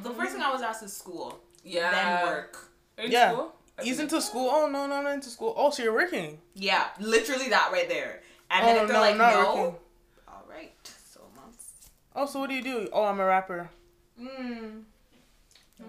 The 0.03 0.11
first 0.11 0.33
thing 0.33 0.43
I 0.43 0.53
was 0.53 0.62
asked 0.62 0.83
is 0.85 0.97
school, 0.97 1.40
Yeah. 1.64 1.90
then 1.90 2.27
work. 2.27 2.57
Are 2.99 3.05
you 3.05 3.11
Yeah. 3.11 3.33
school? 3.33 3.55
He's 3.83 4.01
into 4.01 4.21
school. 4.21 4.49
Oh 4.51 4.66
no, 4.69 4.87
no, 4.87 4.97
I'm 4.97 5.05
not 5.05 5.14
into 5.14 5.29
school. 5.31 5.55
Oh, 5.57 5.71
so 5.71 5.83
you're 5.83 5.95
working? 5.95 6.38
Yeah, 6.55 6.87
literally 6.99 7.49
that 7.51 7.71
right 7.73 7.88
there. 7.88 8.21
And 8.51 8.64
oh 8.64 8.66
then 8.66 8.77
if 8.83 8.88
they're 8.88 8.97
no, 8.97 9.01
like, 9.01 9.16
no, 9.16 9.55
working. 9.55 9.75
all 10.29 10.45
right, 10.49 10.73
so 10.85 11.21
months. 11.37 11.69
Oh, 12.16 12.27
so 12.27 12.40
what 12.40 12.51
do 12.51 12.57
you 12.57 12.62
do? 12.62 12.88
Oh, 12.93 13.05
I'm 13.05 13.21
a 13.21 13.25
rapper. 13.25 13.71
Mm. 14.21 14.83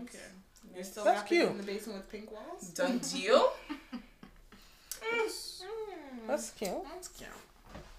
Okay. 0.04 0.18
You're 0.74 0.84
still 0.84 1.04
That's 1.04 1.22
rapping 1.22 1.38
cute. 1.38 1.50
in 1.52 1.58
the 1.58 1.64
basement 1.64 2.00
with 2.00 2.12
pink 2.12 2.32
walls. 2.32 2.70
Done 2.70 3.00
deal. 3.14 3.52
Mm. 3.94 4.00
That's 6.28 6.52
cute. 6.52 6.72
That's 6.94 7.08
cute. 7.10 7.30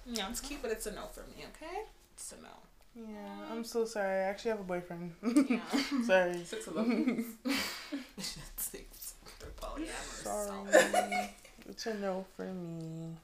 Yeah, 0.06 0.28
it's 0.30 0.40
cute, 0.40 0.62
but 0.62 0.70
it's 0.70 0.86
a 0.86 0.92
no 0.92 1.02
for 1.12 1.20
me. 1.20 1.44
Okay, 1.54 1.82
it's 2.14 2.32
a 2.32 2.42
no. 2.42 2.48
Yeah, 2.94 3.50
I'm 3.50 3.64
so 3.64 3.84
sorry. 3.84 4.20
I 4.20 4.28
actually 4.28 4.50
have 4.52 4.60
a 4.60 4.64
boyfriend. 4.64 5.12
Yeah. 5.48 5.60
sorry. 6.06 6.42
Six 6.44 6.66
of 6.66 6.74
them. 6.74 7.36
Six. 8.18 8.84
They're 9.42 9.50
polyamorous. 9.60 10.22
Sorry. 10.22 11.30
it's 11.68 11.86
a 11.86 11.94
no 11.94 12.24
for 12.36 12.46
me. 12.46 13.16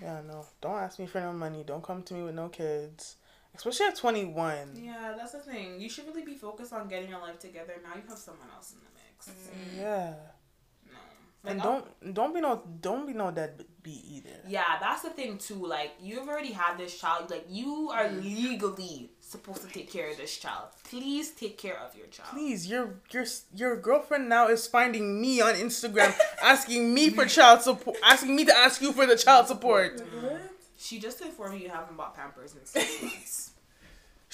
Yeah, 0.00 0.20
no. 0.26 0.46
Don't 0.60 0.78
ask 0.78 0.98
me 0.98 1.06
for 1.06 1.20
no 1.20 1.32
money. 1.32 1.62
Don't 1.64 1.82
come 1.82 2.02
to 2.02 2.14
me 2.14 2.22
with 2.24 2.34
no 2.34 2.48
kids. 2.48 3.16
Especially 3.54 3.86
at 3.86 3.96
21. 3.96 4.80
Yeah, 4.82 5.14
that's 5.16 5.32
the 5.32 5.38
thing. 5.40 5.80
You 5.80 5.88
should 5.88 6.06
really 6.06 6.24
be 6.24 6.34
focused 6.34 6.72
on 6.72 6.88
getting 6.88 7.10
your 7.10 7.20
life 7.20 7.38
together. 7.38 7.74
Now 7.82 7.94
you 7.94 8.02
have 8.08 8.18
someone 8.18 8.48
else 8.54 8.72
in 8.72 8.78
the 8.80 8.90
mix. 8.96 9.78
Yeah. 9.78 10.14
No. 11.44 11.50
And 11.50 11.62
don't 11.62 12.14
don't 12.14 12.34
be 12.34 12.40
no 12.40 12.62
don't 12.80 13.06
be 13.06 13.12
no 13.12 13.30
deadbeat 13.82 14.04
either. 14.10 14.36
Yeah, 14.48 14.78
that's 14.80 15.02
the 15.02 15.10
thing 15.10 15.38
too. 15.38 15.66
Like 15.66 15.92
you've 16.00 16.28
already 16.28 16.52
had 16.52 16.78
this 16.78 16.98
child. 16.98 17.30
Like 17.30 17.46
you 17.48 17.90
are 17.92 18.04
mm. 18.04 18.22
legally 18.22 19.10
supposed 19.20 19.62
to 19.62 19.68
take 19.68 19.90
care 19.90 20.10
of 20.10 20.16
this 20.16 20.36
child. 20.36 20.68
Please 20.84 21.30
take 21.30 21.58
care 21.58 21.78
of 21.78 21.96
your 21.96 22.06
child. 22.06 22.30
Please, 22.32 22.66
your 22.66 22.94
your 23.10 23.24
your 23.54 23.76
girlfriend 23.76 24.28
now 24.28 24.48
is 24.48 24.66
finding 24.66 25.20
me 25.20 25.40
on 25.40 25.54
Instagram 25.54 26.14
asking 26.42 26.92
me 26.92 27.10
for 27.10 27.26
child 27.26 27.62
support, 27.62 27.96
asking 28.04 28.36
me 28.36 28.44
to 28.44 28.56
ask 28.56 28.80
you 28.80 28.92
for 28.92 29.06
the 29.06 29.16
child 29.16 29.46
support. 29.46 30.02
She 30.76 30.98
just 30.98 31.20
informed 31.20 31.54
me 31.54 31.62
you 31.62 31.68
haven't 31.68 31.96
bought 31.96 32.16
Pampers 32.16 32.56
in 32.56 32.66
six 32.66 33.02
months. 33.02 33.18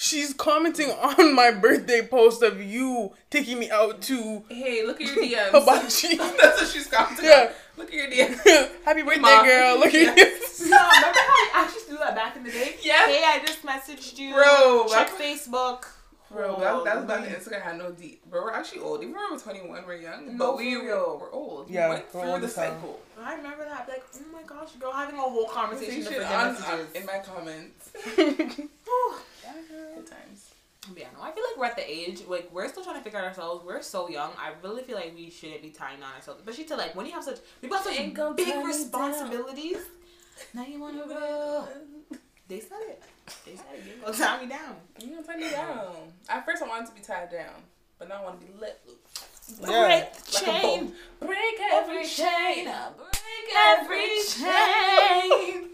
She's 0.01 0.33
commenting 0.33 0.89
on 0.91 1.35
my 1.35 1.51
birthday 1.51 2.01
post 2.07 2.41
of 2.41 2.61
you 2.63 3.11
taking 3.29 3.59
me 3.59 3.69
out 3.69 4.01
to 4.03 4.43
Hey, 4.47 4.85
look 4.85 5.01
at 5.01 5.07
your 5.13 5.25
DMs. 5.25 5.51
Hibachi. 5.51 6.15
That's 6.41 6.61
what 6.61 6.67
she's 6.69 6.87
commenting 6.87 7.25
Yeah. 7.25 7.47
on. 7.49 7.53
Look 7.77 7.93
at 7.93 7.93
your 7.93 8.07
DMs. 8.29 8.69
Happy 8.85 9.01
birthday, 9.01 9.19
Mom. 9.21 9.45
girl. 9.45 9.77
Look 9.77 9.87
at 9.87 9.93
Yeah. 9.93 10.15
you. 10.15 10.69
no, 10.69 10.77
remember 10.77 11.19
how 11.19 11.35
I 11.35 11.51
actually 11.55 11.91
do 11.91 11.97
that 11.97 12.15
back 12.15 12.37
in 12.37 12.43
the 12.45 12.51
day? 12.51 12.75
Yeah. 12.81 13.07
Hey, 13.07 13.23
I 13.25 13.39
just 13.45 13.61
messaged 13.63 14.17
you. 14.17 14.33
Bro, 14.35 14.85
check 14.89 15.09
that- 15.09 15.19
Facebook. 15.19 15.85
Bro, 16.31 16.59
that, 16.59 16.83
that 16.85 16.95
was 16.97 17.05
back 17.05 17.17
Holy. 17.21 17.31
when 17.31 17.39
Instagram 17.41 17.61
had 17.63 17.77
no 17.79 17.91
D. 17.91 18.19
Bro, 18.29 18.43
we're 18.43 18.51
actually 18.53 18.81
old. 18.81 19.01
Even 19.01 19.15
when 19.15 19.31
we're 19.31 19.39
21, 19.39 19.83
we're 19.87 19.95
young. 19.95 20.37
No, 20.37 20.37
but 20.37 20.57
we 20.59 20.75
for 20.75 20.81
were, 20.81 20.85
real. 20.85 21.17
we're 21.19 21.31
old. 21.31 21.69
Yeah, 21.71 21.87
we 21.89 21.95
went 21.95 22.11
through 22.11 22.21
the 22.21 22.33
as 22.45 22.55
hell. 22.55 22.65
cycle. 22.71 22.99
I 23.19 23.33
remember 23.35 23.65
that. 23.65 23.89
Like, 23.89 24.03
oh 24.15 24.19
my 24.31 24.43
gosh, 24.43 24.71
girl, 24.79 24.91
having 24.93 25.15
a 25.15 25.21
whole 25.21 25.47
conversation 25.47 26.03
to 26.03 26.23
on, 26.31 26.53
messages. 26.53 26.91
in 26.93 27.05
my 27.07 27.17
comments. 27.19 27.89
Whew. 29.53 29.95
Good 29.95 30.07
times. 30.07 30.51
Yeah, 30.95 31.07
no, 31.13 31.21
I 31.21 31.31
feel 31.31 31.43
like 31.43 31.57
we're 31.57 31.65
at 31.65 31.75
the 31.75 31.89
age 31.89 32.21
like 32.27 32.49
we're 32.53 32.67
still 32.69 32.83
trying 32.83 32.97
to 32.97 33.03
figure 33.03 33.19
out 33.19 33.25
ourselves. 33.25 33.65
We're 33.65 33.81
so 33.81 34.09
young. 34.09 34.31
I 34.37 34.53
really 34.63 34.81
feel 34.81 34.95
like 34.95 35.13
we 35.15 35.29
shouldn't 35.29 35.61
be 35.61 35.69
tying 35.69 36.01
on 36.01 36.13
ourselves, 36.13 36.39
especially 36.39 36.63
to 36.65 36.75
like 36.77 36.95
when 36.95 37.05
you 37.05 37.11
have 37.11 37.23
such 37.23 37.39
we 37.61 37.67
got 37.67 37.83
such 37.83 37.99
Ain't 37.99 38.15
big 38.37 38.65
responsibilities. 38.65 39.77
Now 40.53 40.65
you 40.65 40.79
want 40.79 40.95
to 40.95 41.13
roll. 41.13 41.67
They 42.47 42.61
said 42.61 42.79
it. 42.81 43.03
They 43.45 43.55
said 43.55 43.65
it. 43.75 43.83
You 43.85 44.01
gonna 44.03 44.17
tie 44.17 44.41
me 44.41 44.47
down. 44.49 44.75
You 45.01 45.15
gonna 45.15 45.27
tie 45.27 45.35
me 45.35 45.51
down. 45.51 45.95
At 46.29 46.45
first, 46.45 46.63
I 46.63 46.67
wanted 46.67 46.87
to 46.87 46.93
be 46.93 47.01
tied 47.01 47.29
down, 47.29 47.53
but 47.99 48.09
now 48.09 48.21
I 48.21 48.23
want 48.23 48.39
to 48.39 48.45
be 48.47 48.53
let 48.59 48.79
loose. 48.87 49.59
Yeah. 49.61 49.67
Break 49.67 50.13
the 50.13 50.45
Like 50.45 50.61
chain. 50.61 50.93
Break 51.19 51.59
Every 51.71 52.05
chain. 52.05 52.65
Break 52.97 53.55
every 53.55 54.23
chain. 54.27 55.69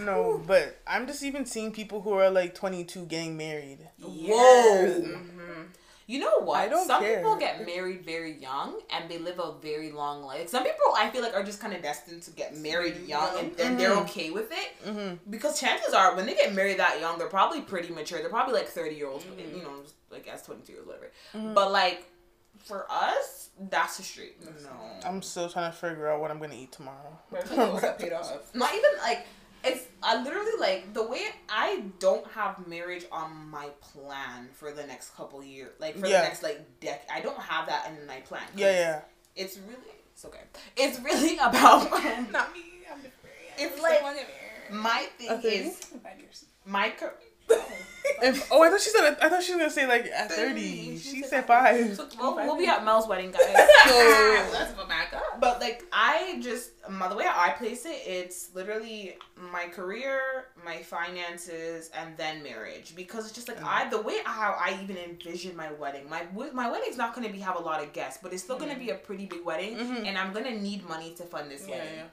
No, 0.00 0.42
but 0.46 0.80
I'm 0.86 1.06
just 1.06 1.22
even 1.22 1.46
seeing 1.46 1.72
people 1.72 2.00
who 2.00 2.12
are 2.12 2.30
like 2.30 2.54
22 2.54 3.06
getting 3.06 3.36
married. 3.36 3.78
Whoa. 4.00 4.92
hmm 4.92 5.62
You 6.06 6.20
know 6.20 6.40
what? 6.40 6.60
I 6.60 6.68
don't 6.68 6.86
Some 6.86 7.02
care. 7.02 7.16
people 7.16 7.36
get 7.36 7.66
married 7.66 8.04
very 8.04 8.32
young 8.38 8.78
and 8.90 9.10
they 9.10 9.18
live 9.18 9.38
a 9.40 9.54
very 9.60 9.90
long 9.90 10.22
life. 10.22 10.48
Some 10.48 10.62
people 10.62 10.80
I 10.96 11.10
feel 11.10 11.22
like 11.22 11.34
are 11.34 11.42
just 11.42 11.60
kind 11.60 11.74
of 11.74 11.82
destined 11.82 12.22
to 12.22 12.30
get 12.30 12.56
married 12.56 12.96
young 13.06 13.38
and, 13.38 13.60
and 13.60 13.78
they're 13.80 13.94
okay 14.00 14.30
with 14.30 14.52
it. 14.52 14.70
Mm-hmm. 14.86 15.30
Because 15.30 15.58
chances 15.60 15.92
are 15.94 16.14
when 16.14 16.26
they 16.26 16.34
get 16.34 16.54
married 16.54 16.78
that 16.78 17.00
young, 17.00 17.18
they're 17.18 17.26
probably 17.28 17.60
pretty 17.60 17.92
mature. 17.92 18.20
They're 18.20 18.28
probably 18.28 18.54
like 18.54 18.68
30 18.68 18.94
year 18.94 19.08
olds, 19.08 19.24
you 19.36 19.62
know, 19.62 19.82
like 20.10 20.28
as 20.28 20.42
22 20.42 20.72
years, 20.72 20.86
whatever. 20.86 21.10
But 21.54 21.72
like 21.72 22.06
for 22.64 22.86
us, 22.90 23.50
that's 23.70 23.98
a 23.98 24.02
straight 24.02 24.36
no. 24.62 24.70
I'm 25.08 25.22
still 25.22 25.48
trying 25.48 25.70
to 25.72 25.76
figure 25.76 26.08
out 26.08 26.20
what 26.20 26.30
I'm 26.30 26.38
gonna 26.38 26.54
eat 26.54 26.72
tomorrow. 26.72 27.18
But 27.30 27.50
I 27.58 27.68
was 27.70 27.82
that 27.82 27.98
paid 27.98 28.12
off. 28.12 28.30
Not 28.54 28.72
even 28.74 28.90
like 29.02 29.26
it's 29.66 29.84
I 30.02 30.22
literally 30.22 30.52
like 30.60 30.94
the 30.94 31.02
way 31.02 31.22
I 31.48 31.82
don't 31.98 32.26
have 32.32 32.66
marriage 32.66 33.04
on 33.12 33.48
my 33.50 33.68
plan 33.80 34.48
for 34.54 34.72
the 34.72 34.86
next 34.86 35.14
couple 35.16 35.42
years, 35.42 35.72
like 35.78 35.96
for 35.98 36.06
Yeah. 36.06 36.22
the 36.22 36.28
next 36.28 36.42
like 36.42 36.60
decade. 36.80 37.06
I 37.12 37.20
don't 37.20 37.38
have 37.38 37.66
that 37.66 37.88
in 37.90 38.06
my 38.06 38.20
plan. 38.20 38.42
Yeah, 38.56 38.70
yeah. 38.72 39.00
It's 39.34 39.58
really 39.58 39.94
it's 40.12 40.24
okay. 40.24 40.40
It's 40.76 40.98
really 41.00 41.34
about 41.48 41.90
Not 42.32 42.52
me. 42.54 42.62
I'm 42.90 43.02
different. 43.02 43.12
It's 43.58 43.76
I'm 43.76 43.82
like- 43.82 43.98
still 43.98 44.06
young 44.12 44.18
and 44.70 44.78
my 44.80 45.06
thing 45.18 45.30
Okay. 45.30 45.56
is 45.66 45.86
my 46.64 46.90
career. 46.90 47.12
If, 48.22 48.50
oh, 48.50 48.62
I 48.62 48.70
thought 48.70 48.80
she 48.80 48.90
said. 48.90 49.16
I 49.20 49.28
thought 49.28 49.42
she 49.42 49.52
was 49.52 49.60
gonna 49.60 49.70
say 49.70 49.86
like 49.86 50.06
at 50.06 50.32
thirty. 50.32 50.98
She 50.98 51.22
said 51.22 51.44
five. 51.46 51.96
So 51.96 52.08
we'll, 52.18 52.34
we'll 52.36 52.56
be 52.56 52.66
at 52.66 52.84
Mel's 52.84 53.06
wedding, 53.06 53.30
guys. 53.30 53.44
So 53.44 54.46
let's 54.52 54.72
go 54.72 54.86
back 54.86 55.12
up. 55.12 55.40
But 55.40 55.60
like 55.60 55.84
I 55.92 56.38
just 56.40 56.70
my, 56.88 57.08
the 57.08 57.16
way 57.16 57.26
I 57.28 57.50
place 57.50 57.84
it, 57.84 58.00
it's 58.06 58.54
literally 58.54 59.16
my 59.52 59.66
career, 59.66 60.20
my 60.64 60.78
finances, 60.78 61.90
and 61.94 62.16
then 62.16 62.42
marriage. 62.42 62.96
Because 62.96 63.26
it's 63.26 63.34
just 63.34 63.48
like 63.48 63.60
mm. 63.60 63.66
I 63.66 63.88
the 63.90 64.00
way 64.00 64.16
how 64.24 64.56
I 64.58 64.78
even 64.82 64.96
envision 64.96 65.54
my 65.54 65.72
wedding. 65.72 66.08
My 66.08 66.24
w- 66.24 66.52
my 66.52 66.70
wedding's 66.70 66.96
not 66.96 67.14
gonna 67.14 67.28
be 67.28 67.40
have 67.40 67.56
a 67.56 67.62
lot 67.62 67.82
of 67.82 67.92
guests, 67.92 68.20
but 68.22 68.32
it's 68.32 68.42
still 68.42 68.58
gonna 68.58 68.76
mm. 68.76 68.80
be 68.80 68.90
a 68.90 68.96
pretty 68.96 69.26
big 69.26 69.44
wedding, 69.44 69.76
mm-hmm. 69.76 70.06
and 70.06 70.16
I'm 70.16 70.32
gonna 70.32 70.56
need 70.56 70.88
money 70.88 71.12
to 71.16 71.24
fund 71.24 71.50
this 71.50 71.66
Yeah, 71.68 71.76
wedding. 71.76 71.94
yeah. 71.96 72.04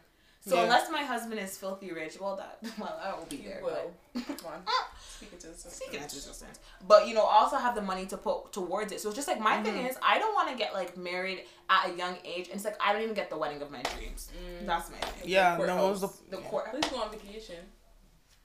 So 0.46 0.56
Yeah. 0.56 0.64
unless 0.64 0.92
my 0.92 1.04
husband 1.04 1.40
is 1.40 1.58
filthy 1.58 1.92
rich, 1.94 2.20
well 2.20 2.36
that 2.36 2.58
well 2.80 3.00
I 3.04 3.18
will 3.18 3.26
be 3.26 3.38
there. 3.38 3.62
Well, 3.64 3.92
but- 4.14 4.26
come 4.38 4.52
on. 4.54 4.62
Speaking 5.10 5.40
to 5.40 5.48
the 5.48 5.54
system. 5.54 5.72
Speaking 5.72 6.04
of 6.04 6.10
just 6.12 6.36
sense, 6.36 6.60
but 6.86 7.08
you 7.08 7.14
know, 7.14 7.22
also 7.22 7.56
have 7.56 7.76
the 7.76 7.82
money 7.82 8.06
to 8.08 8.18
put 8.18 8.52
towards 8.52 8.92
it. 8.92 9.00
So 9.00 9.08
it's 9.10 9.16
just 9.16 9.28
like 9.30 9.40
my 9.40 9.54
Mm-hmm. 9.56 9.64
thing 9.64 9.86
is, 9.88 9.96
I 10.02 10.20
don't 10.20 10.34
want 10.34 10.50
to 10.50 10.56
get 10.56 10.74
like 10.74 10.98
married 10.98 11.46
at 11.70 11.92
a 11.92 11.96
young 11.96 12.18
age, 12.26 12.48
and 12.48 12.56
it's 12.56 12.66
like 12.66 12.76
I 12.82 12.92
don't 12.92 13.04
even 13.04 13.14
get 13.16 13.30
the 13.30 13.38
wedding 13.38 13.62
of 13.62 13.72
my 13.72 13.82
dreams. 13.96 14.30
That's 14.66 14.90
my 14.92 14.98
thing. 14.98 15.30
Yeah, 15.30 15.56
Courthouse. 15.56 15.78
no, 15.78 15.84
what 15.84 15.92
was 15.92 16.02
the? 16.02 16.36
The 16.36 16.42
court. 16.42 16.72
Please 16.72 16.90
go 16.92 16.98
on 17.04 17.12
vacation. 17.12 17.56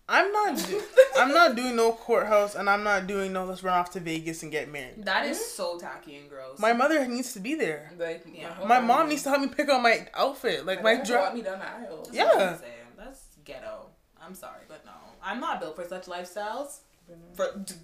I'm 0.08 0.32
not. 0.32 0.56
Do- 0.56 0.82
I'm 1.18 1.32
not 1.32 1.56
doing 1.56 1.76
no 1.76 1.92
courthouse, 1.92 2.54
and 2.54 2.70
I'm 2.70 2.82
not 2.82 3.06
doing 3.06 3.32
no. 3.32 3.44
Let's 3.44 3.62
run 3.62 3.78
off 3.78 3.90
to 3.92 4.00
Vegas 4.00 4.42
and 4.42 4.50
get 4.50 4.70
married. 4.70 5.04
That 5.04 5.26
is 5.26 5.36
hmm? 5.38 5.44
so 5.44 5.78
tacky 5.78 6.16
and 6.16 6.28
gross. 6.30 6.58
My 6.58 6.72
mother 6.72 7.06
needs 7.06 7.32
to 7.34 7.40
be 7.40 7.54
there. 7.54 7.92
Like, 7.98 8.24
Yeah. 8.32 8.54
My 8.66 8.80
mom 8.80 9.08
needs 9.08 9.22
to 9.24 9.28
help 9.30 9.42
me 9.42 9.48
pick 9.48 9.68
out 9.68 9.82
my 9.82 10.06
outfit, 10.14 10.64
like 10.64 10.82
my 10.82 10.96
They 10.96 11.04
dress. 11.04 11.34
me 11.34 11.42
down 11.42 11.58
the 11.58 11.68
aisle. 11.68 12.02
That's 12.04 12.16
Yeah. 12.16 12.24
what 12.26 12.40
I'm 12.40 12.58
saying. 12.58 12.72
That's 12.96 13.20
ghetto. 13.44 13.90
I'm 14.20 14.34
sorry, 14.34 14.62
but 14.68 14.84
no, 14.84 14.92
I'm 15.22 15.40
not 15.40 15.60
built 15.60 15.76
for 15.76 15.84
such 15.84 16.06
lifestyles. 16.06 16.78
For 17.34 17.62
d- 17.64 17.74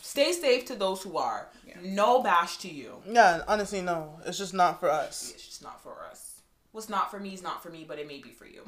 stay 0.00 0.32
safe 0.32 0.64
to 0.66 0.74
those 0.74 1.02
who 1.02 1.16
are. 1.16 1.48
Yeah. 1.66 1.74
No 1.82 2.22
bash 2.22 2.56
to 2.58 2.68
you. 2.68 3.02
Yeah, 3.08 3.42
honestly, 3.46 3.82
no. 3.82 4.18
It's 4.26 4.38
just 4.38 4.54
not 4.54 4.80
for 4.80 4.90
us. 4.90 5.32
It's 5.34 5.46
just 5.46 5.62
not 5.62 5.82
for 5.82 6.02
us. 6.10 6.31
What's 6.72 6.88
not 6.88 7.10
for 7.10 7.20
me 7.20 7.34
is 7.34 7.42
not 7.42 7.62
for 7.62 7.68
me, 7.70 7.84
but 7.86 7.98
it 7.98 8.08
may 8.08 8.18
be 8.18 8.30
for 8.30 8.46
you. 8.46 8.62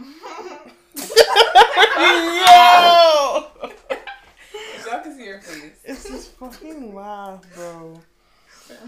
Yo! 1.97 3.47
If 4.53 4.87
y'all 4.87 5.01
can 5.03 5.17
see 5.17 5.25
your 5.25 5.41
face. 5.41 5.73
It's 5.85 6.05
just 6.09 6.33
fucking 6.37 6.95
laugh, 6.95 7.43
bro. 7.55 7.99
But 8.69 8.79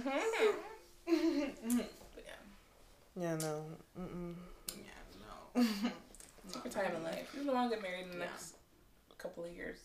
yeah. 1.06 2.40
Yeah, 3.18 3.36
no. 3.36 3.64
Mm-mm. 3.98 4.34
yeah, 4.76 5.00
no. 5.22 5.62
Take 6.52 6.64
your 6.64 6.72
time 6.84 6.94
in 6.96 7.02
life. 7.04 7.34
You 7.34 7.44
don't 7.44 7.54
want 7.54 7.70
to 7.70 7.76
get 7.76 7.82
married 7.82 8.04
in 8.04 8.10
the 8.10 8.18
Yeah. 8.18 8.24
next 8.30 8.56
couple 9.18 9.44
of 9.44 9.50
years. 9.52 9.78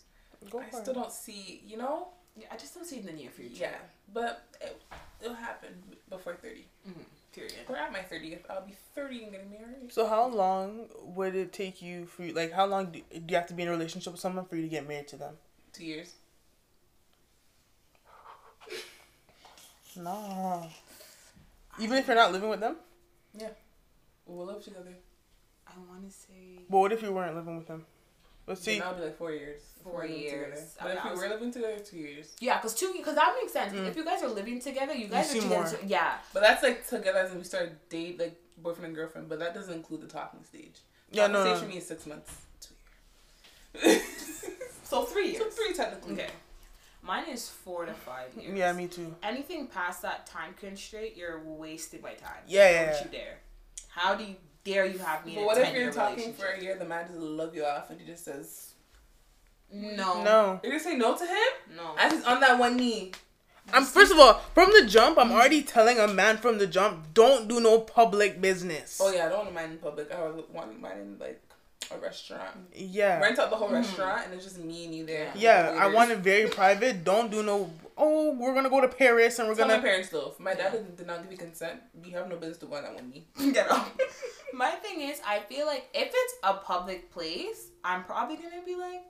Go 0.49 0.59
I 0.59 0.69
still 0.69 0.91
it. 0.91 0.95
don't 0.95 1.11
see, 1.11 1.61
you 1.65 1.77
know? 1.77 2.09
Yeah, 2.35 2.47
I 2.51 2.57
just 2.57 2.73
don't 2.75 2.85
see 2.85 2.97
it 2.97 3.01
in 3.01 3.05
the 3.05 3.13
near 3.13 3.29
future. 3.29 3.55
Yeah. 3.61 3.75
But 4.13 4.43
it, 4.59 4.81
it'll 5.21 5.35
happen 5.35 5.69
before 6.09 6.35
30. 6.35 6.65
Mm-hmm. 6.89 7.01
Period. 7.33 7.53
Or 7.69 7.77
at 7.77 7.91
my 7.93 7.99
30th. 7.99 8.39
I'll 8.49 8.65
be 8.65 8.75
30 8.93 9.23
and 9.23 9.31
getting 9.31 9.51
married. 9.51 9.93
So 9.93 10.05
how 10.07 10.27
long 10.27 10.87
would 11.15 11.33
it 11.35 11.53
take 11.53 11.81
you 11.81 12.05
for 12.05 12.23
you, 12.23 12.33
like 12.33 12.51
how 12.51 12.65
long 12.65 12.91
do, 12.91 12.99
do 13.13 13.21
you 13.27 13.35
have 13.35 13.47
to 13.47 13.53
be 13.53 13.63
in 13.63 13.69
a 13.69 13.71
relationship 13.71 14.11
with 14.11 14.19
someone 14.19 14.45
for 14.45 14.57
you 14.57 14.63
to 14.63 14.67
get 14.67 14.87
married 14.87 15.07
to 15.09 15.15
them? 15.15 15.35
Two 15.71 15.85
years. 15.85 16.13
No. 19.95 20.67
Even 21.79 21.97
if 21.97 22.07
you're 22.07 22.15
not 22.15 22.31
living 22.31 22.49
with 22.49 22.59
them? 22.59 22.75
Yeah. 23.37 23.49
We'll 24.25 24.45
live 24.45 24.63
together. 24.63 24.93
I 25.67 25.71
want 25.89 26.05
to 26.05 26.13
say 26.13 26.59
But 26.69 26.77
what 26.77 26.91
if 26.91 27.01
you 27.01 27.11
weren't 27.11 27.35
living 27.35 27.57
with 27.57 27.67
them? 27.67 27.85
Let's 28.51 28.61
See, 28.63 28.73
see. 28.73 28.79
that'll 28.79 28.95
be 28.95 29.03
like 29.05 29.17
four 29.17 29.31
years. 29.31 29.61
Four 29.83 29.93
We're 29.93 30.05
years. 30.07 30.59
Together. 30.59 30.67
I 30.79 30.83
But 30.83 30.89
if 30.91 30.95
mean, 30.95 31.01
I 31.01 31.05
we 31.05 31.11
was- 31.11 31.19
were 31.21 31.29
living 31.29 31.51
together, 31.53 31.79
two 31.79 31.97
years. 31.97 32.27
yeah, 32.39 32.57
because 32.57 32.75
two 32.75 32.91
because 32.97 33.15
that 33.15 33.33
makes 33.41 33.53
sense. 33.53 33.73
Mm. 33.73 33.87
If 33.87 33.95
you 33.95 34.03
guys 34.05 34.21
are 34.23 34.27
living 34.29 34.59
together, 34.59 34.93
you 34.93 35.07
guys 35.07 35.29
see 35.29 35.39
are 35.39 35.41
together. 35.43 35.77
to- 35.77 35.85
yeah, 35.87 36.17
But 36.33 36.41
that's 36.43 36.61
like 36.63 36.85
together 36.87 37.19
as 37.19 37.31
in 37.31 37.37
we 37.37 37.43
start 37.45 37.89
date, 37.89 38.19
like 38.19 38.35
boyfriend 38.57 38.87
and 38.87 38.95
girlfriend. 38.95 39.29
But 39.29 39.39
that 39.39 39.53
doesn't 39.53 39.73
include 39.73 40.01
the 40.01 40.07
talking 40.07 40.43
stage. 40.43 40.75
Yeah, 41.11 41.27
talking 41.27 41.33
no, 41.33 41.43
stage 41.45 41.55
no. 41.55 41.61
for 41.61 41.67
me 41.73 41.77
is 41.77 41.87
six 41.87 42.05
months. 42.05 42.31
Two 42.59 42.73
years. 43.87 44.01
so 44.83 45.03
three 45.05 45.29
years. 45.31 45.37
so 45.43 45.49
three 45.49 45.73
technically. 45.73 46.13
Okay, 46.13 46.29
mine 47.01 47.27
is 47.29 47.47
four 47.49 47.85
to 47.85 47.93
five 47.93 48.33
years. 48.37 48.57
Yeah, 48.57 48.73
me 48.73 48.87
too. 48.87 49.15
Anything 49.23 49.67
past 49.67 50.01
that 50.01 50.27
time 50.27 50.53
constraint, 50.59 51.15
you're 51.15 51.39
wasting 51.43 52.01
my 52.01 52.13
time. 52.15 52.43
Yeah, 52.47 52.63
How 52.67 52.69
yeah, 52.73 52.81
would 52.85 52.95
yeah. 52.97 53.03
you 53.05 53.09
dare? 53.11 53.37
How 53.89 54.15
do 54.15 54.23
you 54.25 54.35
dare 54.63 54.85
you 54.85 54.99
have 54.99 55.25
me? 55.25 55.35
But 55.35 55.41
in 55.41 55.45
what 55.45 55.57
a 55.57 55.61
if 55.61 55.65
10 55.67 55.75
year 55.75 55.83
you're 55.83 55.93
talking 55.93 56.33
for 56.33 56.45
a 56.47 56.61
year, 56.61 56.77
the 56.77 56.85
man 56.85 57.07
just 57.07 57.19
love 57.19 57.55
you 57.55 57.65
off, 57.65 57.89
and 57.89 57.99
he 57.99 58.05
just 58.05 58.25
says, 58.25 58.73
No, 59.71 60.15
mm. 60.15 60.23
No. 60.23 60.59
"You're 60.63 60.73
gonna 60.73 60.83
say 60.83 60.95
no 60.95 61.17
to 61.17 61.25
him?" 61.25 61.75
no. 61.75 61.95
And 61.99 62.13
he's 62.13 62.23
on 62.25 62.39
that 62.41 62.59
one 62.59 62.77
knee. 62.77 63.11
I'm 63.73 63.85
first 63.85 64.11
of 64.11 64.19
all, 64.19 64.33
from 64.53 64.71
the 64.71 64.85
jump, 64.87 65.17
I'm 65.17 65.29
mm. 65.29 65.33
already 65.33 65.61
telling 65.61 65.99
a 65.99 66.07
man 66.07 66.37
from 66.37 66.57
the 66.57 66.67
jump, 66.67 67.13
don't 67.13 67.47
do 67.47 67.59
no 67.59 67.79
public 67.79 68.41
business. 68.41 68.99
Oh 69.01 69.11
yeah, 69.11 69.27
I 69.27 69.29
don't 69.29 69.39
want 69.39 69.49
to 69.49 69.55
mind 69.55 69.71
in 69.73 69.77
public. 69.77 70.11
I 70.11 70.27
would 70.27 70.49
want 70.51 70.73
to 70.73 70.77
mind 70.77 70.99
in 70.99 71.17
like 71.19 71.41
a 71.95 71.99
restaurant. 71.99 72.55
Yeah. 72.73 73.19
Rent 73.19 73.39
out 73.39 73.49
the 73.49 73.55
whole 73.55 73.67
mm-hmm. 73.67 73.77
restaurant, 73.77 74.25
and 74.25 74.33
it's 74.33 74.43
just 74.43 74.59
me 74.59 74.85
and 74.85 74.95
you 74.95 75.05
there. 75.05 75.31
Yeah, 75.35 75.77
I 75.79 75.87
want 75.87 76.11
it 76.11 76.19
very 76.19 76.49
private. 76.49 77.03
Don't 77.03 77.29
do 77.31 77.43
no. 77.43 77.71
Oh, 77.97 78.33
we're 78.33 78.53
gonna 78.53 78.69
go 78.69 78.81
to 78.81 78.87
Paris 78.87 79.37
and 79.39 79.47
we're 79.47 79.55
Tell 79.55 79.67
my 79.67 79.73
gonna. 79.75 79.83
parents 79.83 80.09
though. 80.09 80.29
If 80.31 80.39
my 80.39 80.53
dad 80.53 80.71
did, 80.71 80.95
did 80.97 81.07
not 81.07 81.21
give 81.21 81.29
me 81.29 81.37
consent, 81.37 81.81
you 82.03 82.13
have 82.15 82.29
no 82.29 82.37
business 82.37 82.57
to 82.59 82.65
go 82.65 82.75
on 82.75 82.83
that 82.83 82.95
with 82.95 83.05
me. 83.05 83.27
Get 83.53 83.69
off. 83.69 83.91
My 84.53 84.71
thing 84.71 85.01
is, 85.01 85.21
I 85.25 85.39
feel 85.39 85.65
like 85.65 85.87
if 85.93 86.11
it's 86.13 86.33
a 86.43 86.55
public 86.55 87.09
place, 87.11 87.69
I'm 87.83 88.03
probably 88.03 88.35
gonna 88.37 88.63
be 88.65 88.75
like, 88.75 89.01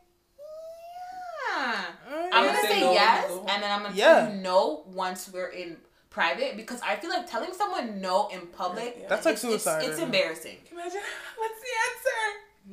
yeah. 1.57 1.85
Mm. 2.11 2.29
I'm 2.31 2.45
gonna 2.45 2.61
Say 2.61 2.67
say 2.73 2.79
no 2.81 2.91
yes, 2.93 3.29
you 3.29 3.35
go 3.37 3.45
and 3.49 3.63
then 3.63 3.71
I'm 3.71 3.83
gonna 3.83 3.95
Yeah. 3.95 4.25
tell 4.25 4.35
you 4.35 4.41
no 4.41 4.83
once 4.87 5.29
we're 5.33 5.47
in 5.49 5.77
private 6.09 6.57
because 6.57 6.79
I 6.81 6.95
feel 6.97 7.09
like 7.09 7.29
telling 7.29 7.53
someone 7.53 8.01
no 8.01 8.27
in 8.27 8.47
public 8.47 8.97
Yeah. 8.99 9.07
That's 9.07 9.25
like 9.25 9.33
it's- 9.35 9.43
it's- 9.45 9.63
suicide, 9.63 9.89
It's, 9.89 9.99
embarrassing. 9.99 10.57
Can 10.67 10.77
you 10.77 10.83
imagine? 10.83 11.01
What's 11.37 11.59
the 11.61 11.73
answer? 11.87 12.21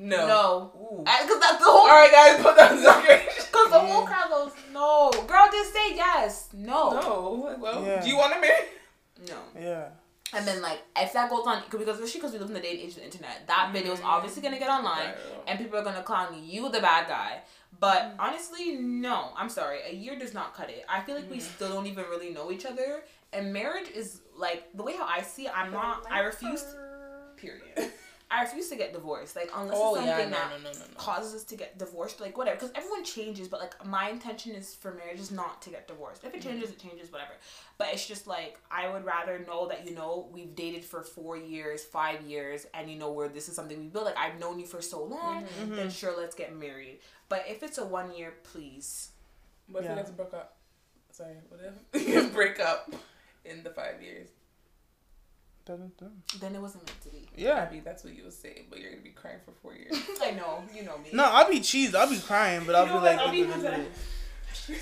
No. 0.00 0.26
No, 0.28 1.02
because 1.04 1.40
that's 1.40 1.58
the 1.58 1.64
whole. 1.64 1.88
All 1.88 1.88
right, 1.88 2.12
guys, 2.12 2.40
put 2.40 2.56
that 2.56 2.70
in 2.70 2.82
decoration. 2.82 3.26
Because 3.34 3.70
the 3.70 3.80
whole 3.80 4.06
crowd 4.06 4.30
goes 4.30 4.52
no, 4.72 5.10
girl, 5.26 5.48
just 5.50 5.72
say 5.72 5.96
yes, 5.96 6.50
no, 6.54 6.90
No. 6.90 7.56
Well, 7.58 7.84
Yeah. 7.84 8.00
do 8.00 8.08
you 8.08 8.16
want 8.16 8.32
to 8.34 8.40
marry? 8.40 8.64
no. 9.28 9.38
Yeah. 9.60 9.88
And 10.32 10.46
then 10.46 10.60
like 10.60 10.80
if 10.96 11.12
that 11.14 11.30
goes 11.30 11.46
on 11.46 11.62
because 11.70 11.88
especially 11.88 12.20
because 12.20 12.32
we 12.32 12.38
live 12.38 12.48
in 12.48 12.54
the 12.54 12.60
day 12.60 12.72
and 12.72 12.80
age 12.80 12.90
of 12.90 12.96
the 12.96 13.04
internet, 13.04 13.46
that 13.46 13.56
mm-hmm. 13.56 13.72
video 13.72 13.92
is 13.92 14.00
obviously 14.04 14.42
gonna 14.42 14.58
get 14.58 14.68
online 14.68 15.06
Right. 15.06 15.16
and 15.48 15.58
people 15.58 15.78
are 15.78 15.82
gonna 15.82 16.02
clown 16.02 16.38
you 16.44 16.70
the 16.70 16.80
bad 16.80 17.08
guy. 17.08 17.40
But 17.80 18.02
mm. 18.02 18.14
honestly, 18.18 18.76
no, 18.76 19.30
I'm 19.36 19.48
sorry. 19.48 19.80
A 19.88 19.94
year 19.94 20.18
does 20.18 20.34
not 20.34 20.54
cut 20.54 20.68
it. 20.70 20.84
I 20.88 21.00
feel 21.00 21.14
like 21.14 21.30
we 21.30 21.38
mm-hmm. 21.38 21.54
still 21.54 21.70
don't 21.70 21.86
even 21.86 22.04
really 22.04 22.30
know 22.30 22.52
each 22.52 22.66
other. 22.66 23.04
And 23.32 23.52
marriage 23.52 23.88
is 23.94 24.20
like 24.36 24.68
the 24.74 24.82
way 24.82 24.94
how 24.96 25.06
I 25.06 25.22
see 25.22 25.46
it, 25.46 25.52
I'm 25.56 25.72
not 25.72 26.04
I 26.10 26.20
refuse 26.20 26.64
period. 27.36 27.90
I 28.30 28.42
refuse 28.42 28.68
to 28.68 28.76
get 28.76 28.92
divorced. 28.92 29.36
Like 29.36 29.50
unless 29.54 29.76
Oh 29.80 29.96
it's 29.96 30.04
yeah, 30.04 30.16
something 30.16 30.30
no, 30.30 30.36
that 30.36 30.50
no, 30.50 30.56
no, 30.58 30.72
no, 30.72 30.78
no. 30.78 30.94
causes 30.96 31.34
us 31.34 31.44
to 31.44 31.56
get 31.56 31.78
divorced, 31.78 32.20
like 32.20 32.36
whatever. 32.36 32.56
Because 32.56 32.72
everyone 32.74 33.04
changes, 33.04 33.48
but 33.48 33.60
like 33.60 33.86
my 33.86 34.10
intention 34.10 34.54
is 34.54 34.74
for 34.74 34.92
marriage 34.92 35.18
is 35.18 35.30
not 35.30 35.62
to 35.62 35.70
get 35.70 35.88
divorced. 35.88 36.24
If 36.24 36.34
it 36.34 36.40
mm-hmm. 36.40 36.50
changes, 36.50 36.70
it 36.70 36.78
changes, 36.78 37.10
whatever. 37.10 37.32
But 37.78 37.88
it's 37.92 38.06
just 38.06 38.26
like 38.26 38.58
I 38.70 38.88
would 38.88 39.04
rather 39.04 39.38
know 39.46 39.68
that 39.68 39.88
you 39.88 39.94
know 39.94 40.28
we've 40.30 40.54
dated 40.54 40.84
for 40.84 41.02
four 41.02 41.36
years, 41.38 41.84
five 41.84 42.20
years, 42.22 42.66
and 42.74 42.90
you 42.90 42.98
know 42.98 43.12
where 43.12 43.28
this 43.28 43.48
is 43.48 43.54
something 43.54 43.78
we 43.78 43.86
built. 43.86 44.04
Like 44.04 44.18
I've 44.18 44.38
known 44.38 44.58
you 44.60 44.66
for 44.66 44.82
so 44.82 45.02
long, 45.02 45.44
mm-hmm. 45.44 45.70
then 45.70 45.78
mm-hmm. 45.78 45.88
sure, 45.88 46.14
let's 46.16 46.34
get 46.34 46.54
married. 46.54 46.98
But 47.28 47.44
if 47.48 47.62
it's 47.62 47.78
a 47.78 47.84
one 47.84 48.14
year, 48.14 48.34
please. 48.42 49.10
What 49.70 49.84
if 49.84 49.90
Yeah. 49.90 49.96
you 49.96 50.02
guys 50.02 50.10
broke 50.10 50.34
up? 50.34 50.56
Sorry, 51.12 51.34
what 51.48 51.60
if 51.94 52.08
you 52.08 52.20
guys 52.20 52.30
break 52.32 52.60
up 52.60 52.92
in 53.44 53.62
the 53.62 53.70
five 53.70 54.02
years? 54.02 54.28
Dun-dun-dun. 55.68 56.22
Then 56.40 56.54
it 56.54 56.60
wasn't 56.62 56.86
meant 56.86 57.00
to 57.02 57.08
be. 57.10 57.28
Yeah. 57.36 57.56
Abbie, 57.58 57.80
that's 57.80 58.02
what 58.02 58.16
you 58.16 58.24
would 58.24 58.32
say, 58.32 58.64
but 58.70 58.80
you're 58.80 58.90
gonna 58.90 59.02
be 59.02 59.10
crying 59.10 59.36
for 59.44 59.52
four 59.62 59.74
years. 59.74 59.92
I 60.22 60.30
know, 60.30 60.64
you 60.74 60.82
know 60.82 60.96
me. 60.96 61.10
No, 61.12 61.24
I'll 61.24 61.48
be 61.50 61.60
cheesed. 61.60 61.94
I'll 61.94 62.08
be 62.08 62.18
crying, 62.18 62.62
but 62.64 62.74
I'll 62.74 62.86
You 62.86 62.92
be 62.92 62.98
know 62.98 63.04
like. 63.04 63.18
I'll 63.18 63.30
be 63.30 63.42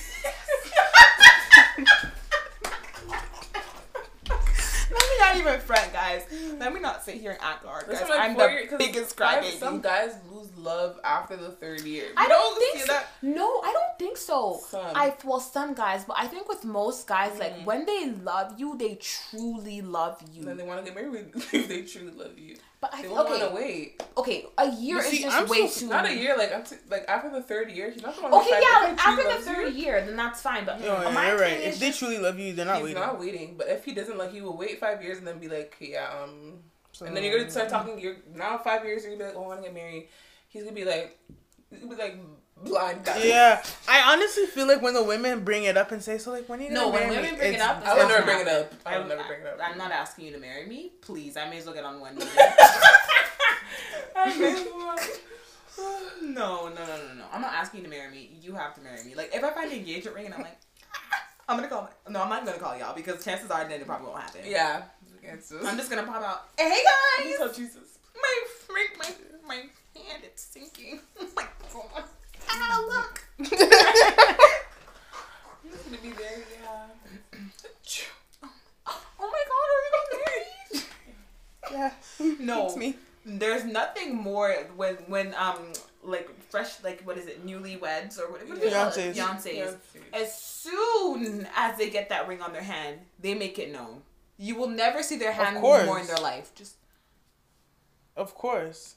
not 5.45 5.49
even 5.49 5.61
front, 5.61 5.93
guys. 5.93 6.25
Let 6.59 6.73
me 6.73 6.81
not 6.81 7.05
sit 7.05 7.17
here 7.17 7.33
and 7.33 7.41
act 7.43 7.65
hard, 7.65 7.87
guys. 7.87 8.01
Like 8.09 8.21
I'm 8.21 8.37
the 8.37 8.49
years- 8.49 8.75
biggest 8.79 9.17
crybaby. 9.17 9.59
Some 9.59 9.81
guys 9.81 10.15
lose 10.31 10.49
love 10.57 10.99
after 11.05 11.37
the 11.37 11.51
third 11.51 11.81
year. 11.83 12.07
I 12.17 12.23
You 12.25 12.29
don't 12.29 12.59
see 12.59 12.67
think 12.73 12.87
so. 12.87 12.93
that. 12.93 13.09
No, 13.23 13.61
I 13.65 13.73
don't 13.73 13.99
think 13.99 14.17
so. 14.17 14.61
Some. 14.69 14.85
I 14.95 15.15
well, 15.25 15.41
some 15.41 15.75
guys, 15.75 16.05
but 16.05 16.17
I 16.19 16.27
think 16.27 16.49
with 16.49 16.65
most 16.65 17.07
guys, 17.07 17.33
Mm. 17.33 17.39
like 17.41 17.67
when 17.67 17.87
they 17.87 18.11
love 18.23 18.55
you, 18.59 18.77
they 18.79 18.97
truly 18.97 19.81
love 19.83 20.21
you. 20.33 20.41
And 20.41 20.49
then 20.49 20.57
they 20.57 20.63
want 20.65 20.85
to 20.85 20.91
get 20.93 21.01
married 21.01 21.31
if 21.53 21.69
they 21.69 21.83
truly 21.83 22.13
love 22.13 22.39
you. 22.39 22.57
But 22.79 22.95
I 22.95 23.03
they 23.03 23.09
won't 23.09 23.29
okay, 23.31 23.41
want 23.41 23.51
to 23.51 23.57
wait. 23.57 24.03
okay, 24.19 24.45
a 24.59 24.71
year 24.71 24.97
You 24.97 25.03
is 25.03 25.19
just 25.21 25.37
I'm 25.37 25.49
way 25.49 25.67
so- 25.67 25.81
too. 25.81 25.89
Not 25.89 26.05
a 26.07 26.15
year, 26.15 26.37
like 26.37 26.55
I'm 26.55 26.63
t- 26.63 26.77
like 26.91 27.05
after 27.09 27.31
the 27.31 27.41
third 27.43 27.71
year, 27.71 27.91
he's 27.91 28.03
not 28.03 28.15
the 28.15 28.23
one. 28.23 28.35
Okay, 28.35 28.45
who's 28.45 28.51
yeah, 28.51 28.79
like, 28.79 28.83
like 28.83 28.93
if 28.93 29.01
he 29.01 29.11
after 29.11 29.23
the 29.39 29.45
third 29.45 29.75
you, 29.75 29.85
year, 29.85 30.05
then 30.05 30.15
that's 30.17 30.43
fine. 30.43 30.65
But 30.67 30.81
Oh, 30.83 31.03
yeah, 31.03 31.11
my 31.11 31.29
you're 31.29 31.39
right. 31.41 31.57
thing 31.57 31.69
If 31.69 31.75
is 31.75 31.81
they 31.81 31.91
truly 31.93 32.19
love 32.19 32.39
you, 32.39 32.53
they're 32.53 32.67
not 32.67 32.83
waiting. 32.83 32.89
he's 32.89 32.97
waiting. 32.97 33.09
not 33.15 33.19
waiting. 33.21 33.55
But 33.57 33.69
if 33.69 33.85
he 33.85 33.93
doesn't, 33.93 34.19
like, 34.19 34.31
he 34.31 34.43
will 34.43 34.57
wait 34.59 34.79
five 34.79 35.03
years 35.03 35.17
and 35.19 35.27
then 35.27 35.39
be 35.39 35.49
like, 35.49 35.75
yeah, 35.81 36.07
um, 36.23 36.59
So- 36.93 37.07
and 37.07 37.17
then 37.17 37.25
you're 37.25 37.39
gonna 37.39 37.51
start 37.51 37.71
talking. 37.71 37.99
You're 37.99 38.17
now 38.35 38.59
five 38.59 38.85
years. 38.85 39.05
You're 39.05 39.13
gonna 39.17 39.25
be 39.25 39.29
like, 39.37 39.37
oh, 39.39 39.45
I 39.45 39.49
want 39.49 39.61
to 39.61 39.65
get 39.69 39.75
married. 39.75 40.09
He's 40.49 40.63
gonna 40.65 40.75
be 40.75 40.85
like, 40.85 41.19
he's 41.71 41.81
gonna 41.81 41.95
be 41.97 42.01
like 42.01 42.19
blind. 42.63 43.05
guy. 43.05 43.23
Yeah, 43.25 43.63
I 43.89 44.13
honestly 44.13 44.47
feel 44.47 44.67
like 44.67 44.83
when 44.83 44.95
the 44.95 45.03
women 45.03 45.45
bring 45.45 45.65
it 45.65 45.77
up 45.77 45.93
and 45.93 46.03
say, 46.03 46.19
"So 46.19 46.31
like, 46.33 46.49
when 46.49 46.61
are 46.61 46.63
you 46.65 46.71
No, 46.71 46.87
gonna 46.91 46.93
when 46.93 47.03
marry 47.09 47.17
women 47.17 47.33
me?" 47.33 47.39
bring 47.39 47.55
it 47.55 47.61
up, 47.61 47.83
I 47.87 47.95
would 47.99 48.09
never 48.09 48.23
bring 48.25 48.41
it 48.41 48.49
up. 48.49 48.73
I 48.85 48.99
would 48.99 49.09
never 49.09 49.25
bring 49.25 49.41
it 49.41 49.47
up. 49.47 49.59
I'm 49.63 49.79
not 49.79 49.93
asking 49.93 50.27
you 50.27 50.33
to 50.33 50.39
marry 50.39 50.67
me, 50.67 50.93
please. 51.01 51.37
I 51.37 51.49
may 51.49 51.59
as 51.59 51.67
well 51.67 51.75
get 51.75 51.85
on 51.85 52.01
one 52.01 52.15
knee. 52.17 52.25
no, 56.23 56.69
no, 56.69 56.69
no, 56.69 56.69
no, 56.75 57.15
no. 57.19 57.25
I'm 57.33 57.41
not 57.41 57.53
asking 57.55 57.81
you 57.81 57.85
to 57.85 57.91
marry 57.91 58.11
me. 58.11 58.31
You 58.41 58.55
have 58.55 58.75
to 58.77 58.81
marry 58.81 59.03
me. 59.05 59.15
Like 59.15 59.35
if 59.35 59.43
I 59.45 59.51
find 59.53 59.71
an 59.71 59.79
engagement 59.79 60.17
ring 60.17 60.27
and 60.27 60.35
I'm 60.35 60.43
like, 60.43 60.59
I'm 61.49 61.57
gonna 61.57 61.69
call. 61.69 61.83
My, 62.07 62.13
no, 62.13 62.23
I'm 62.23 62.29
not 62.29 62.45
gonna 62.47 62.59
call 62.59 62.77
y'all 62.79 62.95
because 62.95 63.25
chances 63.25 63.51
are 63.51 63.65
then 63.69 63.81
it 63.81 63.87
probably 63.87 64.09
won't 64.09 64.21
happen. 64.23 64.41
Yeah. 64.45 64.83
Just, 65.23 65.53
I'm 65.65 65.77
just 65.77 65.91
gonna 65.91 66.05
pop 66.05 66.23
out. 66.23 66.49
Hey 66.57 66.71
guys, 67.19 67.37
Oh, 67.41 67.53
Jesus. 67.53 67.99
my 68.15 68.43
freak, 68.67 68.97
my 68.99 69.09
my 69.47 69.55
hand, 69.57 70.23
it's 70.23 70.43
sinking. 70.43 71.01
Oh 71.21 71.27
my 71.35 71.43
god. 71.73 72.05
Ah, 72.49 72.85
look. 72.89 73.23
I'm 73.39 73.47
just 75.71 75.85
gonna 75.85 75.99
be 76.03 76.11
there. 76.11 76.39
Yeah. 76.53 76.87
Oh 79.19 79.31
my 79.33 79.43
god, 79.51 79.69
are 79.73 79.81
we 79.83 79.89
getting 79.97 80.21
married? 81.73 81.93
yeah, 82.39 82.45
No, 82.45 82.67
it's 82.67 82.77
me. 82.77 82.95
there's 83.25 83.65
nothing 83.65 84.15
more 84.17 84.53
when 84.77 84.95
when 85.09 85.35
um 85.35 85.73
like 86.03 86.29
fresh 86.51 86.83
like 86.85 87.03
what 87.03 87.19
is 87.19 87.27
it 87.27 87.45
newlyweds 87.45 88.19
or 88.21 88.31
what, 88.31 88.47
what 88.49 88.55
do 88.61 88.61
they 88.61 88.71
call 88.71 88.89
it? 88.89 89.15
Fiancés. 89.17 89.17
Fiancés. 89.17 89.77
As 90.13 90.41
soon 90.41 91.47
as 91.57 91.77
they 91.79 91.91
get 91.91 92.09
that 92.11 92.29
ring 92.29 92.41
on 92.41 92.53
their 92.53 92.63
hand, 92.63 93.01
they 93.21 93.35
make 93.35 93.59
it 93.59 93.73
known. 93.73 94.03
You 94.39 94.55
will 94.57 94.69
never 94.69 95.03
see 95.03 95.17
their 95.17 95.33
hand 95.33 95.61
more 95.61 95.99
in 95.99 96.07
their 96.07 96.17
life. 96.19 96.55
Just 96.55 96.77
Of 98.17 98.35
course. 98.35 98.95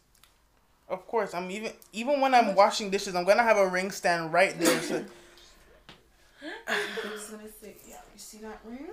Of 0.89 1.05
course. 1.07 1.33
I'm 1.33 1.49
even 1.51 1.71
even 1.93 2.19
when 2.21 2.33
I'm 2.33 2.55
washing 2.55 2.89
dishes, 2.89 3.15
I'm 3.15 3.25
gonna 3.25 3.43
have 3.43 3.57
a 3.57 3.67
ring 3.67 3.91
stand 3.91 4.33
right 4.33 4.57
there. 4.59 4.81
So 4.81 4.95
I'm 6.67 6.77
just 7.11 7.31
gonna 7.31 7.43
say, 7.61 7.75
yeah, 7.87 7.95
you 8.13 8.19
see 8.19 8.37
that 8.39 8.59
ring? 8.65 8.87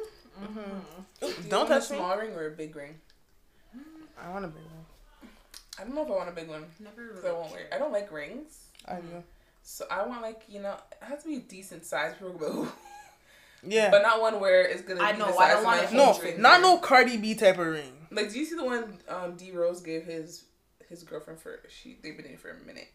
Do 1.20 1.26
you 1.26 1.34
don't 1.48 1.68
want 1.68 1.70
a 1.70 1.74
touch 1.80 1.90
me. 1.90 1.96
small 1.96 2.16
ring 2.18 2.32
or 2.34 2.46
a 2.48 2.50
big 2.50 2.74
ring? 2.76 2.96
I 4.22 4.30
want 4.30 4.44
a 4.44 4.48
big 4.48 4.62
one. 4.62 5.30
I 5.78 5.84
don't 5.84 5.94
know 5.94 6.02
if 6.02 6.08
I 6.08 6.12
want 6.12 6.28
a 6.28 6.32
big 6.32 6.48
one. 6.48 6.64
Never. 6.80 7.08
'cause 7.14 7.24
I 7.24 7.32
won't 7.32 7.52
wear. 7.52 7.66
I 7.72 7.78
don't 7.78 7.92
like 7.92 8.10
rings. 8.12 8.64
I 8.86 8.96
do. 8.96 9.22
So 9.62 9.86
I 9.90 10.06
want 10.06 10.22
like 10.22 10.42
you 10.48 10.60
know 10.60 10.74
it 10.92 11.04
has 11.04 11.22
to 11.22 11.28
be 11.28 11.36
a 11.36 11.40
decent 11.40 11.84
size. 11.84 12.14
for 12.18 12.30
go, 12.30 12.46
"Ooh." 12.46 12.72
Yeah. 13.68 13.90
but 13.90 14.02
not 14.02 14.20
one 14.20 14.38
where 14.38 14.62
it's 14.62 14.82
gonna. 14.82 15.02
I 15.02 15.12
be 15.12 15.18
know, 15.18 15.26
The 15.26 15.32
I 15.32 15.36
size 15.36 15.48
don't 15.50 15.58
of 15.58 15.64
want 15.64 15.76
my 15.82 15.84
it 15.88 15.92
no, 15.92 16.12
finger. 16.12 16.40
not 16.42 16.60
no 16.60 16.78
Cardi 16.78 17.16
B 17.16 17.34
type 17.34 17.58
of 17.58 17.66
ring. 17.66 18.06
Like, 18.12 18.30
do 18.30 18.38
you 18.38 18.44
see 18.44 18.54
the 18.54 18.64
one 18.64 18.98
um, 19.08 19.34
D 19.36 19.50
Rose 19.50 19.80
gave 19.80 20.04
his 20.04 20.44
his 20.88 21.02
girlfriend 21.02 21.40
for? 21.40 21.60
She 21.68 21.96
they've 22.02 22.16
been 22.16 22.26
in 22.26 22.36
for 22.36 22.50
a 22.50 22.66
minute. 22.66 22.88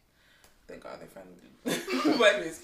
Thank 0.67 0.83
God 0.83 0.99
they 1.01 1.07
finally. 1.07 2.17
but 2.17 2.33
anyways, 2.35 2.61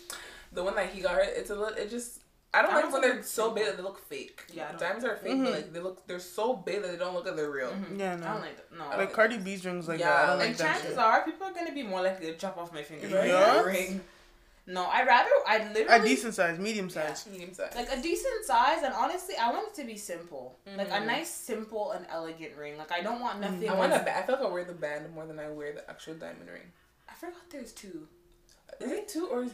the 0.54 0.64
one 0.64 0.76
that 0.76 0.90
he 0.90 1.02
got 1.02 1.16
her, 1.16 1.22
it's 1.22 1.50
a 1.50 1.56
little. 1.56 1.76
It 1.78 1.90
just. 1.90 2.22
I 2.54 2.62
don't 2.62 2.72
I 2.72 2.76
like 2.76 2.84
don't 2.86 2.94
when 2.94 3.02
they're 3.02 3.24
so 3.24 3.52
big 3.52 3.66
that 3.66 3.76
they 3.76 3.84
look 3.84 4.00
fake. 4.08 4.42
Yeah, 4.54 4.72
diamonds 4.80 5.04
are 5.04 5.18
fake, 5.18 5.34
Mhm. 5.34 5.44
but 5.44 5.54
like 5.54 5.74
they 5.74 5.80
look, 5.82 6.08
they're 6.08 6.18
so 6.20 6.54
big 6.56 6.82
that 6.82 6.92
they 6.92 6.98
don't 6.98 7.14
look 7.14 7.26
like 7.26 7.36
they're 7.36 7.52
real. 7.52 7.74
Yeah, 7.96 8.14
I 8.14 8.16
no. 8.16 8.24
don't 8.26 8.42
like 8.42 8.56
that. 8.56 8.78
No. 8.78 8.98
Like 8.98 9.12
Cardi 9.12 9.38
B's 9.38 9.66
rings 9.66 9.88
like 9.90 10.00
Yeah, 10.00 10.08
that. 10.10 10.24
I 10.24 10.28
don't 10.28 10.40
like 10.40 10.48
like 10.48 10.50
and 10.52 10.60
that 10.60 10.74
chances 10.82 10.98
are 10.98 11.26
people 11.26 11.46
are 11.46 11.54
gonna 11.54 11.74
be 11.74 11.84
more 11.84 12.02
likely 12.02 12.28
to 12.28 12.38
chop 12.38 12.58
off 12.58 12.74
my 12.74 12.84
finger. 12.84 13.16
Right? 13.16 13.28
Yeah? 13.28 13.62
Ring. 13.64 14.02
No, 14.70 14.84
I 14.84 15.04
rather 15.06 15.30
I 15.48 15.58
A 15.60 15.74
literally 15.74 16.00
a 16.00 16.04
decent 16.04 16.34
size, 16.36 16.60
medium 16.60 16.90
size. 16.90 17.26
Medium 17.32 17.54
size. 17.54 17.72
like 17.76 17.90
a 17.90 18.02
decent 18.02 18.44
size, 18.46 18.84
and 18.84 18.94
honestly, 18.94 19.36
I 19.38 19.50
want 19.52 19.70
it 19.70 19.74
to 19.76 19.86
be 19.88 19.96
simple, 19.98 20.60
like 20.76 20.90
a 20.90 20.92
Mhm. 20.92 21.06
nice, 21.06 21.30
simple, 21.30 21.92
and 21.92 22.06
elegant 22.10 22.56
ring. 22.58 22.78
Like 22.78 22.92
I 22.92 23.02
don't 23.02 23.22
want 23.22 23.40
nothing. 23.40 23.70
I 23.70 23.74
want 23.76 23.94
a 23.94 23.96
with- 23.96 24.06
band. 24.06 24.24
I 24.24 24.26
feel 24.28 24.36
like 24.36 24.46
I 24.46 24.50
wear 24.50 24.66
the 24.66 24.74
band 24.74 25.10
more 25.16 25.26
than 25.26 25.40
I 25.40 25.48
wear 25.50 25.72
the 25.74 25.90
actual 25.90 26.16
diamond 26.16 26.50
ring. 26.50 26.70
I 27.10 27.14
forgot 27.14 27.50
there's 27.50 27.72
two. 27.72 28.08
Is 28.82 28.92
it 28.92 29.08
two 29.08 29.28
or 29.28 29.44
is, 29.44 29.52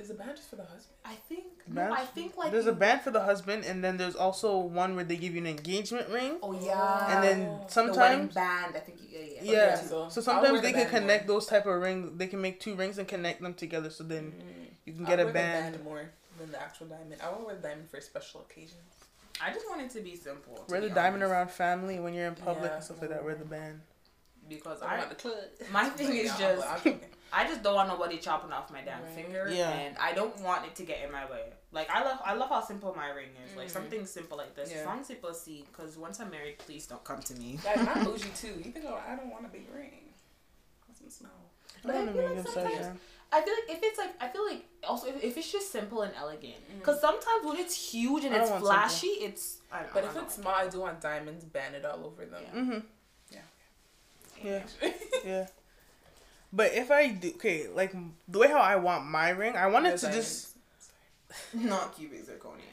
is 0.00 0.08
the 0.08 0.14
band 0.14 0.32
just 0.36 0.48
for 0.50 0.56
the 0.56 0.64
husband? 0.64 0.96
I 1.04 1.14
think 1.14 1.44
Band? 1.68 1.90
no, 1.90 1.94
I 1.94 2.04
think 2.04 2.36
like 2.36 2.50
There's 2.50 2.66
a 2.66 2.70
you- 2.70 2.74
band 2.76 3.02
for 3.02 3.10
the 3.10 3.20
husband, 3.22 3.64
and 3.64 3.82
then 3.84 3.96
there's 3.96 4.16
also 4.16 4.58
one 4.58 4.96
where 4.96 5.04
they 5.04 5.16
give 5.16 5.34
you 5.34 5.40
an 5.40 5.46
engagement 5.46 6.08
ring. 6.08 6.38
Oh 6.42 6.52
yeah, 6.52 7.14
And 7.14 7.22
then 7.24 7.38
Oh. 7.40 7.42
the 7.42 7.50
wedding 7.52 7.68
sometimes, 7.68 8.34
band. 8.34 8.76
I 8.76 8.80
think 8.80 8.98
yeah, 9.08 9.18
yeah. 9.20 9.26
yeah. 9.42 9.52
yeah, 9.52 9.74
So, 9.76 10.08
so 10.08 10.20
sometimes 10.20 10.60
they 10.62 10.72
the 10.72 10.78
can 10.78 10.82
band 10.82 10.92
more. 10.92 11.00
connect 11.00 11.26
those 11.28 11.46
type 11.46 11.66
of 11.66 11.80
rings. 11.80 12.16
They 12.18 12.26
can 12.26 12.40
make 12.40 12.60
two 12.60 12.74
rings 12.74 12.98
and 12.98 13.06
connect 13.06 13.40
them 13.42 13.54
together, 13.54 13.90
so 13.90 14.02
then 14.04 14.32
mm. 14.32 14.66
you 14.86 14.92
can 14.94 15.04
get 15.04 15.20
I'll 15.20 15.28
a 15.28 15.32
wear 15.32 15.32
the 15.32 15.38
band. 15.78 15.84
more 15.84 16.10
than 16.38 16.50
the 16.50 16.60
actual 16.60 16.86
diamond. 16.86 17.16
I 17.22 17.28
want 17.28 17.40
to 17.40 17.46
wear 17.46 17.56
the 17.56 17.62
diamond 17.68 17.88
for 17.90 18.00
special 18.00 18.40
occasions. 18.48 18.74
I 19.42 19.52
just 19.52 19.66
want 19.68 19.80
it 19.82 19.90
to 19.90 20.00
be 20.00 20.16
simple. 20.16 20.54
to 20.56 20.70
Wear 20.70 20.80
the 20.82 20.90
diamond 20.90 21.22
honest. 21.22 21.32
around 21.32 21.50
family 21.50 21.98
when 22.00 22.12
you're 22.14 22.26
in 22.26 22.34
public 22.34 22.64
Yeah. 22.70 22.76
and 22.76 22.84
stuff 22.84 23.00
like 23.00 23.10
that. 23.10 23.24
Wear 23.24 23.34
the 23.36 23.44
band. 23.44 23.80
because 24.48 24.82
I 24.82 24.94
I 24.94 24.98
want 24.98 25.10
the 25.10 25.14
club. 25.16 25.34
my 25.72 25.88
thing 25.90 26.14
is 26.24 26.36
just 26.36 26.66
I'm 26.68 26.76
joking. 26.78 27.00
I 27.32 27.46
just 27.46 27.62
don't 27.62 27.74
want 27.74 27.88
nobody 27.88 28.18
chopping 28.18 28.52
off 28.52 28.70
my 28.72 28.80
damn 28.82 29.02
Right. 29.02 29.12
finger, 29.14 29.48
Yeah. 29.50 29.70
and 29.70 29.96
I 29.98 30.12
don't 30.12 30.36
want 30.40 30.66
it 30.66 30.74
to 30.76 30.82
get 30.84 31.02
in 31.04 31.12
my 31.12 31.24
way. 31.30 31.52
Like 31.72 31.88
I 31.90 32.02
love, 32.02 32.18
I 32.24 32.34
love 32.34 32.48
how 32.48 32.60
simple 32.60 32.92
my 32.96 33.08
ring 33.10 33.28
is. 33.46 33.56
Like 33.56 33.68
Mhm. 33.68 33.72
something 33.72 34.06
simple 34.06 34.36
like 34.36 34.54
this. 34.54 34.70
As 34.70 34.76
Yeah. 34.76 34.86
long 34.86 35.00
as 35.00 35.08
people 35.08 35.32
see, 35.34 35.64
because 35.70 35.96
once 35.96 36.18
I'm 36.20 36.30
married, 36.30 36.58
please 36.58 36.86
don't 36.86 37.04
come 37.04 37.20
to 37.22 37.34
me. 37.34 37.58
Guys, 37.64 37.78
I'm 37.86 38.04
bougie 38.04 38.30
too. 38.34 38.54
You 38.64 38.72
think 38.72 38.84
oh, 38.88 38.94
I 39.08 39.14
don't 39.16 39.30
want 39.30 39.44
a 39.46 39.48
big 39.48 39.66
ring? 39.72 40.12
What's 40.86 41.00
some 41.00 41.10
small? 41.10 41.30
I 41.76 41.86
But 41.86 41.94
I 41.94 41.98
want 41.98 42.08
a 42.10 42.12
feel 42.12 42.34
like 42.34 42.48
sometimes- 42.48 42.98
I 43.32 43.42
feel 43.42 43.54
like 43.54 43.70
if 43.76 43.82
it's 43.84 43.96
like 43.98 44.10
I 44.20 44.26
feel 44.28 44.44
like 44.44 44.64
also 44.82 45.06
if, 45.06 45.22
if 45.22 45.36
it's 45.36 45.52
just 45.52 45.70
simple 45.70 46.02
and 46.02 46.12
elegant, 46.16 46.56
Mm-hmm. 46.66 46.78
because 46.80 47.00
sometimes 47.00 47.44
when 47.46 47.58
it's 47.58 47.92
huge 47.92 48.24
and 48.24 48.34
it's 48.34 48.50
want 48.50 48.60
flashy, 48.64 49.06
it's. 49.06 49.58
I 49.70 49.82
don't, 49.84 49.94
But 49.94 50.02
I 50.02 50.06
if 50.08 50.14
don't 50.14 50.24
it's 50.24 50.36
like 50.38 50.42
small, 50.42 50.54
I 50.54 50.66
do 50.68 50.80
want 50.80 51.00
diamonds 51.00 51.44
banded 51.44 51.84
all 51.84 52.04
over 52.04 52.26
them. 52.26 52.42
Yeah. 52.42 52.60
Mhm. 52.60 52.82
Yeah. 53.30 53.40
Yeah. 54.82 54.90
Yeah. 55.24 55.46
But 56.52 56.74
if 56.74 56.90
I 56.90 57.08
do, 57.08 57.28
okay, 57.36 57.68
like 57.72 57.94
the 58.28 58.38
way 58.38 58.48
how 58.48 58.58
I 58.58 58.76
want 58.76 59.06
my 59.06 59.30
ring, 59.30 59.56
I 59.56 59.66
want 59.66 59.86
it 59.86 59.98
to 59.98 60.12
just, 60.12 60.56
it. 61.54 61.60
not 61.60 61.96
cubic 61.96 62.26
zirconium. 62.26 62.70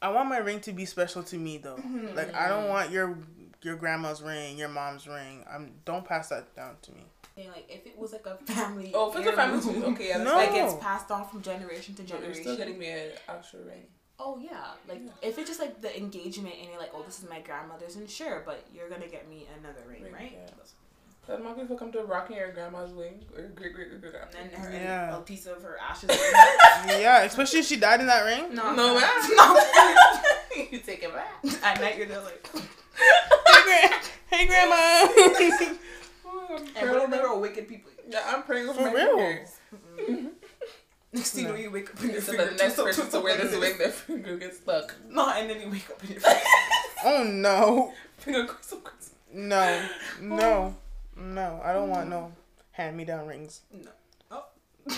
I 0.00 0.08
want 0.08 0.28
my 0.28 0.38
ring 0.38 0.60
to 0.60 0.72
be 0.72 0.84
special 0.84 1.22
to 1.24 1.36
me 1.36 1.58
though. 1.58 1.76
Mm-hmm. 1.76 2.14
Like 2.14 2.34
I 2.34 2.48
don't 2.48 2.68
want 2.68 2.90
your 2.90 3.16
your 3.62 3.76
grandma's 3.76 4.20
ring, 4.20 4.58
your 4.58 4.68
mom's 4.68 5.06
ring. 5.06 5.44
I'm 5.50 5.72
don't 5.84 6.04
pass 6.04 6.28
that 6.28 6.54
down 6.54 6.76
to 6.82 6.92
me. 6.92 7.04
Yeah, 7.36 7.48
like 7.48 7.66
if 7.68 7.86
it 7.86 7.98
was 7.98 8.12
like 8.12 8.26
a 8.26 8.36
family. 8.52 8.92
Oh, 8.94 9.10
if 9.10 9.18
it's 9.18 9.28
a 9.28 9.32
family 9.32 9.60
too, 9.60 9.84
okay, 9.86 10.08
yeah, 10.08 10.22
No. 10.22 10.36
Like 10.36 10.50
it's 10.52 10.74
passed 10.74 11.10
on 11.10 11.26
from 11.26 11.42
generation 11.42 11.94
to 11.94 12.02
But 12.02 12.10
you're 12.10 12.18
generation. 12.18 12.42
still 12.42 12.56
getting 12.56 12.78
me 12.78 12.88
an 12.88 13.10
actual 13.28 13.60
ring. 13.60 13.86
Oh 14.18 14.38
yeah, 14.38 14.74
like 14.88 15.00
if 15.22 15.38
it's 15.38 15.48
just 15.48 15.58
like 15.58 15.80
the 15.80 15.96
engagement 15.96 16.54
and 16.60 16.68
you're 16.68 16.78
like, 16.78 16.92
oh, 16.94 17.02
this 17.02 17.22
is 17.22 17.28
my 17.28 17.40
grandmother's, 17.40 17.96
and 17.96 18.08
sure, 18.08 18.42
but 18.46 18.64
you're 18.72 18.88
gonna 18.88 19.08
get 19.08 19.28
me 19.28 19.48
another 19.58 19.82
ring, 19.88 20.04
right? 20.12 20.32
Yeah. 20.34 20.64
But 21.26 21.42
monkey 21.42 21.60
will 21.62 21.68
not 21.70 21.78
gonna 21.78 21.78
come 21.78 21.92
to 21.92 22.02
rocking 22.06 22.36
your 22.36 22.52
grandma's 22.52 22.92
ring 22.92 23.24
or 23.34 23.42
great 23.54 23.74
great 23.74 23.88
great 23.88 24.00
great. 24.00 24.14
And 24.38 24.50
then 24.52 24.60
her 24.60 24.70
Yeah. 24.72 25.16
a 25.16 25.20
piece 25.20 25.46
of 25.46 25.62
her 25.62 25.78
ashes. 25.80 26.10
Yeah, 26.86 27.22
especially 27.22 27.60
if 27.60 27.66
she 27.66 27.76
died 27.76 28.00
in 28.00 28.06
that 28.08 28.22
ring. 28.24 28.54
no, 28.54 28.74
No, 28.74 28.94
man. 28.94 29.10
no. 29.36 29.60
you 30.70 30.78
take 30.80 31.02
it 31.02 31.12
back. 31.14 31.32
At 31.62 31.80
night 31.80 31.96
you're 31.96 32.06
just 32.06 32.24
like, 32.24 32.46
Hey, 32.54 33.62
gra- 33.64 34.00
hey 34.36 34.46
grandma. 34.46 35.06
and 36.76 36.90
what 36.90 37.02
if 37.04 37.10
they 37.10 37.18
were 37.20 37.38
wicked 37.38 37.68
people? 37.68 37.90
Yeah, 38.08 38.20
I'm 38.26 38.42
praying 38.42 38.68
over 38.68 38.78
For 38.80 38.84
my 38.86 38.92
real. 38.92 39.16
fingers. 39.16 39.48
Mm-hmm. 39.98 40.26
Next 41.14 41.30
thing 41.30 41.44
you 41.44 41.50
know, 41.50 41.56
you 41.56 41.70
wake 41.70 41.90
up 41.90 42.00
and 42.00 42.12
your 42.12 42.20
So 42.20 42.32
finger 42.32 42.44
the 42.46 42.50
next 42.56 42.60
twists 42.60 42.78
up 42.80 42.86
person 42.86 43.04
to 43.06 43.10
to 43.12 43.20
wear 43.20 43.36
this 43.38 43.52
the- 43.52 43.60
ring, 43.60 43.78
their 43.78 43.90
finger 43.90 44.36
gets 44.36 44.56
stuck. 44.58 44.94
No, 45.08 45.30
and 45.30 45.48
then 45.48 45.60
you 45.60 45.70
wake 45.70 45.88
up 45.90 46.00
and 46.02 46.10
your 46.10 46.20
finger. 46.20 46.40
oh 47.04 47.22
no, 47.24 47.92
Finger 48.18 48.42
goes 48.44 48.56
so 48.60 48.76
crazy. 48.78 49.12
no, 49.32 49.86
no, 50.20 50.76
no. 51.16 51.60
I 51.62 51.72
don't 51.72 51.88
want 51.88 52.06
mm. 52.06 52.10
no 52.10 52.32
hand 52.72 52.96
me 52.96 53.04
down 53.04 53.26
rings. 53.26 53.60
No. 53.72 53.90
Oh. 54.30 54.44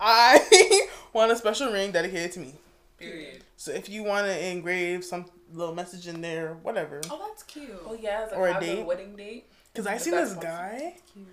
I 0.00 0.86
want 1.12 1.32
a 1.32 1.36
special 1.36 1.72
ring 1.72 1.92
dedicated 1.92 2.32
to 2.32 2.40
me. 2.40 2.54
Period. 2.98 3.44
So 3.56 3.72
if 3.72 3.88
you 3.88 4.04
want 4.04 4.26
to 4.26 4.48
engrave 4.50 5.04
some 5.04 5.26
little 5.52 5.74
message 5.74 6.06
in 6.08 6.20
there, 6.20 6.54
whatever. 6.62 7.00
Oh, 7.10 7.24
that's 7.28 7.42
cute. 7.42 7.70
Oh 7.86 7.96
yeah, 8.00 8.26
like 8.30 8.38
Or 8.38 8.48
a 8.48 8.60
date. 8.60 8.80
a 8.80 8.84
wedding 8.84 9.16
date. 9.16 9.50
Because 9.72 9.86
I 9.86 9.96
seen 9.98 10.14
this 10.14 10.34
one- 10.34 10.42
guy. 10.44 10.94
Cute. 11.12 11.26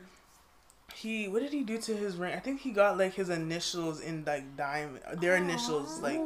he 0.95 1.27
what 1.27 1.41
did 1.41 1.51
he 1.51 1.63
do 1.63 1.77
to 1.77 1.95
his 1.95 2.15
ring? 2.15 2.33
I 2.33 2.39
think 2.39 2.61
he 2.61 2.71
got 2.71 2.97
like 2.97 3.13
his 3.13 3.29
initials 3.29 3.99
in 4.01 4.23
like 4.25 4.55
diamond. 4.57 5.01
Their 5.19 5.35
initials, 5.35 5.99
like 5.99 6.21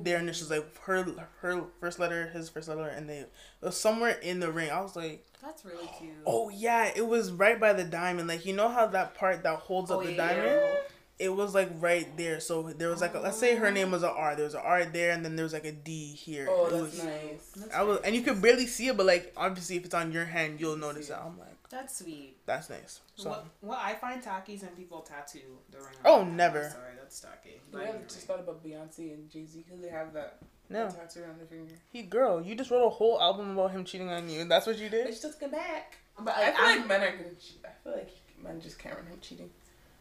their 0.00 0.18
initials, 0.18 0.50
like 0.50 0.76
her 0.82 1.06
her 1.40 1.64
first 1.80 1.98
letter, 1.98 2.28
his 2.28 2.48
first 2.48 2.68
letter, 2.68 2.88
and 2.88 3.08
they 3.08 3.18
it 3.18 3.32
was 3.60 3.76
somewhere 3.76 4.18
in 4.22 4.40
the 4.40 4.50
ring. 4.52 4.70
I 4.70 4.80
was 4.80 4.96
like, 4.96 5.24
That's 5.42 5.64
really 5.64 5.88
cute. 5.98 6.12
oh 6.26 6.48
yeah, 6.50 6.90
it 6.94 7.06
was 7.06 7.32
right 7.32 7.58
by 7.58 7.72
the 7.72 7.84
diamond. 7.84 8.28
Like 8.28 8.46
you 8.46 8.54
know 8.54 8.68
how 8.68 8.86
that 8.86 9.14
part 9.14 9.42
that 9.42 9.56
holds 9.58 9.90
up 9.90 9.98
Oh, 9.98 10.02
the 10.04 10.12
yeah. 10.12 10.28
diamond. 10.34 10.76
It 11.18 11.28
was 11.32 11.54
like 11.54 11.70
right 11.78 12.08
there. 12.16 12.40
So 12.40 12.62
there 12.76 12.88
was 12.88 13.00
like 13.00 13.14
a, 13.14 13.20
let's 13.20 13.36
say 13.38 13.54
her 13.54 13.70
name 13.70 13.90
was 13.92 14.02
a 14.02 14.10
R. 14.10 14.34
There 14.34 14.44
was 14.44 14.54
a 14.54 14.60
R 14.62 14.84
there, 14.84 15.10
and 15.12 15.24
then 15.24 15.36
there 15.36 15.44
was 15.44 15.52
like 15.52 15.64
a 15.64 15.70
D 15.72 16.14
here. 16.14 16.46
Oh, 16.50 16.66
It 16.66 16.70
that's 16.70 16.82
was- 16.82 17.04
nice. 17.04 17.52
I 17.74 17.82
was, 17.82 18.00
and 18.04 18.14
you 18.16 18.22
could 18.22 18.40
barely 18.42 18.66
see 18.66 18.88
it, 18.88 18.96
but 18.96 19.06
like 19.06 19.32
obviously, 19.36 19.76
if 19.76 19.84
it's 19.84 19.94
on 19.94 20.10
your 20.12 20.24
hand, 20.24 20.60
you'll 20.60 20.76
notice 20.76 21.10
it. 21.10 21.16
I'm 21.20 21.38
like, 21.38 21.48
That's 21.70 21.98
sweet. 21.98 22.38
that's 22.46 22.70
nice. 22.70 23.00
So 23.14 23.30
What, 23.30 23.44
what 23.60 23.78
I 23.80 23.94
find 23.94 24.22
tacky 24.22 24.54
is 24.54 24.62
when 24.62 24.72
people 24.72 25.00
tattoo 25.02 25.58
the 25.70 25.78
ring. 25.78 25.88
Oh, 26.04 26.24
never. 26.24 26.68
Sorry, 26.70 26.94
that's 26.98 27.20
tacky. 27.20 27.60
We 27.72 27.78
But 27.78 27.86
haven't 27.86 28.08
just 28.08 28.26
thought 28.26 28.40
about 28.40 28.64
Beyonce 28.64 29.12
and 29.14 29.30
Jay 29.30 29.44
Z 29.46 29.64
because 29.64 29.80
they 29.80 29.90
have 29.90 30.12
that 30.14 30.38
no, 30.72 30.88
tattoo 30.88 31.22
around 31.22 31.38
their 31.38 31.46
finger. 31.46 31.74
he 31.90 32.02
girl, 32.02 32.42
you 32.42 32.54
just 32.54 32.70
wrote 32.70 32.86
a 32.86 32.90
whole 32.90 33.20
album 33.20 33.50
about 33.56 33.70
him 33.72 33.84
cheating 33.84 34.10
on 34.10 34.28
you. 34.28 34.44
That's 34.44 34.66
what 34.66 34.78
you 34.78 34.88
They 34.88 35.04
did. 35.04 35.20
just 35.20 35.38
come 35.40 35.50
back. 35.50 35.96
but 36.18 36.34
I 36.36 36.44
like, 36.46 36.56
feel 36.56 36.64
I'm 36.66 36.78
like 36.78 36.88
men 36.88 37.00
are 37.02 37.10
gonna 37.16 37.34
cheat. 37.40 37.64
I 37.64 37.70
feel 37.84 37.92
like 37.92 38.10
men 38.42 38.60
just 38.60 38.78
can't 38.78 38.96
run 38.96 39.06
from 39.06 39.20
cheating. 39.20 39.50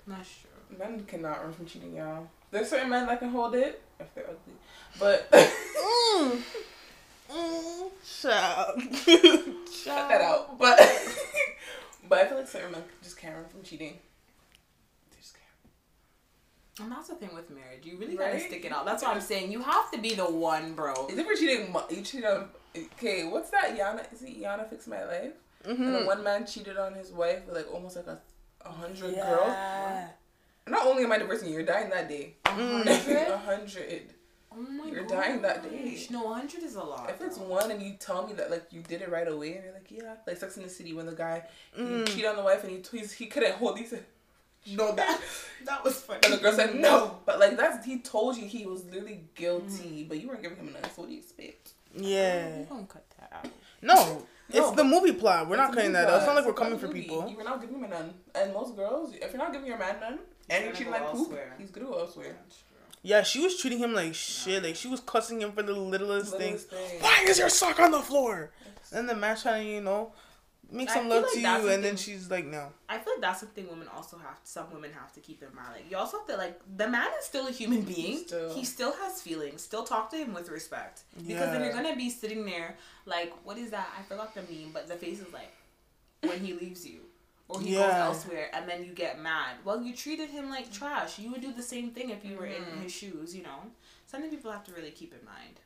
not 0.07 0.25
sure. 0.25 0.77
Men 0.79 1.03
cannot 1.05 1.43
run 1.43 1.53
from 1.53 1.65
cheating, 1.65 1.95
y'all. 1.95 2.27
There's 2.51 2.69
certain 2.69 2.89
men 2.89 3.05
that 3.07 3.19
can 3.19 3.29
hold 3.29 3.55
it 3.55 3.81
if 3.99 4.13
they're 4.15 4.25
ugly, 4.25 4.55
but 4.99 5.29
Mm. 6.21 6.41
Mm. 7.31 7.89
Shut 8.03 8.75
cut 9.95 10.09
that 10.09 10.21
out. 10.21 10.57
But 10.59 10.77
but 12.09 12.17
I 12.19 12.27
feel 12.27 12.37
like 12.37 12.47
certain 12.47 12.71
men 12.73 12.83
just 13.01 13.17
can't 13.17 13.35
run 13.35 13.45
from 13.47 13.63
cheating. 13.63 13.97
They 16.77 16.83
just 16.83 16.89
can't. 16.89 16.89
And 16.89 16.91
that's 16.91 17.09
the 17.09 17.15
thing 17.15 17.35
with 17.35 17.49
marriage. 17.49 17.85
You 17.85 17.97
really 17.97 18.15
gotta 18.15 18.39
stick 18.39 18.65
it 18.65 18.71
out. 18.71 18.85
That's 18.85 19.03
what 19.03 19.15
I'm 19.15 19.21
saying. 19.21 19.51
You 19.51 19.61
have 19.61 19.91
to 19.91 19.99
be 19.99 20.13
the 20.15 20.25
one, 20.25 20.73
bro. 20.73 21.07
Is 21.07 21.17
it 21.17 21.25
for 21.25 21.33
cheating? 21.35 21.71
mo- 21.71 21.85
You 21.89 22.01
cheated 22.01 22.25
on. 22.25 22.49
Okay, 22.75 23.25
what's 23.27 23.49
that? 23.51 23.77
Iyanla 23.77 24.11
is 24.13 24.21
it 24.23 24.39
Iyanla 24.41 24.69
fix 24.69 24.87
my 24.87 25.03
life? 25.05 25.33
Mm-hmm. 25.67 25.91
the 25.91 25.99
one 26.05 26.23
man 26.23 26.45
cheated 26.47 26.77
on 26.77 26.93
his 26.95 27.11
wife 27.11 27.45
with 27.45 27.55
like 27.55 27.71
almost 27.71 27.95
like 27.95 28.07
a, 28.07 28.19
a 28.65 28.69
hundred 28.71 29.13
girls. 29.13 29.15
Yeah. 29.15 30.07
Not 30.67 30.85
only 30.87 31.03
am 31.03 31.11
I 31.11 31.17
divorcing 31.19 31.49
you, 31.49 31.55
you're 31.55 31.63
dying 31.63 31.89
that 31.89 32.07
day. 32.07 32.35
Mm. 32.45 32.85
A 33.33 33.37
hundred. 33.37 34.03
Oh 34.53 34.57
my 34.61 34.87
You're 34.89 35.03
god. 35.05 35.09
dying 35.09 35.41
that 35.43 35.63
day. 35.63 36.05
No, 36.09 36.25
100 36.25 36.61
is 36.63 36.75
a 36.75 36.83
lot. 36.83 37.09
If 37.09 37.21
it's 37.21 37.37
bro. 37.37 37.47
one 37.47 37.71
and 37.71 37.81
you 37.81 37.93
tell 37.99 38.27
me 38.27 38.33
that 38.33 38.51
like 38.51 38.65
you 38.69 38.81
did 38.81 39.01
it 39.01 39.09
right 39.09 39.27
away 39.27 39.53
and 39.55 39.63
you're 39.63 39.73
like 39.73 39.89
yeah, 39.89 40.15
like 40.27 40.37
Sex 40.37 40.57
in 40.57 40.63
the 40.63 40.69
City 40.69 40.93
when 40.93 41.05
the 41.05 41.13
guy 41.13 41.43
Mm. 41.77 41.99
he 42.07 42.13
cheated 42.15 42.25
on 42.29 42.35
the 42.35 42.43
wife 42.43 42.63
and 42.63 42.71
he 42.71 42.97
he's, 42.97 43.11
he 43.13 43.27
couldn't 43.27 43.53
hold 43.55 43.77
he 43.79 43.85
said 43.85 44.03
No, 44.67 44.93
that 44.95 45.19
that 45.65 45.83
was 45.83 45.99
funny. 46.01 46.19
and 46.23 46.33
the 46.33 46.37
girl 46.37 46.53
said 46.53 46.69
mm-hmm. 46.69 46.81
no, 46.81 47.17
but 47.25 47.39
like 47.39 47.57
that's 47.57 47.85
he 47.85 47.99
told 47.99 48.37
you 48.37 48.45
he 48.45 48.65
was 48.65 48.85
literally 48.85 49.23
guilty, 49.35 49.65
mm-hmm. 49.67 50.09
but 50.09 50.21
you 50.21 50.27
weren't 50.27 50.41
giving 50.41 50.57
him 50.57 50.67
an 50.67 50.83
So 50.83 51.01
what 51.01 51.07
do 51.07 51.13
you 51.13 51.19
expect? 51.19 51.73
Yeah. 51.95 52.59
We 52.59 52.63
gonna 52.65 52.85
cut 52.85 53.05
that 53.19 53.31
out. 53.33 53.51
No, 53.81 54.23
it's 54.49 54.71
the 54.71 54.83
movie 54.83 55.13
plot. 55.13 55.49
We're 55.49 55.57
not 55.57 55.73
cutting 55.73 55.93
that 55.93 56.07
out. 56.09 56.17
It's 56.17 56.25
not 56.25 56.35
like 56.35 56.45
we're 56.45 56.51
It's 56.51 56.59
coming 56.59 56.79
for 56.79 56.87
people. 56.87 57.29
You're 57.29 57.43
not 57.43 57.61
giving 57.61 57.79
him 57.79 57.89
none. 57.89 58.13
And 58.35 58.53
most 58.53 58.75
girls, 58.75 59.13
if 59.15 59.31
you're 59.33 59.41
not 59.41 59.51
giving 59.51 59.67
your 59.67 59.77
man 59.77 59.99
none, 59.99 60.19
and 60.49 60.65
you're 60.65 60.73
treating 60.73 60.93
go 60.93 60.99
like 60.99 61.11
poop, 61.11 61.21
elsewhere. 61.21 61.55
he's 61.57 61.71
gonna 61.71 61.87
go 61.87 61.99
elsewhere. 61.99 62.37
Yeah, 63.03 63.23
she 63.23 63.41
was 63.41 63.57
treating 63.57 63.79
him 63.79 63.93
like 63.93 64.13
shit. 64.13 64.63
Like 64.63 64.75
she 64.75 64.87
was 64.87 64.99
cussing 64.99 65.41
him 65.41 65.53
for 65.53 65.63
the 65.63 65.73
littlest 65.73 66.37
things. 66.37 66.63
Thing. 66.63 67.01
Why 67.01 67.25
is 67.27 67.39
your 67.39 67.49
sock 67.49 67.79
on 67.79 67.91
the 67.91 68.01
floor? 68.01 68.51
And 68.93 69.07
the 69.09 69.15
man 69.15 69.37
trying 69.37 69.65
to, 69.65 69.71
you 69.71 69.81
know, 69.81 70.11
make 70.71 70.89
some 70.89 71.09
love 71.09 71.23
like 71.23 71.33
to 71.33 71.39
you, 71.39 71.69
and 71.69 71.83
then 71.83 71.97
she's 71.97 72.29
like, 72.29 72.45
no. 72.45 72.69
I 72.89 72.97
feel 72.97 73.13
like 73.13 73.21
that's 73.21 73.41
something 73.41 73.67
women 73.69 73.87
also 73.95 74.17
have. 74.17 74.37
Some 74.43 74.71
women 74.73 74.91
have 74.93 75.11
to 75.13 75.19
keep 75.19 75.43
in 75.43 75.53
mind. 75.55 75.69
Like 75.73 75.91
you 75.91 75.97
also 75.97 76.19
have 76.19 76.27
to 76.27 76.37
like 76.37 76.59
the 76.77 76.87
man 76.87 77.09
is 77.19 77.25
still 77.25 77.47
a 77.47 77.51
human 77.51 77.81
being. 77.81 78.19
Still. 78.19 78.53
He 78.53 78.65
still 78.65 78.93
has 78.93 79.21
feelings. 79.21 79.61
Still 79.61 79.83
talk 79.83 80.09
to 80.11 80.17
him 80.17 80.33
with 80.33 80.49
respect. 80.49 81.03
Because 81.15 81.51
then 81.51 81.63
you're 81.63 81.73
gonna 81.73 81.95
be 81.95 82.09
sitting 82.09 82.45
there 82.45 82.75
like, 83.05 83.33
what 83.43 83.57
is 83.57 83.71
that? 83.71 83.89
I 83.97 84.03
forgot 84.03 84.33
the 84.33 84.41
meme, 84.41 84.71
but 84.73 84.87
the 84.87 84.95
face 84.95 85.19
is 85.19 85.31
like 85.33 85.53
when 86.21 86.39
he 86.39 86.53
leaves 86.53 86.85
you. 86.85 87.01
Or 87.49 87.59
he 87.59 87.73
goes 87.73 87.91
elsewhere 87.91 88.49
and 88.53 88.69
then 88.69 88.85
you 88.85 88.93
get 88.93 89.19
mad. 89.19 89.57
Well, 89.65 89.81
you 89.81 89.93
treated 89.93 90.29
him 90.29 90.49
like 90.49 90.69
mm. 90.69 90.73
trash. 90.73 91.19
You 91.19 91.31
would 91.31 91.41
do 91.41 91.51
the 91.51 91.61
same 91.61 91.91
thing 91.91 92.09
if 92.09 92.23
you 92.23 92.37
were 92.37 92.45
in 92.45 92.63
mm-hmm. 92.63 92.83
his 92.83 92.93
shoes, 92.93 93.35
you 93.35 93.43
know? 93.43 93.59
Something 94.07 94.29
people 94.29 94.51
have 94.51 94.63
to 94.65 94.73
really 94.73 94.91
keep 94.91 95.13
in 95.13 95.25
mind. 95.25 95.59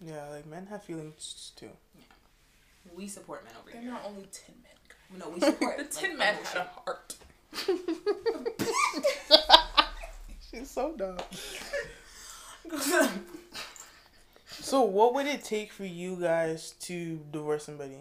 Yeah, 0.00 0.28
like 0.28 0.46
men 0.46 0.66
have 0.66 0.82
feelings 0.82 1.52
too. 1.54 1.70
We 2.96 3.06
support 3.08 3.44
men 3.44 3.52
over 3.60 3.70
They're 3.70 3.80
here. 3.80 3.90
not 3.90 4.04
only 4.06 4.26
tin 4.32 4.54
men. 4.62 5.18
No, 5.18 5.28
we 5.30 5.40
support 5.40 5.76
The 5.76 5.82
like, 5.84 5.90
tin 5.90 6.16
man 6.18 6.34
emotion. 6.34 6.58
had 6.58 6.66
a 6.66 6.70
heart. 6.80 7.16
She's 10.50 10.70
so 10.70 10.92
dumb. 10.96 11.18
So, 14.48 14.82
what 14.82 15.14
would 15.14 15.26
it 15.26 15.44
take 15.44 15.72
for 15.72 15.84
you 15.84 16.16
guys 16.16 16.72
to 16.80 17.20
divorce 17.32 17.64
somebody? 17.64 17.96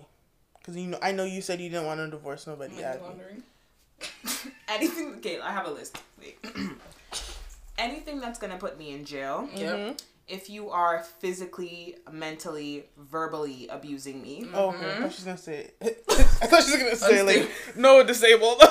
Because 0.60 0.76
you 0.78 0.88
know, 0.88 1.00
I 1.02 1.12
know 1.12 1.24
you 1.24 1.42
said 1.42 1.60
you 1.62 1.70
didn't 1.70 1.86
want 1.86 2.00
to 2.00 2.10
divorce 2.10 2.48
nobody. 2.48 2.74
Money 2.74 2.84
Abbie. 2.84 3.02
laundering. 3.02 3.44
anything 4.70 5.16
okay 5.18 5.40
i 5.42 5.52
have 5.52 5.68
a 5.68 5.72
list 5.72 5.98
wait 6.22 6.38
anything 7.78 8.22
that's 8.22 8.40
gonna 8.40 8.56
put 8.58 8.78
me 8.80 8.94
in 8.94 9.04
jail 9.04 9.50
mm-hmm. 9.54 9.58
Yep. 9.58 9.98
If 10.30 10.50
you 10.50 10.70
are 10.70 11.00
physically 11.20 11.96
mentally 12.12 12.86
verbally 12.98 13.68
abusing 13.70 14.22
me 14.22 14.46
Oh, 14.54 14.70
okay. 14.70 14.92
I 14.92 14.94
thought 15.02 15.12
she 15.12 15.18
was 15.18 15.24
gonna 15.26 15.38
say. 15.38 15.72
It. 15.82 16.04
I 16.10 16.14
thought 16.48 16.64
she 16.64 16.72
was 16.72 16.82
gonna 16.84 16.96
say 16.96 17.22
like 17.24 17.50
no 17.76 18.04
disabled. 18.04 18.60
no 18.62 18.66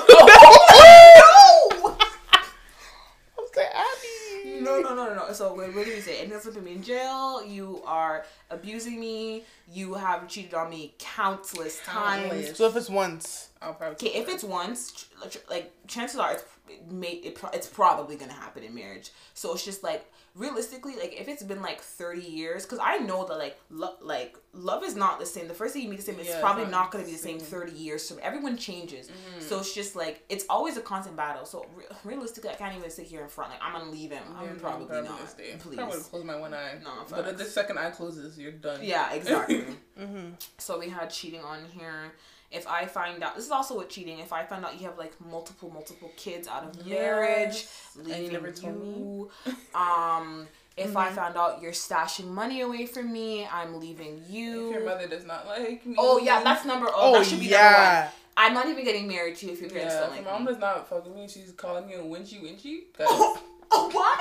I 2.31 3.37
was 3.37 3.51
like 3.55 3.67
Abbie. 3.73 4.61
no 4.61 4.79
no 4.81 4.95
no 4.95 5.09
no 5.09 5.15
no 5.27 5.33
so 5.33 5.53
what, 5.53 5.73
what 5.75 5.85
do 5.85 5.91
we 5.93 5.99
say 5.99 6.13
anything 6.19 6.29
that's 6.29 6.45
gonna 6.45 6.55
put 6.55 6.63
me 6.63 6.73
in 6.73 6.81
jail 6.83 7.43
you 7.45 7.81
are 7.85 8.25
abusing 8.49 8.99
me 8.99 9.43
you 9.71 9.93
have 9.93 10.27
cheated 10.27 10.53
on 10.53 10.69
me 10.69 10.93
countless 10.97 11.79
times 11.85 12.57
So 12.57 12.67
if 12.67 12.75
it's 12.75 12.89
once, 12.89 13.48
I'll 13.61 13.73
probably. 13.73 13.95
Okay, 14.07 14.17
if 14.19 14.29
it's 14.29 14.43
once, 14.43 15.07
like 15.49 15.71
chances 15.87 16.19
are 16.19 16.33
it's 16.33 16.43
it 16.69 16.89
may 16.91 17.11
it, 17.13 17.35
pro- 17.35 17.49
it's 17.49 17.67
probably 17.67 18.15
gonna 18.15 18.31
happen 18.31 18.63
in 18.63 18.73
marriage. 18.73 19.11
So 19.33 19.53
it's 19.53 19.65
just 19.65 19.83
like 19.83 20.09
realistically, 20.35 20.95
like 20.95 21.19
if 21.19 21.27
it's 21.27 21.43
been 21.43 21.61
like 21.61 21.81
thirty 21.81 22.21
years, 22.21 22.63
because 22.63 22.79
I 22.81 22.99
know 22.99 23.25
that 23.25 23.37
like 23.37 23.59
lo- 23.69 23.97
like 24.01 24.37
love 24.53 24.83
is 24.85 24.95
not 24.95 25.19
the 25.19 25.25
same. 25.25 25.49
The 25.49 25.53
first 25.53 25.73
day 25.73 25.81
you 25.81 25.89
meet 25.89 25.97
the 25.97 26.03
same, 26.03 26.19
it's 26.19 26.29
Yeah, 26.29 26.39
probably 26.39 26.63
it's 26.63 26.71
not 26.71 26.83
not 26.85 26.91
gonna 26.91 27.03
be 27.03 27.11
the 27.11 27.17
same 27.17 27.39
same. 27.39 27.47
thirty 27.49 27.73
years. 27.73 28.07
So 28.07 28.17
everyone 28.21 28.55
changes. 28.55 29.09
So 29.39 29.59
it's 29.59 29.73
just 29.75 29.93
like 29.95 30.23
it's 30.29 30.45
always 30.49 30.77
a 30.77 30.81
constant 30.81 31.17
battle. 31.17 31.43
So 31.45 31.65
re- 31.75 31.83
realistically, 32.05 32.51
I 32.51 32.53
can't 32.53 32.77
even 32.77 32.89
sit 32.89 33.07
here 33.07 33.23
in 33.23 33.27
front 33.29 33.51
like 33.51 33.59
I'm 33.61 33.73
gonna 33.73 33.91
leave 33.91 34.11
him. 34.11 34.23
I'm 34.37 34.45
Yeah, 34.45 34.51
probably 34.57 34.85
probably 34.87 35.09
not. 35.09 35.37
day. 35.37 35.55
Please. 35.59 35.77
Would 35.79 36.03
close 36.03 36.23
my 36.23 36.37
one 36.37 36.53
eye. 36.53 36.75
No, 36.81 36.91
but 37.09 37.25
facts. 37.25 37.37
the 37.39 37.45
second 37.45 37.77
eye 37.79 37.89
closes, 37.89 38.37
you're 38.39 38.53
done. 38.53 38.79
Yeah, 38.83 39.11
exactly. 39.11 39.65
mm-hmm. 39.99 40.29
So 40.59 40.79
we 40.79 40.87
had 40.87 41.09
cheating 41.09 41.41
on 41.41 41.65
here. 41.65 42.13
If 42.51 42.67
I 42.67 42.85
find 42.87 43.21
out, 43.23 43.35
this 43.35 43.45
is 43.45 43.51
also 43.51 43.77
with 43.77 43.89
cheating. 43.89 44.17
If 44.19 44.33
I 44.33 44.43
find 44.43 44.65
out 44.65 44.79
you 44.79 44.87
have 44.87 44.97
like 44.97 45.13
multiple, 45.21 45.69
multiple 45.71 46.11
kids 46.17 46.47
out 46.47 46.63
of 46.63 46.85
marriage, 46.87 47.65
And 47.95 48.07
leaving 48.07 48.23
you 48.25 48.31
never 48.31 48.51
told 48.51 48.81
me. 48.81 48.87
you. 48.97 49.29
Um, 49.75 50.47
if 50.75 50.95
I 50.97 51.09
found 51.11 51.35
out 51.37 51.61
you're 51.61 51.73
stashing 51.73 52.27
money 52.27 52.61
away 52.61 52.85
from 52.87 53.11
me, 53.13 53.45
I'm 53.45 53.79
leaving 53.79 54.23
you. 54.27 54.69
If 54.69 54.73
your 54.77 54.85
mother 54.85 55.07
does 55.07 55.25
not 55.25 55.45
like 55.45 55.85
me. 55.85 55.95
oh 55.99 56.17
yeah, 56.19 56.41
that's 56.43 56.65
number. 56.65 56.87
Oh, 56.89 56.93
Oh 57.15 57.19
that 57.19 57.25
should 57.27 57.39
be 57.39 57.45
number 57.49 57.55
yeah. 57.57 58.03
one. 58.05 58.11
I'm 58.37 58.53
not 58.53 58.67
even 58.67 58.85
getting 58.85 59.07
married 59.07 59.35
to 59.37 59.47
you 59.47 59.51
if 59.51 59.59
your 59.61 59.69
parents 59.69 59.93
Yeah, 59.93 59.99
don't 59.99 60.09
if 60.11 60.15
like 60.17 60.25
your 60.25 60.31
mom 60.33 60.45
me. 60.45 60.51
does 60.53 60.59
not 60.61 60.87
fuck 60.89 61.05
with 61.05 61.13
me, 61.15 61.27
she's 61.27 61.51
calling 61.51 61.85
me 61.85 61.95
a 61.95 61.99
winchy 61.99 62.41
winchy. 62.41 62.83
That's 62.97 63.11
Oh 63.11 63.89
what? 63.91 64.19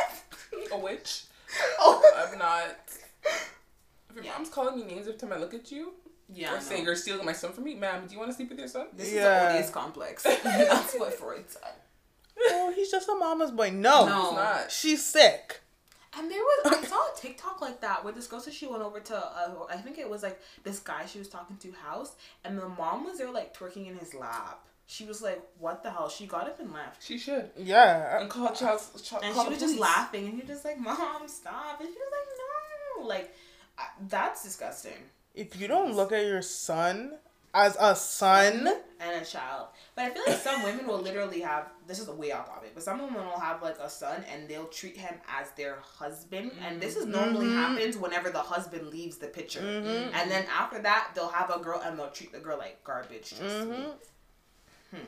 a 0.72 0.78
witch. 0.78 1.22
Oh. 1.78 2.02
I'm 2.30 2.38
not. 2.38 2.76
If 3.24 4.16
your 4.16 4.24
Yeah. 4.24 4.32
mom's 4.32 4.50
calling 4.50 4.78
you 4.78 4.84
names 4.84 5.06
every 5.06 5.18
time 5.18 5.32
I 5.32 5.36
look 5.38 5.54
at 5.54 5.70
you, 5.72 5.92
Yeah. 6.32 6.52
or 6.52 6.54
no. 6.56 6.60
saying 6.60 6.84
you're 6.84 6.94
stealing 6.96 7.24
my 7.24 7.32
son 7.32 7.52
from 7.52 7.64
me, 7.64 7.74
ma'am, 7.74 8.06
do 8.06 8.12
you 8.12 8.18
want 8.18 8.30
to 8.30 8.36
sleep 8.36 8.50
with 8.50 8.58
your 8.58 8.68
son? 8.68 8.86
This 8.92 9.12
Yeah. 9.12 9.20
is 9.20 9.22
the 9.22 9.54
Oedipus 9.56 9.70
complex. 9.70 10.22
That's 10.44 10.94
what 10.94 11.14
Freud 11.14 11.44
said. 11.48 11.72
Oh, 12.50 12.72
he's 12.74 12.90
just 12.90 13.08
a 13.08 13.14
mama's 13.14 13.50
boy. 13.50 13.70
No, 13.70 14.06
No. 14.06 14.22
It's 14.28 14.32
not. 14.36 14.70
she's 14.72 15.04
sick. 15.04 15.60
And 16.16 16.30
there 16.30 16.40
was 16.40 16.72
I 16.72 16.84
saw 16.86 16.96
a 16.96 17.16
TikTok 17.16 17.60
like 17.60 17.80
that 17.80 18.02
where 18.04 18.12
this 18.12 18.26
girl 18.26 18.40
said 18.40 18.52
she 18.54 18.66
went 18.66 18.82
over 18.82 19.00
to 19.00 19.16
uh, 19.16 19.66
I 19.70 19.76
think 19.76 19.98
it 19.98 20.08
was 20.08 20.22
like 20.22 20.40
this 20.64 20.78
guy 20.80 21.06
she 21.06 21.18
was 21.18 21.28
talking 21.28 21.56
to 21.58 21.72
house 21.72 22.12
and 22.44 22.58
the 22.58 22.68
mom 22.68 23.04
was 23.04 23.18
there 23.18 23.30
like 23.30 23.56
twerking 23.56 23.86
in 23.88 23.96
his 23.96 24.14
lap. 24.14 24.60
She 24.90 25.04
was 25.04 25.20
like, 25.20 25.42
"What 25.58 25.82
the 25.82 25.90
hell?" 25.90 26.08
She 26.08 26.26
got 26.26 26.46
up 26.48 26.60
and 26.60 26.72
left, 26.72 27.04
She 27.04 27.18
should. 27.18 27.50
Yeah. 27.58 28.20
And 28.22 28.30
called 28.30 28.54
child. 28.54 28.80
child 29.04 29.22
and 29.22 29.34
call 29.34 29.44
she 29.44 29.50
was 29.50 29.58
the 29.60 29.66
just 29.66 29.78
laughing, 29.78 30.24
and 30.24 30.32
he 30.34 30.40
was 30.40 30.48
just 30.48 30.64
like, 30.64 30.78
"Mom, 30.80 31.28
stop!" 31.28 31.78
And 31.78 31.88
she 31.90 31.94
was 31.94 32.10
like, 32.10 33.02
"No, 33.02 33.06
like 33.06 33.34
I, 33.76 33.84
that's 34.08 34.42
disgusting." 34.42 34.96
If 35.38 35.60
you 35.60 35.68
don't 35.68 35.94
look 35.94 36.10
at 36.10 36.26
your 36.26 36.42
son 36.42 37.12
as 37.54 37.76
a 37.78 37.94
son, 37.94 38.66
And 39.00 39.22
a 39.22 39.24
child, 39.24 39.68
but 39.94 40.06
I 40.06 40.10
feel 40.10 40.22
like 40.26 40.36
some 40.36 40.64
women 40.64 40.84
will 40.84 40.98
literally 40.98 41.40
have 41.42 41.68
this 41.86 42.00
is 42.00 42.08
a 42.08 42.12
way 42.12 42.32
off 42.32 42.48
topic, 42.48 42.72
but 42.74 42.82
some 42.82 43.00
women 43.00 43.24
will 43.24 43.38
have 43.38 43.62
like 43.62 43.78
a 43.78 43.88
son 43.88 44.24
and 44.32 44.48
they'll 44.48 44.66
treat 44.66 44.96
him 44.96 45.14
as 45.28 45.52
their 45.52 45.78
husband, 45.80 46.50
and 46.66 46.80
this 46.80 46.96
is 46.96 47.06
normally 47.06 47.46
mm-hmm. 47.46 47.56
happens 47.56 47.96
whenever 47.96 48.30
the 48.30 48.40
husband 48.40 48.88
leaves 48.88 49.18
the 49.18 49.28
picture. 49.28 49.60
Mm-hmm. 49.60 50.12
And 50.12 50.28
then 50.28 50.44
after 50.52 50.82
that, 50.82 51.12
they'll 51.14 51.28
have 51.28 51.50
a 51.50 51.60
girl 51.60 51.80
and 51.84 51.96
they'll 51.96 52.10
treat 52.10 52.32
the 52.32 52.40
girl 52.40 52.58
like 52.58 52.82
garbage. 52.82 53.30
Just 53.30 53.40
to 53.40 53.64
me. 53.64 53.86
Hmm. 54.90 55.06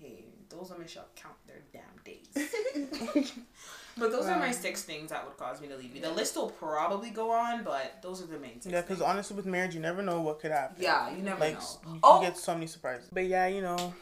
Hey, 0.00 0.24
those 0.48 0.70
women 0.70 0.88
shall 0.88 1.06
count 1.14 1.36
their 1.46 1.62
damn 1.72 1.82
days. 2.04 3.32
but 3.98 4.10
those 4.12 4.26
are 4.26 4.38
my 4.38 4.50
six 4.50 4.82
things 4.82 5.10
that 5.10 5.24
would 5.26 5.36
cause 5.36 5.60
me 5.60 5.68
to 5.68 5.76
leave 5.76 5.94
you. 5.94 6.00
The 6.02 6.10
list 6.10 6.36
will 6.36 6.50
probably 6.50 7.10
go 7.10 7.30
on, 7.30 7.64
but 7.64 8.00
those 8.02 8.22
are 8.22 8.26
the 8.26 8.38
main 8.38 8.60
six. 8.60 8.72
Yeah, 8.72 8.80
because 8.82 9.00
honestly, 9.02 9.36
with 9.36 9.46
marriage, 9.46 9.74
you 9.74 9.80
never 9.80 10.02
know 10.02 10.20
what 10.20 10.40
could 10.40 10.50
happen. 10.52 10.76
yeah, 10.82 11.10
you 11.14 11.22
never 11.22 11.40
Like, 11.40 11.54
know. 11.54 11.92
you 11.94 12.00
Oh, 12.02 12.20
get 12.20 12.36
so 12.36 12.54
many 12.54 12.66
surprises. 12.66 13.08
But 13.12 13.26
yeah, 13.26 13.46
you 13.46 13.60
know, 13.62 13.94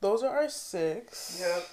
those 0.00 0.22
are 0.22 0.36
our 0.36 0.48
six. 0.48 1.38
Yep. 1.40 1.68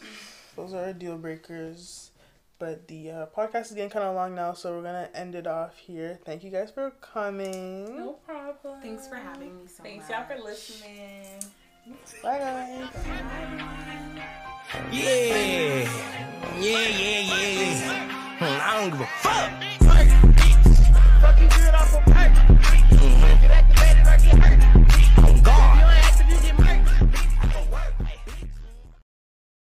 Those 0.56 0.74
are 0.74 0.86
our 0.86 0.94
deal 0.94 1.18
breakers. 1.18 2.12
But 2.58 2.88
the 2.88 3.12
uh, 3.12 3.26
podcast 3.38 3.66
is 3.66 3.72
getting 3.74 3.90
kind 3.90 4.06
of 4.06 4.16
long 4.16 4.34
now, 4.34 4.54
so 4.54 4.78
we're 4.78 4.82
going 4.84 5.06
to 5.10 5.18
end 5.18 5.36
it 5.36 5.46
off 5.46 5.76
here. 5.78 6.18
Thank 6.24 6.42
you 6.42 6.50
guys 6.50 6.72
for 6.72 6.90
coming. 7.02 7.98
No 7.98 8.14
problem. 8.26 8.80
thanks 8.82 9.10
for 9.10 9.16
having 9.16 9.58
me 9.58 9.64
so 9.68 9.84
Thanks 9.84 10.08
much. 10.10 10.18
y'all 10.18 10.38
for 10.38 10.42
listening. 10.42 11.42
Bye, 12.24 12.40
guys. 12.40 12.90
Yeah. 14.92 15.88
Yeah, 16.60 16.88
yeah, 16.88 17.20
yeah. 17.20 18.42
I 18.42 18.82
don't 18.82 18.92
give 18.92 19.02
a 19.02 19.06
fuck. 19.06 19.75